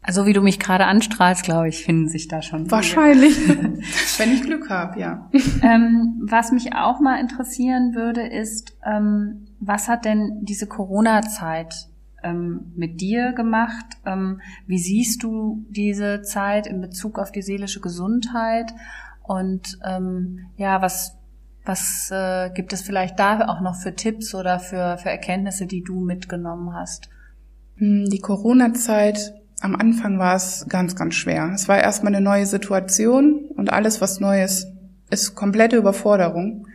Also 0.00 0.24
wie 0.24 0.32
du 0.32 0.40
mich 0.40 0.58
gerade 0.58 0.86
anstrahlst, 0.86 1.42
glaube 1.42 1.68
ich, 1.68 1.84
finden 1.84 2.08
sich 2.08 2.28
da 2.28 2.40
schon. 2.40 2.70
Wahrscheinlich, 2.70 3.36
wenn 4.18 4.32
ich 4.32 4.42
Glück 4.42 4.70
habe, 4.70 4.98
ja. 4.98 5.28
Ähm, 5.62 6.22
was 6.26 6.50
mich 6.50 6.74
auch 6.74 6.98
mal 6.98 7.20
interessieren 7.20 7.94
würde, 7.94 8.26
ist, 8.26 8.74
ähm, 8.86 9.48
was 9.60 9.86
hat 9.86 10.06
denn 10.06 10.38
diese 10.40 10.66
Corona-Zeit 10.66 11.88
ähm, 12.22 12.72
mit 12.74 13.02
dir 13.02 13.32
gemacht? 13.32 13.98
Ähm, 14.06 14.40
wie 14.66 14.78
siehst 14.78 15.22
du 15.22 15.66
diese 15.68 16.22
Zeit 16.22 16.66
in 16.66 16.80
Bezug 16.80 17.18
auf 17.18 17.32
die 17.32 17.42
seelische 17.42 17.82
Gesundheit? 17.82 18.72
Und 19.24 19.78
ähm, 19.84 20.46
ja, 20.56 20.80
was 20.80 21.17
was 21.68 22.10
äh, 22.10 22.50
gibt 22.50 22.72
es 22.72 22.82
vielleicht 22.82 23.18
da 23.18 23.46
auch 23.46 23.60
noch 23.60 23.76
für 23.76 23.94
Tipps 23.94 24.34
oder 24.34 24.58
für, 24.58 24.98
für 24.98 25.10
Erkenntnisse, 25.10 25.66
die 25.66 25.84
du 25.84 26.00
mitgenommen 26.00 26.74
hast? 26.74 27.08
Hm, 27.76 28.06
die 28.10 28.20
Corona-Zeit 28.20 29.34
am 29.60 29.76
Anfang 29.76 30.18
war 30.18 30.34
es 30.34 30.66
ganz, 30.68 30.96
ganz 30.96 31.14
schwer. 31.14 31.50
Es 31.54 31.68
war 31.68 31.78
erstmal 31.78 32.14
eine 32.14 32.24
neue 32.24 32.46
Situation 32.46 33.50
und 33.56 33.72
alles, 33.72 34.00
was 34.00 34.20
Neues, 34.20 34.66
ist 35.10 35.34
komplette 35.34 35.76
Überforderung. 35.76 36.66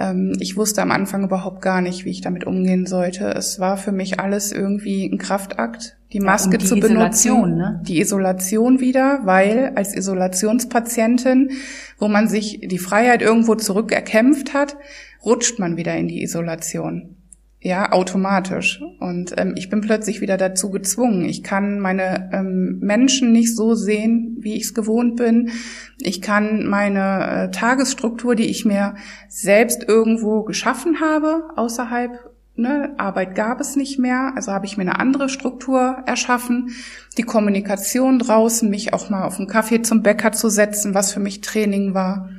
Ähm, 0.00 0.32
ich 0.40 0.56
wusste 0.56 0.80
am 0.80 0.90
Anfang 0.90 1.24
überhaupt 1.24 1.60
gar 1.60 1.82
nicht, 1.82 2.04
wie 2.04 2.10
ich 2.10 2.22
damit 2.22 2.44
umgehen 2.44 2.86
sollte. 2.86 3.26
Es 3.34 3.60
war 3.60 3.76
für 3.76 3.92
mich 3.92 4.18
alles 4.18 4.50
irgendwie 4.50 5.04
ein 5.04 5.18
Kraftakt, 5.18 5.98
die 6.12 6.20
Maske 6.20 6.52
ja, 6.52 6.58
die 6.58 6.66
zu 6.66 6.76
Isolation, 6.76 7.42
benutzen, 7.42 7.58
ne? 7.58 7.82
die 7.86 8.00
Isolation 8.00 8.80
wieder, 8.80 9.20
weil 9.24 9.72
als 9.76 9.94
Isolationspatientin, 9.94 11.50
wo 11.98 12.08
man 12.08 12.28
sich 12.28 12.60
die 12.62 12.78
Freiheit 12.78 13.20
irgendwo 13.20 13.54
zurückerkämpft 13.54 14.54
hat, 14.54 14.76
rutscht 15.24 15.58
man 15.58 15.76
wieder 15.76 15.94
in 15.96 16.08
die 16.08 16.22
Isolation 16.22 17.16
ja, 17.62 17.92
automatisch. 17.92 18.80
Und 19.00 19.34
ähm, 19.36 19.54
ich 19.56 19.68
bin 19.68 19.82
plötzlich 19.82 20.22
wieder 20.22 20.38
dazu 20.38 20.70
gezwungen. 20.70 21.26
Ich 21.26 21.42
kann 21.42 21.78
meine 21.78 22.30
ähm, 22.32 22.78
Menschen 22.80 23.32
nicht 23.32 23.54
so 23.54 23.74
sehen, 23.74 24.38
wie 24.40 24.54
ich 24.54 24.64
es 24.64 24.74
gewohnt 24.74 25.16
bin. 25.16 25.50
Ich 25.98 26.22
kann 26.22 26.64
meine 26.64 27.26
äh, 27.26 27.50
Tagesstruktur, 27.50 28.34
die 28.34 28.46
ich 28.46 28.64
mir 28.64 28.94
selbst 29.28 29.86
irgendwo 29.86 30.42
geschaffen 30.42 31.00
habe, 31.00 31.50
außerhalb 31.56 32.30
ne, 32.56 32.94
Arbeit 32.96 33.34
gab 33.34 33.60
es 33.60 33.76
nicht 33.76 33.98
mehr, 33.98 34.32
also 34.36 34.52
habe 34.52 34.64
ich 34.64 34.78
mir 34.78 34.82
eine 34.82 34.98
andere 34.98 35.28
Struktur 35.28 36.02
erschaffen. 36.06 36.70
Die 37.18 37.24
Kommunikation 37.24 38.18
draußen, 38.18 38.70
mich 38.70 38.94
auch 38.94 39.10
mal 39.10 39.24
auf 39.24 39.38
einen 39.38 39.48
Kaffee 39.48 39.82
zum 39.82 40.02
Bäcker 40.02 40.32
zu 40.32 40.48
setzen, 40.48 40.94
was 40.94 41.12
für 41.12 41.20
mich 41.20 41.42
Training 41.42 41.92
war, 41.92 42.30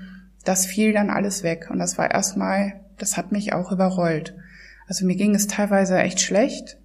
das 0.46 0.66
fiel 0.66 0.94
dann 0.94 1.12
alles 1.12 1.44
weg. 1.44 1.68
Und 1.70 1.78
das 1.78 2.00
war 2.00 2.10
erstmal, 2.10 2.82
das 2.98 3.18
hat 3.18 3.32
mich 3.32 3.54
auch 3.54 3.72
überrollt. 3.72 4.36
Also 4.92 5.06
mir 5.06 5.16
ging 5.16 5.34
es 5.36 5.48
teilweise 5.48 5.98
echt 6.00 6.20
schlecht. 6.20 6.78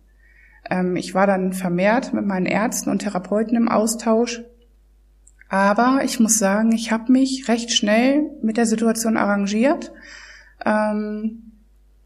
Ähm, 0.70 0.94
ich 0.94 1.12
war 1.12 1.26
dann 1.26 1.52
vermehrt 1.52 2.12
mit 2.12 2.24
meinen 2.24 2.46
Ärzten 2.46 2.88
und 2.88 3.00
Therapeuten 3.00 3.56
im 3.56 3.68
Austausch. 3.68 4.44
Aber 5.48 6.02
ich 6.04 6.20
muss 6.20 6.38
sagen, 6.38 6.70
ich 6.70 6.92
habe 6.92 7.10
mich 7.10 7.48
recht 7.48 7.72
schnell 7.72 8.30
mit 8.42 8.58
der 8.58 8.66
Situation 8.66 9.16
arrangiert. 9.16 9.92
Ähm, 10.64 11.50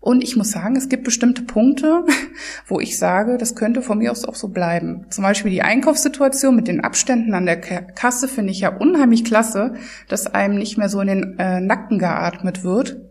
und 0.01 0.25
ich 0.25 0.37
muss 0.37 0.53
sagen, 0.53 0.75
es 0.75 0.89
gibt 0.89 1.05
bestimmte 1.05 1.43
Punkte, 1.43 2.07
wo 2.67 2.81
ich 2.81 2.99
sage, 2.99 3.37
das 3.37 3.55
könnte 3.55 3.83
von 3.83 3.99
mir 3.99 4.11
aus 4.11 4.25
auch 4.25 4.37
so 4.37 4.49
bleiben. 4.49 5.05
Zum 5.11 5.23
Beispiel 5.23 5.51
die 5.51 5.61
Einkaufssituation 5.61 6.57
mit 6.57 6.67
den 6.67 6.81
Abständen 6.81 7.35
an 7.35 7.45
der 7.45 7.61
Kasse 7.61 8.27
finde 8.27 8.53
ich 8.53 8.61
ja 8.61 8.75
unheimlich 8.75 9.27
klasse, 9.27 9.75
dass 10.09 10.29
einem 10.29 10.55
nicht 10.55 10.79
mehr 10.79 10.89
so 10.89 11.03
in 11.03 11.09
den 11.09 11.39
äh, 11.39 11.61
Nacken 11.61 11.99
geatmet 11.99 12.65
wird 12.65 13.10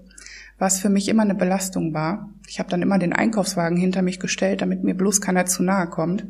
was 0.60 0.80
für 0.80 0.89
mich 0.89 1.08
immer 1.08 1.24
eine 1.24 1.36
Belastung 1.36 1.93
war. 1.93 2.30
Ich 2.48 2.60
habe 2.60 2.69
dann 2.69 2.82
immer 2.82 3.00
den 3.00 3.13
Einkaufswagen 3.13 3.78
hinter 3.78 4.02
mich 4.02 4.19
gestellt, 4.19 4.62
damit 4.62 4.84
mir 4.84 4.93
bloß 4.93 5.22
keiner 5.22 5.45
zu 5.45 5.63
nahe 5.63 5.88
kommt. 5.88 6.26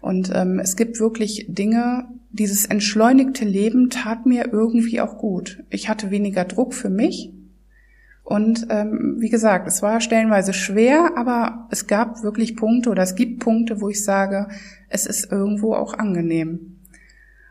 Und 0.00 0.30
ähm, 0.34 0.60
es 0.60 0.76
gibt 0.76 1.00
wirklich 1.00 1.46
Dinge, 1.48 2.06
dieses 2.30 2.66
entschleunigte 2.66 3.44
Leben 3.44 3.90
tat 3.90 4.26
mir 4.26 4.52
irgendwie 4.52 5.00
auch 5.00 5.18
gut. 5.18 5.64
Ich 5.70 5.88
hatte 5.88 6.10
weniger 6.10 6.44
Druck 6.44 6.74
für 6.74 6.90
mich. 6.90 7.32
Und 8.22 8.66
ähm, 8.70 9.16
wie 9.18 9.30
gesagt, 9.30 9.66
es 9.66 9.82
war 9.82 10.00
stellenweise 10.00 10.52
schwer, 10.52 11.12
aber 11.16 11.66
es 11.70 11.86
gab 11.86 12.22
wirklich 12.22 12.56
Punkte 12.56 12.90
oder 12.90 13.02
es 13.02 13.16
gibt 13.16 13.40
Punkte, 13.40 13.80
wo 13.80 13.88
ich 13.88 14.04
sage, 14.04 14.48
es 14.88 15.06
ist 15.06 15.32
irgendwo 15.32 15.74
auch 15.74 15.94
angenehm. 15.94 16.78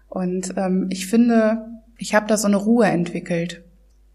Und 0.07 0.53
ähm, 0.57 0.87
ich 0.89 1.07
finde, 1.07 1.65
ich 1.97 2.15
habe 2.15 2.27
da 2.27 2.37
so 2.37 2.47
eine 2.47 2.55
Ruhe 2.55 2.85
entwickelt 2.85 3.63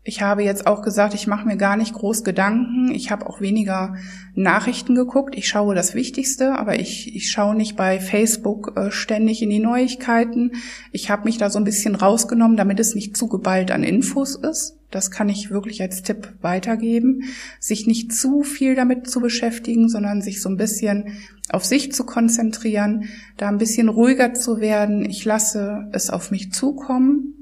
Ich 0.06 0.20
habe 0.20 0.42
jetzt 0.42 0.66
auch 0.66 0.82
gesagt, 0.82 1.14
ich 1.14 1.26
mache 1.26 1.46
mir 1.46 1.56
gar 1.56 1.78
nicht 1.78 1.94
groß 1.94 2.24
Gedanken. 2.24 2.94
Ich 2.94 3.10
habe 3.10 3.26
auch 3.26 3.40
weniger 3.40 3.96
Nachrichten 4.34 4.94
geguckt. 4.94 5.34
Ich 5.34 5.48
schaue 5.48 5.74
das 5.74 5.94
Wichtigste, 5.94 6.58
aber 6.58 6.78
ich, 6.78 7.16
ich 7.16 7.30
schaue 7.30 7.54
nicht 7.54 7.74
bei 7.74 7.98
Facebook 8.00 8.76
äh, 8.76 8.90
ständig 8.90 9.40
in 9.40 9.48
die 9.48 9.60
Neuigkeiten. 9.60 10.52
Ich 10.92 11.08
habe 11.08 11.24
mich 11.24 11.38
da 11.38 11.48
so 11.48 11.58
ein 11.58 11.64
bisschen 11.64 11.94
rausgenommen, 11.94 12.58
damit 12.58 12.80
es 12.80 12.94
nicht 12.94 13.16
zu 13.16 13.28
geballt 13.28 13.70
an 13.70 13.82
Infos 13.82 14.34
ist. 14.34 14.76
Das 14.90 15.10
kann 15.10 15.30
ich 15.30 15.50
wirklich 15.50 15.80
als 15.80 16.02
Tipp 16.02 16.34
weitergeben. 16.42 17.22
Sich 17.58 17.86
nicht 17.86 18.12
zu 18.12 18.42
viel 18.42 18.74
damit 18.74 19.08
zu 19.08 19.20
beschäftigen, 19.20 19.88
sondern 19.88 20.20
sich 20.20 20.42
so 20.42 20.50
ein 20.50 20.58
bisschen 20.58 21.16
auf 21.48 21.64
sich 21.64 21.92
zu 21.92 22.04
konzentrieren, 22.04 23.08
da 23.38 23.48
ein 23.48 23.58
bisschen 23.58 23.88
ruhiger 23.88 24.34
zu 24.34 24.60
werden. 24.60 25.08
Ich 25.08 25.24
lasse 25.24 25.88
es 25.92 26.10
auf 26.10 26.30
mich 26.30 26.52
zukommen 26.52 27.34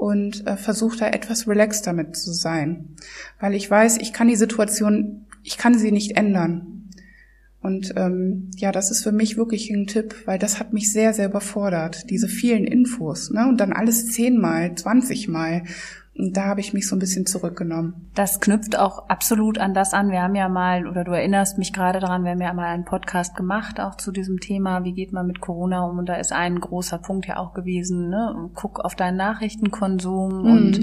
und 0.00 0.46
äh, 0.46 0.56
versuche 0.56 0.96
da 0.96 1.08
etwas 1.08 1.46
relaxed 1.46 1.86
damit 1.86 2.16
zu 2.16 2.32
sein, 2.32 2.96
weil 3.38 3.54
ich 3.54 3.70
weiß, 3.70 3.98
ich 3.98 4.14
kann 4.14 4.28
die 4.28 4.36
Situation, 4.36 5.26
ich 5.42 5.58
kann 5.58 5.78
sie 5.78 5.92
nicht 5.92 6.16
ändern. 6.16 6.88
Und 7.60 7.92
ähm, 7.96 8.50
ja, 8.56 8.72
das 8.72 8.90
ist 8.90 9.02
für 9.02 9.12
mich 9.12 9.36
wirklich 9.36 9.68
ein 9.68 9.86
Tipp, 9.86 10.14
weil 10.24 10.38
das 10.38 10.58
hat 10.58 10.72
mich 10.72 10.90
sehr, 10.90 11.12
sehr 11.12 11.28
überfordert, 11.28 12.08
diese 12.08 12.28
vielen 12.28 12.64
Infos, 12.64 13.30
ne? 13.30 13.46
Und 13.46 13.60
dann 13.60 13.74
alles 13.74 14.06
zehnmal, 14.06 14.74
zwanzigmal. 14.74 15.64
Und 16.20 16.36
da 16.36 16.44
habe 16.44 16.60
ich 16.60 16.74
mich 16.74 16.86
so 16.86 16.96
ein 16.96 16.98
bisschen 16.98 17.24
zurückgenommen. 17.24 18.10
Das 18.14 18.40
knüpft 18.40 18.78
auch 18.78 19.08
absolut 19.08 19.58
an 19.58 19.72
das 19.72 19.94
an. 19.94 20.10
Wir 20.10 20.22
haben 20.22 20.34
ja 20.34 20.48
mal, 20.48 20.86
oder 20.86 21.02
du 21.02 21.12
erinnerst 21.12 21.56
mich 21.56 21.72
gerade 21.72 21.98
daran, 21.98 22.24
wir 22.24 22.32
haben 22.32 22.40
ja 22.42 22.52
mal 22.52 22.66
einen 22.66 22.84
Podcast 22.84 23.34
gemacht, 23.36 23.80
auch 23.80 23.94
zu 23.94 24.12
diesem 24.12 24.38
Thema, 24.38 24.84
wie 24.84 24.92
geht 24.92 25.12
man 25.12 25.26
mit 25.26 25.40
Corona 25.40 25.82
um? 25.84 25.98
Und 25.98 26.08
da 26.08 26.16
ist 26.16 26.32
ein 26.32 26.60
großer 26.60 26.98
Punkt 26.98 27.26
ja 27.26 27.38
auch 27.38 27.54
gewesen, 27.54 28.10
ne? 28.10 28.50
guck 28.54 28.80
auf 28.80 28.94
deinen 28.94 29.16
Nachrichtenkonsum 29.16 30.42
mhm. 30.42 30.50
und 30.50 30.80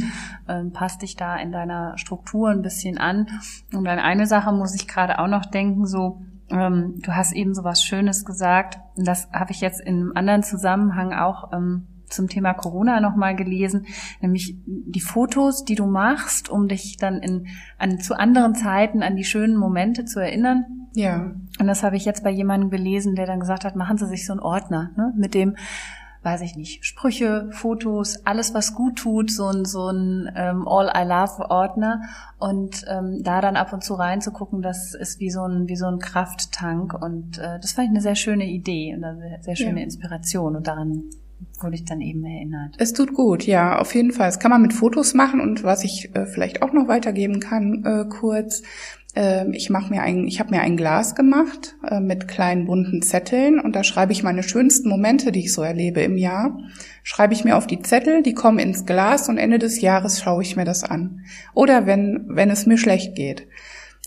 ähm, 0.48 0.72
passt 0.72 1.04
dich 1.04 1.16
da 1.16 1.36
in 1.36 1.52
deiner 1.52 1.98
Struktur 1.98 2.50
ein 2.50 2.64
bisschen 2.64 2.98
an. 2.98 3.28
Und 3.74 3.88
an 3.88 4.00
eine 4.00 4.26
Sache 4.26 4.52
muss 4.52 4.74
ich 4.74 4.88
gerade 4.88 5.20
auch 5.20 5.28
noch 5.28 5.46
denken, 5.46 5.86
so, 5.86 6.22
ähm, 6.50 6.96
du 7.04 7.16
hast 7.16 7.34
eben 7.34 7.54
so 7.54 7.64
was 7.64 7.84
Schönes 7.84 8.26
gesagt, 8.26 8.80
und 8.96 9.08
das 9.08 9.30
habe 9.32 9.52
ich 9.52 9.62
jetzt 9.62 9.82
in 9.82 9.98
einem 9.98 10.12
anderen 10.16 10.44
Zusammenhang 10.44 11.14
auch 11.14 11.52
ähm, 11.54 11.88
zum 12.10 12.28
Thema 12.28 12.54
Corona 12.54 13.00
nochmal 13.00 13.36
gelesen, 13.36 13.86
nämlich 14.22 14.58
die 14.66 15.02
Fotos, 15.02 15.66
die 15.66 15.76
du 15.76 15.86
machst, 15.86 16.50
um 16.50 16.68
dich 16.68 16.98
dann 16.98 17.18
in, 17.20 17.48
an, 17.78 18.00
zu 18.00 18.18
anderen 18.18 18.56
Zeiten 18.56 19.04
an 19.04 19.16
die 19.16 19.26
schönen 19.26 19.58
Momente 19.58 20.06
zu 20.06 20.20
erinnern. 20.20 20.66
Ja. 20.94 21.32
Und 21.60 21.68
das 21.68 21.84
habe 21.84 21.96
ich 21.96 22.06
jetzt 22.06 22.24
bei 22.24 22.32
jemandem 22.32 22.70
gelesen, 22.70 23.16
der 23.16 23.26
dann 23.26 23.40
gesagt 23.40 23.66
hat, 23.66 23.76
machen 23.76 23.98
Sie 23.98 24.08
sich 24.08 24.26
so 24.26 24.34
einen 24.34 24.40
Ordner, 24.40 24.92
ne, 24.96 25.14
mit 25.16 25.34
dem, 25.34 25.56
weiß 26.24 26.42
ich 26.42 26.56
nicht, 26.56 26.84
Sprüche, 26.86 27.50
Fotos, 27.52 28.26
alles 28.26 28.54
was 28.54 28.74
gut 28.74 28.98
tut, 28.98 29.32
so 29.32 29.48
ein, 29.48 29.66
so 29.66 29.90
ein 29.90 30.32
ähm, 30.36 30.68
All 30.68 30.92
I 30.96 31.08
Love 31.08 31.50
Ordner 31.50 32.02
und 32.40 32.86
ähm, 32.90 33.22
da 33.24 33.42
dann 33.42 33.56
ab 33.56 33.74
und 33.74 33.84
zu 33.84 33.94
reinzugucken, 33.94 34.62
das 34.62 34.94
ist 34.94 35.20
wie 35.20 35.30
so 35.30 35.44
ein, 35.44 35.68
wie 35.68 35.76
so 35.76 35.86
ein 35.86 36.00
Krafttank 36.00 36.94
und 36.94 37.38
äh, 37.38 37.60
das 37.60 37.74
fand 37.74 37.88
ich 37.88 37.92
eine 37.92 38.02
sehr 38.02 38.16
schöne 38.16 38.46
Idee 38.46 38.96
und 38.96 39.04
eine 39.04 39.40
sehr 39.42 39.56
schöne 39.56 39.80
ja. 39.80 39.84
Inspiration 39.86 40.56
und 40.56 40.68
daran 40.68 41.04
wurde 41.60 41.76
ich 41.76 41.86
dann 41.86 42.02
eben 42.02 42.24
erinnert. 42.26 42.76
Es 42.78 42.94
tut 42.94 43.14
gut, 43.14 43.44
ja, 43.46 43.80
auf 43.80 43.94
jeden 43.96 44.12
Fall. 44.12 44.28
Das 44.28 44.40
kann 44.40 44.52
man 44.52 44.62
mit 44.62 44.74
Fotos 44.74 45.14
machen 45.14 45.40
und 45.40 45.64
was 45.64 45.84
ich 45.84 46.14
äh, 46.14 46.26
vielleicht 46.26 46.62
auch 46.62 46.74
noch 46.74 46.88
weitergeben 46.88 47.40
kann, 47.40 47.84
äh, 47.86 48.06
kurz. 48.10 48.64
Äh, 49.16 49.50
ich 49.52 49.70
mache 49.70 49.92
mir 49.92 50.02
ein, 50.04 50.28
ich 50.28 50.40
habe 50.40 50.52
mir 50.52 50.62
ein 50.62 50.78
Glas 50.78 51.16
gemacht 51.16 51.76
äh, 51.90 52.00
mit 52.00 52.28
kleinen 52.28 52.66
bunten 52.66 53.02
Zetteln 53.02 53.60
und 53.60 53.76
da 53.76 53.84
schreibe 53.84 54.12
ich 54.12 54.24
meine 54.24 54.44
schönsten 54.44 54.90
Momente, 54.90 55.32
die 55.32 55.42
ich 55.42 55.54
so 55.54 55.64
erlebe 55.64 56.02
im 56.02 56.18
Jahr. 56.18 56.60
Schreibe 57.04 57.34
ich 57.34 57.44
mir 57.44 57.58
auf 57.58 57.68
die 57.68 57.82
Zettel, 57.82 58.22
die 58.22 58.34
kommen 58.34 58.60
ins 58.60 58.86
Glas 58.86 59.30
und 59.30 59.38
Ende 59.38 59.60
des 59.60 59.82
Jahres 59.82 60.22
schaue 60.22 60.44
ich 60.44 60.56
mir 60.56 60.66
das 60.66 60.84
an. 60.84 61.22
Oder 61.54 61.86
wenn 61.86 62.26
wenn 62.30 62.50
es 62.50 62.66
mir 62.66 62.78
schlecht 62.78 63.16
geht. 63.16 63.48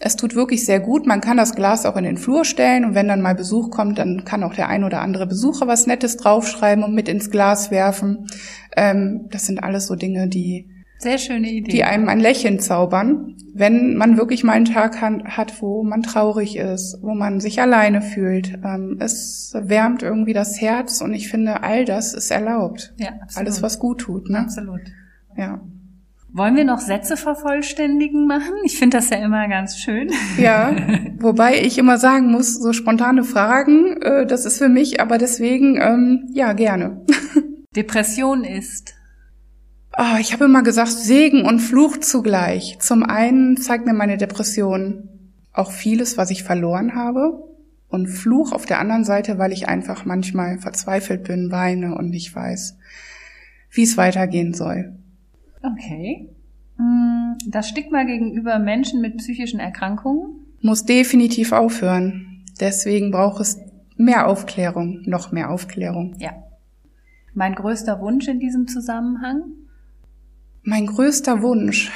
Es 0.02 0.16
tut 0.16 0.34
wirklich 0.34 0.64
sehr 0.64 0.80
gut. 0.80 1.06
Man 1.06 1.20
kann 1.20 1.36
das 1.36 1.54
Glas 1.54 1.84
auch 1.84 1.96
in 1.96 2.04
den 2.04 2.16
Flur 2.16 2.46
stellen 2.46 2.86
und 2.86 2.94
wenn 2.94 3.06
dann 3.06 3.20
mal 3.20 3.34
Besuch 3.34 3.70
kommt, 3.70 3.98
dann 3.98 4.24
kann 4.24 4.42
auch 4.42 4.54
der 4.54 4.68
ein 4.68 4.82
oder 4.82 5.02
andere 5.02 5.26
Besucher 5.26 5.66
was 5.66 5.86
Nettes 5.86 6.16
draufschreiben 6.16 6.82
und 6.82 6.94
mit 6.94 7.06
ins 7.08 7.30
Glas 7.30 7.70
werfen. 7.70 8.26
Ähm, 8.76 9.28
das 9.30 9.46
sind 9.46 9.62
alles 9.62 9.86
so 9.86 9.96
Dinge, 9.96 10.26
die 10.26 10.68
sehr 11.00 11.18
schöne 11.18 11.50
Idee. 11.50 11.70
Die 11.70 11.84
einem 11.84 12.08
ein 12.08 12.20
Lächeln 12.20 12.60
zaubern, 12.60 13.34
wenn 13.54 13.96
man 13.96 14.18
wirklich 14.18 14.44
mal 14.44 14.52
einen 14.52 14.66
Tag 14.66 15.00
hat, 15.00 15.62
wo 15.62 15.82
man 15.82 16.02
traurig 16.02 16.56
ist, 16.56 16.98
wo 17.00 17.14
man 17.14 17.40
sich 17.40 17.60
alleine 17.60 18.02
fühlt. 18.02 18.58
Ähm, 18.64 18.98
es 19.00 19.54
wärmt 19.54 20.02
irgendwie 20.02 20.34
das 20.34 20.60
Herz 20.60 21.00
und 21.00 21.14
ich 21.14 21.30
finde, 21.30 21.62
all 21.62 21.86
das 21.86 22.12
ist 22.12 22.30
erlaubt. 22.30 22.92
Ja, 22.98 23.08
absolut. 23.20 23.36
Alles, 23.36 23.62
was 23.62 23.78
gut 23.78 24.00
tut. 24.02 24.28
Ne? 24.28 24.40
Absolut. 24.40 24.80
Ja. 25.36 25.62
Wollen 26.32 26.54
wir 26.54 26.64
noch 26.64 26.78
Sätze 26.78 27.16
vervollständigen 27.16 28.26
machen? 28.26 28.54
Ich 28.64 28.78
finde 28.78 28.98
das 28.98 29.10
ja 29.10 29.16
immer 29.16 29.48
ganz 29.48 29.78
schön. 29.78 30.10
Ja, 30.38 30.74
wobei 31.18 31.60
ich 31.60 31.76
immer 31.76 31.98
sagen 31.98 32.30
muss, 32.30 32.54
so 32.54 32.72
spontane 32.72 33.24
Fragen, 33.24 34.00
äh, 34.00 34.26
das 34.26 34.44
ist 34.44 34.58
für 34.58 34.68
mich, 34.68 35.00
aber 35.00 35.18
deswegen, 35.18 35.80
ähm, 35.80 36.28
ja, 36.32 36.52
gerne. 36.52 37.04
Depression 37.76 38.44
ist. 38.44 38.94
Oh, 39.98 40.18
ich 40.20 40.32
habe 40.32 40.44
immer 40.44 40.62
gesagt, 40.62 40.90
Segen 40.90 41.44
und 41.44 41.58
Fluch 41.58 41.96
zugleich. 41.98 42.78
Zum 42.80 43.02
einen 43.02 43.56
zeigt 43.56 43.86
mir 43.86 43.92
meine 43.92 44.16
Depression 44.16 45.08
auch 45.52 45.72
vieles, 45.72 46.16
was 46.16 46.30
ich 46.30 46.44
verloren 46.44 46.94
habe. 46.94 47.44
Und 47.88 48.06
Fluch 48.06 48.52
auf 48.52 48.66
der 48.66 48.78
anderen 48.78 49.02
Seite, 49.02 49.38
weil 49.38 49.52
ich 49.52 49.68
einfach 49.68 50.04
manchmal 50.04 50.58
verzweifelt 50.58 51.24
bin, 51.24 51.50
weine 51.50 51.96
und 51.96 52.10
nicht 52.10 52.34
weiß, 52.34 52.76
wie 53.72 53.82
es 53.82 53.96
weitergehen 53.96 54.54
soll. 54.54 54.99
Okay. 55.62 56.28
Mm, 56.78 57.34
das 57.48 57.68
Stigma 57.68 58.04
gegenüber 58.04 58.58
Menschen 58.58 59.00
mit 59.00 59.16
psychischen 59.18 59.60
Erkrankungen? 59.60 60.46
Muss 60.62 60.84
definitiv 60.84 61.52
aufhören. 61.52 62.44
Deswegen 62.60 63.10
braucht 63.10 63.40
es 63.40 63.58
mehr 63.96 64.26
Aufklärung, 64.26 65.02
noch 65.06 65.32
mehr 65.32 65.50
Aufklärung. 65.50 66.16
Ja. 66.18 66.32
Mein 67.34 67.54
größter 67.54 68.00
Wunsch 68.00 68.28
in 68.28 68.40
diesem 68.40 68.66
Zusammenhang? 68.66 69.42
Mein 70.62 70.86
größter 70.86 71.42
Wunsch, 71.42 71.90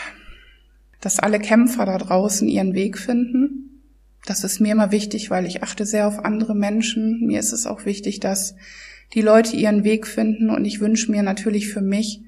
dass 1.00 1.18
alle 1.18 1.38
Kämpfer 1.38 1.84
da 1.84 1.98
draußen 1.98 2.48
ihren 2.48 2.74
Weg 2.74 2.98
finden. 2.98 3.82
Das 4.26 4.44
ist 4.44 4.60
mir 4.60 4.72
immer 4.72 4.90
wichtig, 4.90 5.30
weil 5.30 5.44
ich 5.44 5.62
achte 5.62 5.84
sehr 5.84 6.08
auf 6.08 6.24
andere 6.24 6.54
Menschen. 6.54 7.26
Mir 7.26 7.40
ist 7.40 7.52
es 7.52 7.66
auch 7.66 7.84
wichtig, 7.84 8.20
dass 8.20 8.54
die 9.12 9.20
Leute 9.20 9.56
ihren 9.56 9.84
Weg 9.84 10.06
finden 10.06 10.48
und 10.48 10.64
ich 10.64 10.80
wünsche 10.80 11.10
mir 11.10 11.22
natürlich 11.22 11.68
für 11.68 11.82
mich, 11.82 12.22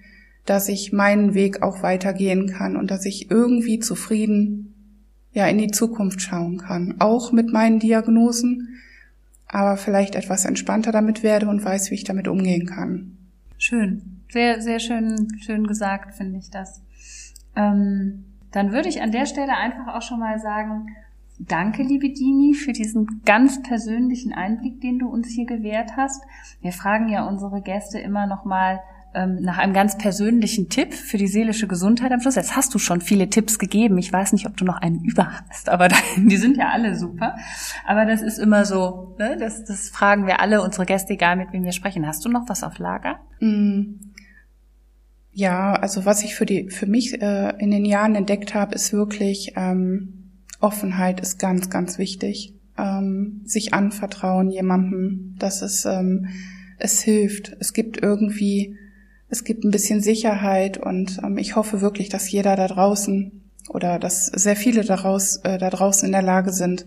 dass 0.46 0.68
ich 0.68 0.92
meinen 0.92 1.34
Weg 1.34 1.62
auch 1.62 1.82
weitergehen 1.82 2.48
kann 2.48 2.76
und 2.76 2.90
dass 2.90 3.04
ich 3.04 3.30
irgendwie 3.30 3.78
zufrieden 3.78 4.74
ja 5.32 5.46
in 5.46 5.58
die 5.58 5.70
Zukunft 5.70 6.22
schauen 6.22 6.58
kann, 6.58 6.96
auch 6.98 7.32
mit 7.32 7.52
meinen 7.52 7.78
Diagnosen, 7.78 8.78
aber 9.48 9.76
vielleicht 9.76 10.14
etwas 10.14 10.44
entspannter 10.44 10.92
damit 10.92 11.22
werde 11.22 11.48
und 11.48 11.64
weiß, 11.64 11.90
wie 11.90 11.96
ich 11.96 12.04
damit 12.04 12.28
umgehen 12.28 12.66
kann. 12.66 13.18
Schön, 13.58 14.22
sehr 14.30 14.62
sehr 14.62 14.78
schön 14.78 15.28
schön 15.40 15.66
gesagt 15.66 16.14
finde 16.14 16.38
ich 16.38 16.50
das. 16.50 16.80
Ähm, 17.54 18.24
dann 18.52 18.72
würde 18.72 18.88
ich 18.88 19.02
an 19.02 19.12
der 19.12 19.26
Stelle 19.26 19.56
einfach 19.56 19.94
auch 19.94 20.02
schon 20.02 20.20
mal 20.20 20.38
sagen, 20.38 20.86
Danke, 21.38 21.82
liebe 21.82 22.08
Dini, 22.08 22.54
für 22.54 22.72
diesen 22.72 23.20
ganz 23.26 23.62
persönlichen 23.62 24.32
Einblick, 24.32 24.80
den 24.80 24.98
du 24.98 25.08
uns 25.08 25.28
hier 25.28 25.44
gewährt 25.44 25.94
hast. 25.94 26.24
Wir 26.62 26.72
fragen 26.72 27.10
ja 27.10 27.28
unsere 27.28 27.60
Gäste 27.60 27.98
immer 27.98 28.26
noch 28.26 28.46
mal 28.46 28.80
ähm, 29.14 29.36
nach 29.40 29.58
einem 29.58 29.72
ganz 29.72 29.96
persönlichen 29.96 30.68
Tipp 30.68 30.92
für 30.92 31.16
die 31.16 31.26
seelische 31.26 31.66
Gesundheit 31.66 32.12
am 32.12 32.20
Schluss. 32.20 32.34
Jetzt 32.34 32.54
hast 32.54 32.74
du 32.74 32.78
schon 32.78 33.00
viele 33.00 33.30
Tipps 33.30 33.58
gegeben. 33.58 33.96
Ich 33.98 34.12
weiß 34.12 34.32
nicht, 34.32 34.46
ob 34.46 34.56
du 34.56 34.64
noch 34.64 34.76
einen 34.76 35.02
über 35.04 35.30
hast, 35.48 35.68
aber 35.68 35.88
die 36.16 36.36
sind 36.36 36.56
ja 36.56 36.68
alle 36.70 36.96
super. 36.96 37.34
Aber 37.86 38.04
das 38.04 38.22
ist 38.22 38.38
immer 38.38 38.64
so, 38.64 39.16
ne? 39.18 39.36
das, 39.38 39.64
das 39.64 39.88
fragen 39.88 40.26
wir 40.26 40.40
alle 40.40 40.62
unsere 40.62 40.84
Gäste, 40.84 41.14
egal 41.14 41.36
mit 41.36 41.52
wem 41.52 41.64
wir 41.64 41.72
sprechen. 41.72 42.06
Hast 42.06 42.24
du 42.24 42.28
noch 42.28 42.48
was 42.48 42.62
auf 42.62 42.78
Lager? 42.78 43.20
Mm. 43.40 44.12
Ja, 45.32 45.74
also 45.74 46.06
was 46.06 46.22
ich 46.22 46.34
für 46.34 46.46
die 46.46 46.70
für 46.70 46.86
mich 46.86 47.20
äh, 47.20 47.52
in 47.58 47.70
den 47.70 47.84
Jahren 47.84 48.14
entdeckt 48.14 48.54
habe, 48.54 48.74
ist 48.74 48.94
wirklich 48.94 49.52
ähm, 49.56 50.32
Offenheit 50.60 51.20
ist 51.20 51.38
ganz 51.38 51.68
ganz 51.68 51.98
wichtig. 51.98 52.54
Ähm, 52.78 53.42
sich 53.44 53.74
anvertrauen 53.74 54.50
jemandem, 54.50 55.36
dass 55.38 55.60
es 55.60 55.84
ähm, 55.84 56.28
es 56.78 57.00
hilft. 57.02 57.54
Es 57.60 57.72
gibt 57.72 58.02
irgendwie 58.02 58.78
es 59.28 59.44
gibt 59.44 59.64
ein 59.64 59.70
bisschen 59.70 60.00
Sicherheit 60.00 60.78
und 60.78 61.20
ähm, 61.24 61.38
ich 61.38 61.56
hoffe 61.56 61.80
wirklich, 61.80 62.08
dass 62.08 62.30
jeder 62.30 62.56
da 62.56 62.68
draußen 62.68 63.50
oder 63.68 63.98
dass 63.98 64.26
sehr 64.26 64.56
viele 64.56 64.84
daraus, 64.84 65.38
äh, 65.38 65.58
da 65.58 65.70
draußen 65.70 66.06
in 66.06 66.12
der 66.12 66.22
Lage 66.22 66.52
sind, 66.52 66.86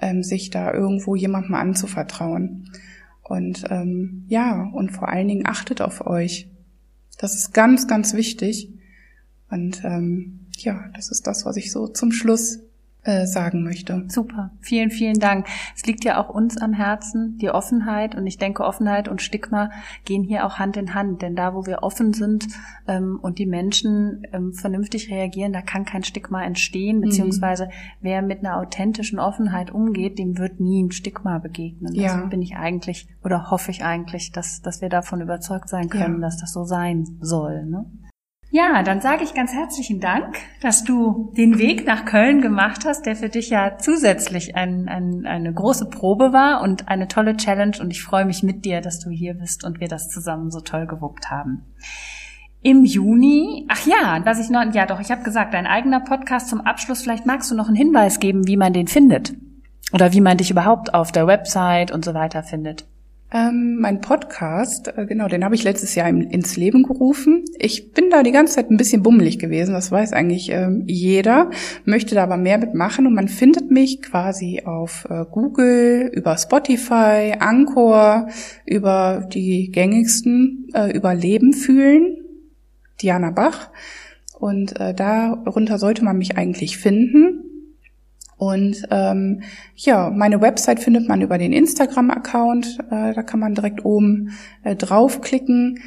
ähm, 0.00 0.22
sich 0.22 0.50
da 0.50 0.72
irgendwo 0.72 1.16
jemandem 1.16 1.54
anzuvertrauen. 1.54 2.70
Und 3.22 3.64
ähm, 3.70 4.24
ja, 4.28 4.70
und 4.72 4.90
vor 4.90 5.08
allen 5.08 5.28
Dingen 5.28 5.46
achtet 5.46 5.80
auf 5.80 6.06
euch. 6.06 6.48
Das 7.18 7.34
ist 7.34 7.52
ganz, 7.52 7.86
ganz 7.86 8.14
wichtig. 8.14 8.72
Und 9.50 9.84
ähm, 9.84 10.46
ja, 10.56 10.88
das 10.94 11.10
ist 11.10 11.26
das, 11.26 11.44
was 11.44 11.56
ich 11.56 11.72
so 11.72 11.88
zum 11.88 12.12
Schluss 12.12 12.60
äh, 13.02 13.26
sagen 13.26 13.62
möchte. 13.62 14.04
Super, 14.08 14.50
vielen, 14.60 14.90
vielen 14.90 15.18
Dank. 15.18 15.46
Es 15.74 15.86
liegt 15.86 16.04
ja 16.04 16.22
auch 16.22 16.28
uns 16.28 16.58
am 16.58 16.74
Herzen, 16.74 17.38
die 17.38 17.50
Offenheit. 17.50 18.14
Und 18.14 18.26
ich 18.26 18.36
denke, 18.36 18.62
Offenheit 18.62 19.08
und 19.08 19.22
Stigma 19.22 19.70
gehen 20.04 20.22
hier 20.22 20.44
auch 20.44 20.58
Hand 20.58 20.76
in 20.76 20.92
Hand. 20.92 21.22
Denn 21.22 21.34
da, 21.34 21.54
wo 21.54 21.64
wir 21.64 21.82
offen 21.82 22.12
sind 22.12 22.48
ähm, 22.86 23.18
und 23.22 23.38
die 23.38 23.46
Menschen 23.46 24.26
ähm, 24.32 24.52
vernünftig 24.52 25.10
reagieren, 25.10 25.52
da 25.52 25.62
kann 25.62 25.86
kein 25.86 26.04
Stigma 26.04 26.44
entstehen. 26.44 26.98
Mhm. 26.98 27.02
Beziehungsweise 27.02 27.70
wer 28.02 28.20
mit 28.20 28.40
einer 28.40 28.58
authentischen 28.58 29.18
Offenheit 29.18 29.70
umgeht, 29.70 30.18
dem 30.18 30.36
wird 30.36 30.60
nie 30.60 30.82
ein 30.82 30.92
Stigma 30.92 31.38
begegnen. 31.38 31.94
Ja. 31.94 32.14
Also 32.14 32.28
bin 32.28 32.42
ich 32.42 32.56
eigentlich 32.56 33.08
oder 33.24 33.50
hoffe 33.50 33.70
ich 33.70 33.82
eigentlich, 33.82 34.30
dass, 34.32 34.60
dass 34.60 34.82
wir 34.82 34.90
davon 34.90 35.22
überzeugt 35.22 35.68
sein 35.68 35.88
können, 35.88 36.16
ja. 36.16 36.20
dass 36.20 36.36
das 36.36 36.52
so 36.52 36.64
sein 36.64 37.16
soll. 37.20 37.64
Ne? 37.64 37.86
Ja, 38.52 38.82
dann 38.82 39.00
sage 39.00 39.22
ich 39.22 39.32
ganz 39.32 39.52
herzlichen 39.52 40.00
Dank, 40.00 40.36
dass 40.60 40.82
du 40.82 41.32
den 41.36 41.58
Weg 41.58 41.86
nach 41.86 42.04
Köln 42.04 42.40
gemacht 42.40 42.84
hast, 42.84 43.06
der 43.06 43.14
für 43.14 43.28
dich 43.28 43.48
ja 43.48 43.78
zusätzlich 43.78 44.56
ein, 44.56 44.88
ein, 44.88 45.24
eine 45.24 45.52
große 45.52 45.88
Probe 45.88 46.32
war 46.32 46.60
und 46.60 46.88
eine 46.88 47.06
tolle 47.06 47.36
Challenge. 47.36 47.76
Und 47.80 47.92
ich 47.92 48.02
freue 48.02 48.24
mich 48.24 48.42
mit 48.42 48.64
dir, 48.64 48.80
dass 48.80 48.98
du 48.98 49.08
hier 49.08 49.34
bist 49.34 49.62
und 49.62 49.78
wir 49.78 49.86
das 49.86 50.08
zusammen 50.08 50.50
so 50.50 50.60
toll 50.60 50.88
gewuppt 50.88 51.30
haben. 51.30 51.62
Im 52.60 52.84
Juni, 52.84 53.66
ach 53.68 53.86
ja, 53.86 54.20
was 54.24 54.40
ich 54.40 54.50
noch, 54.50 54.64
ja 54.74 54.84
doch, 54.84 54.98
ich 54.98 55.12
habe 55.12 55.22
gesagt, 55.22 55.54
dein 55.54 55.68
eigener 55.68 56.00
Podcast 56.00 56.48
zum 56.48 56.60
Abschluss. 56.60 57.02
Vielleicht 57.02 57.26
magst 57.26 57.52
du 57.52 57.54
noch 57.54 57.68
einen 57.68 57.76
Hinweis 57.76 58.18
geben, 58.18 58.48
wie 58.48 58.56
man 58.56 58.72
den 58.72 58.88
findet 58.88 59.32
oder 59.92 60.12
wie 60.12 60.20
man 60.20 60.38
dich 60.38 60.50
überhaupt 60.50 60.92
auf 60.92 61.12
der 61.12 61.28
Website 61.28 61.92
und 61.92 62.04
so 62.04 62.14
weiter 62.14 62.42
findet. 62.42 62.84
Ähm, 63.32 63.76
mein 63.78 64.00
Podcast, 64.00 64.92
äh, 64.96 65.06
genau, 65.06 65.28
den 65.28 65.44
habe 65.44 65.54
ich 65.54 65.62
letztes 65.62 65.94
Jahr 65.94 66.08
ins 66.08 66.56
Leben 66.56 66.82
gerufen. 66.82 67.44
Ich 67.58 67.92
bin 67.92 68.10
da 68.10 68.24
die 68.24 68.32
ganze 68.32 68.56
Zeit 68.56 68.70
ein 68.70 68.76
bisschen 68.76 69.04
bummelig 69.04 69.38
gewesen, 69.38 69.72
das 69.72 69.92
weiß 69.92 70.12
eigentlich 70.12 70.50
ähm, 70.50 70.82
jeder, 70.88 71.50
möchte 71.84 72.16
da 72.16 72.24
aber 72.24 72.36
mehr 72.36 72.58
mitmachen 72.58 73.06
und 73.06 73.14
man 73.14 73.28
findet 73.28 73.70
mich 73.70 74.02
quasi 74.02 74.62
auf 74.64 75.06
äh, 75.08 75.24
Google, 75.30 76.10
über 76.12 76.36
Spotify, 76.38 77.34
Anchor, 77.38 78.28
über 78.66 79.28
die 79.32 79.70
gängigsten, 79.70 80.68
äh, 80.74 80.90
über 80.90 81.14
Leben 81.14 81.52
fühlen, 81.52 82.16
Diana 83.00 83.30
Bach. 83.30 83.70
Und 84.40 84.80
äh, 84.80 84.94
darunter 84.94 85.78
sollte 85.78 86.02
man 86.02 86.18
mich 86.18 86.36
eigentlich 86.36 86.78
finden. 86.78 87.49
Und 88.40 88.88
ähm, 88.90 89.42
ja, 89.76 90.08
meine 90.08 90.40
Website 90.40 90.80
findet 90.80 91.06
man 91.06 91.20
über 91.20 91.36
den 91.36 91.52
Instagram-Account. 91.52 92.78
Äh, 92.90 93.12
da 93.12 93.22
kann 93.22 93.38
man 93.38 93.54
direkt 93.54 93.84
oben 93.84 94.30
äh, 94.64 94.74
draufklicken. 94.74 95.78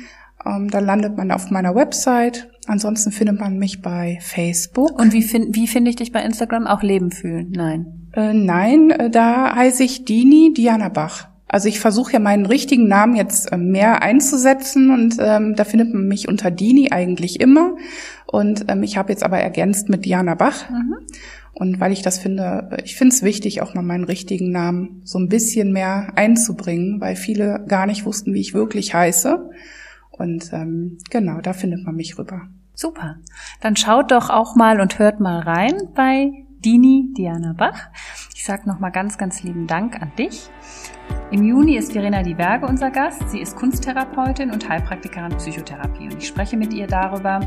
Ähm, 0.45 0.69
dann 0.69 0.85
landet 0.85 1.17
man 1.17 1.31
auf 1.31 1.49
meiner 1.49 1.73
Website. 1.73 2.51
Ansonsten 2.67 3.11
findet 3.11 3.39
man 3.39 3.57
mich 3.57 3.81
bei 3.81 4.19
Facebook. 4.21 4.99
Und 5.01 5.13
wie, 5.13 5.23
find, 5.23 5.55
wie 5.55 5.65
finde 5.65 5.89
ich 5.89 5.95
dich 5.95 6.11
bei 6.11 6.21
Instagram? 6.21 6.67
Auch 6.67 6.83
Leben 6.83 7.09
fühlen? 7.09 7.51
Nein. 7.55 8.09
Äh, 8.13 8.33
nein, 8.33 8.91
äh, 8.91 9.09
da 9.09 9.55
heiße 9.55 9.83
ich 9.83 10.05
Dini 10.05 10.53
Diana 10.55 10.89
Bach. 10.89 11.29
Also 11.47 11.67
ich 11.69 11.79
versuche 11.79 12.13
ja 12.13 12.19
meinen 12.19 12.45
richtigen 12.45 12.87
Namen 12.87 13.15
jetzt 13.15 13.51
äh, 13.51 13.57
mehr 13.57 14.03
einzusetzen 14.03 14.91
und 14.91 15.17
ähm, 15.19 15.55
da 15.55 15.63
findet 15.63 15.91
man 15.91 16.07
mich 16.07 16.27
unter 16.27 16.51
Dini 16.51 16.91
eigentlich 16.91 17.41
immer. 17.41 17.71
Und 18.27 18.65
ähm, 18.67 18.83
ich 18.83 18.97
habe 18.97 19.11
jetzt 19.11 19.23
aber 19.23 19.39
ergänzt 19.39 19.89
mit 19.89 20.05
Diana 20.05 20.35
Bach. 20.35 20.69
Mhm. 20.69 20.97
Und 21.53 21.79
weil 21.79 21.91
ich 21.91 22.01
das 22.01 22.17
finde, 22.17 22.77
ich 22.83 22.95
finde 22.95 23.13
es 23.13 23.21
wichtig, 23.21 23.61
auch 23.61 23.75
mal 23.75 23.83
meinen 23.83 24.05
richtigen 24.05 24.51
Namen 24.51 25.01
so 25.03 25.19
ein 25.19 25.29
bisschen 25.29 25.71
mehr 25.71 26.13
einzubringen, 26.15 26.99
weil 26.99 27.15
viele 27.15 27.63
gar 27.67 27.85
nicht 27.85 28.05
wussten, 28.05 28.33
wie 28.33 28.41
ich 28.41 28.53
wirklich 28.53 28.93
heiße. 28.93 29.49
Und 30.09 30.51
ähm, 30.51 30.97
genau, 31.09 31.41
da 31.41 31.53
findet 31.53 31.83
man 31.85 31.95
mich 31.95 32.17
rüber. 32.17 32.47
Super. 32.73 33.17
Dann 33.61 33.75
schaut 33.75 34.11
doch 34.11 34.29
auch 34.29 34.55
mal 34.55 34.81
und 34.81 34.97
hört 34.97 35.19
mal 35.19 35.39
rein 35.39 35.73
bei 35.93 36.31
Dini 36.65 37.13
Diana 37.15 37.53
Bach. 37.53 37.89
Ich 38.35 38.45
sage 38.45 38.67
nochmal 38.67 38.91
ganz, 38.91 39.17
ganz 39.17 39.43
lieben 39.43 39.67
Dank 39.67 40.01
an 40.01 40.11
dich. 40.17 40.49
Im 41.31 41.43
Juni 41.43 41.77
ist 41.77 41.91
Verena 41.91 42.23
Die 42.23 42.33
Berge 42.33 42.65
unser 42.65 42.89
Gast. 42.89 43.29
Sie 43.29 43.39
ist 43.39 43.55
Kunsttherapeutin 43.55 44.49
und 44.49 44.67
Heilpraktikerin 44.67 45.37
Psychotherapie. 45.37 46.05
Und 46.05 46.17
ich 46.17 46.27
spreche 46.27 46.57
mit 46.57 46.73
ihr 46.73 46.87
darüber, 46.87 47.41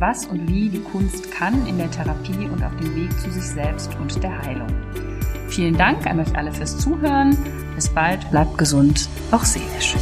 was 0.00 0.26
und 0.26 0.48
wie 0.48 0.68
die 0.68 0.80
Kunst 0.80 1.30
kann 1.30 1.66
in 1.66 1.78
der 1.78 1.90
Therapie 1.90 2.48
und 2.48 2.62
auf 2.62 2.76
dem 2.76 2.94
Weg 2.94 3.18
zu 3.20 3.30
sich 3.30 3.44
selbst 3.44 3.94
und 4.00 4.22
der 4.22 4.36
Heilung. 4.42 4.68
Vielen 5.48 5.76
Dank 5.76 6.06
an 6.06 6.20
euch 6.20 6.36
alle 6.36 6.52
fürs 6.52 6.78
Zuhören. 6.78 7.36
Bis 7.74 7.88
bald, 7.88 8.28
bleibt 8.30 8.58
gesund, 8.58 9.08
auch 9.30 9.44
seelisch. 9.44 9.94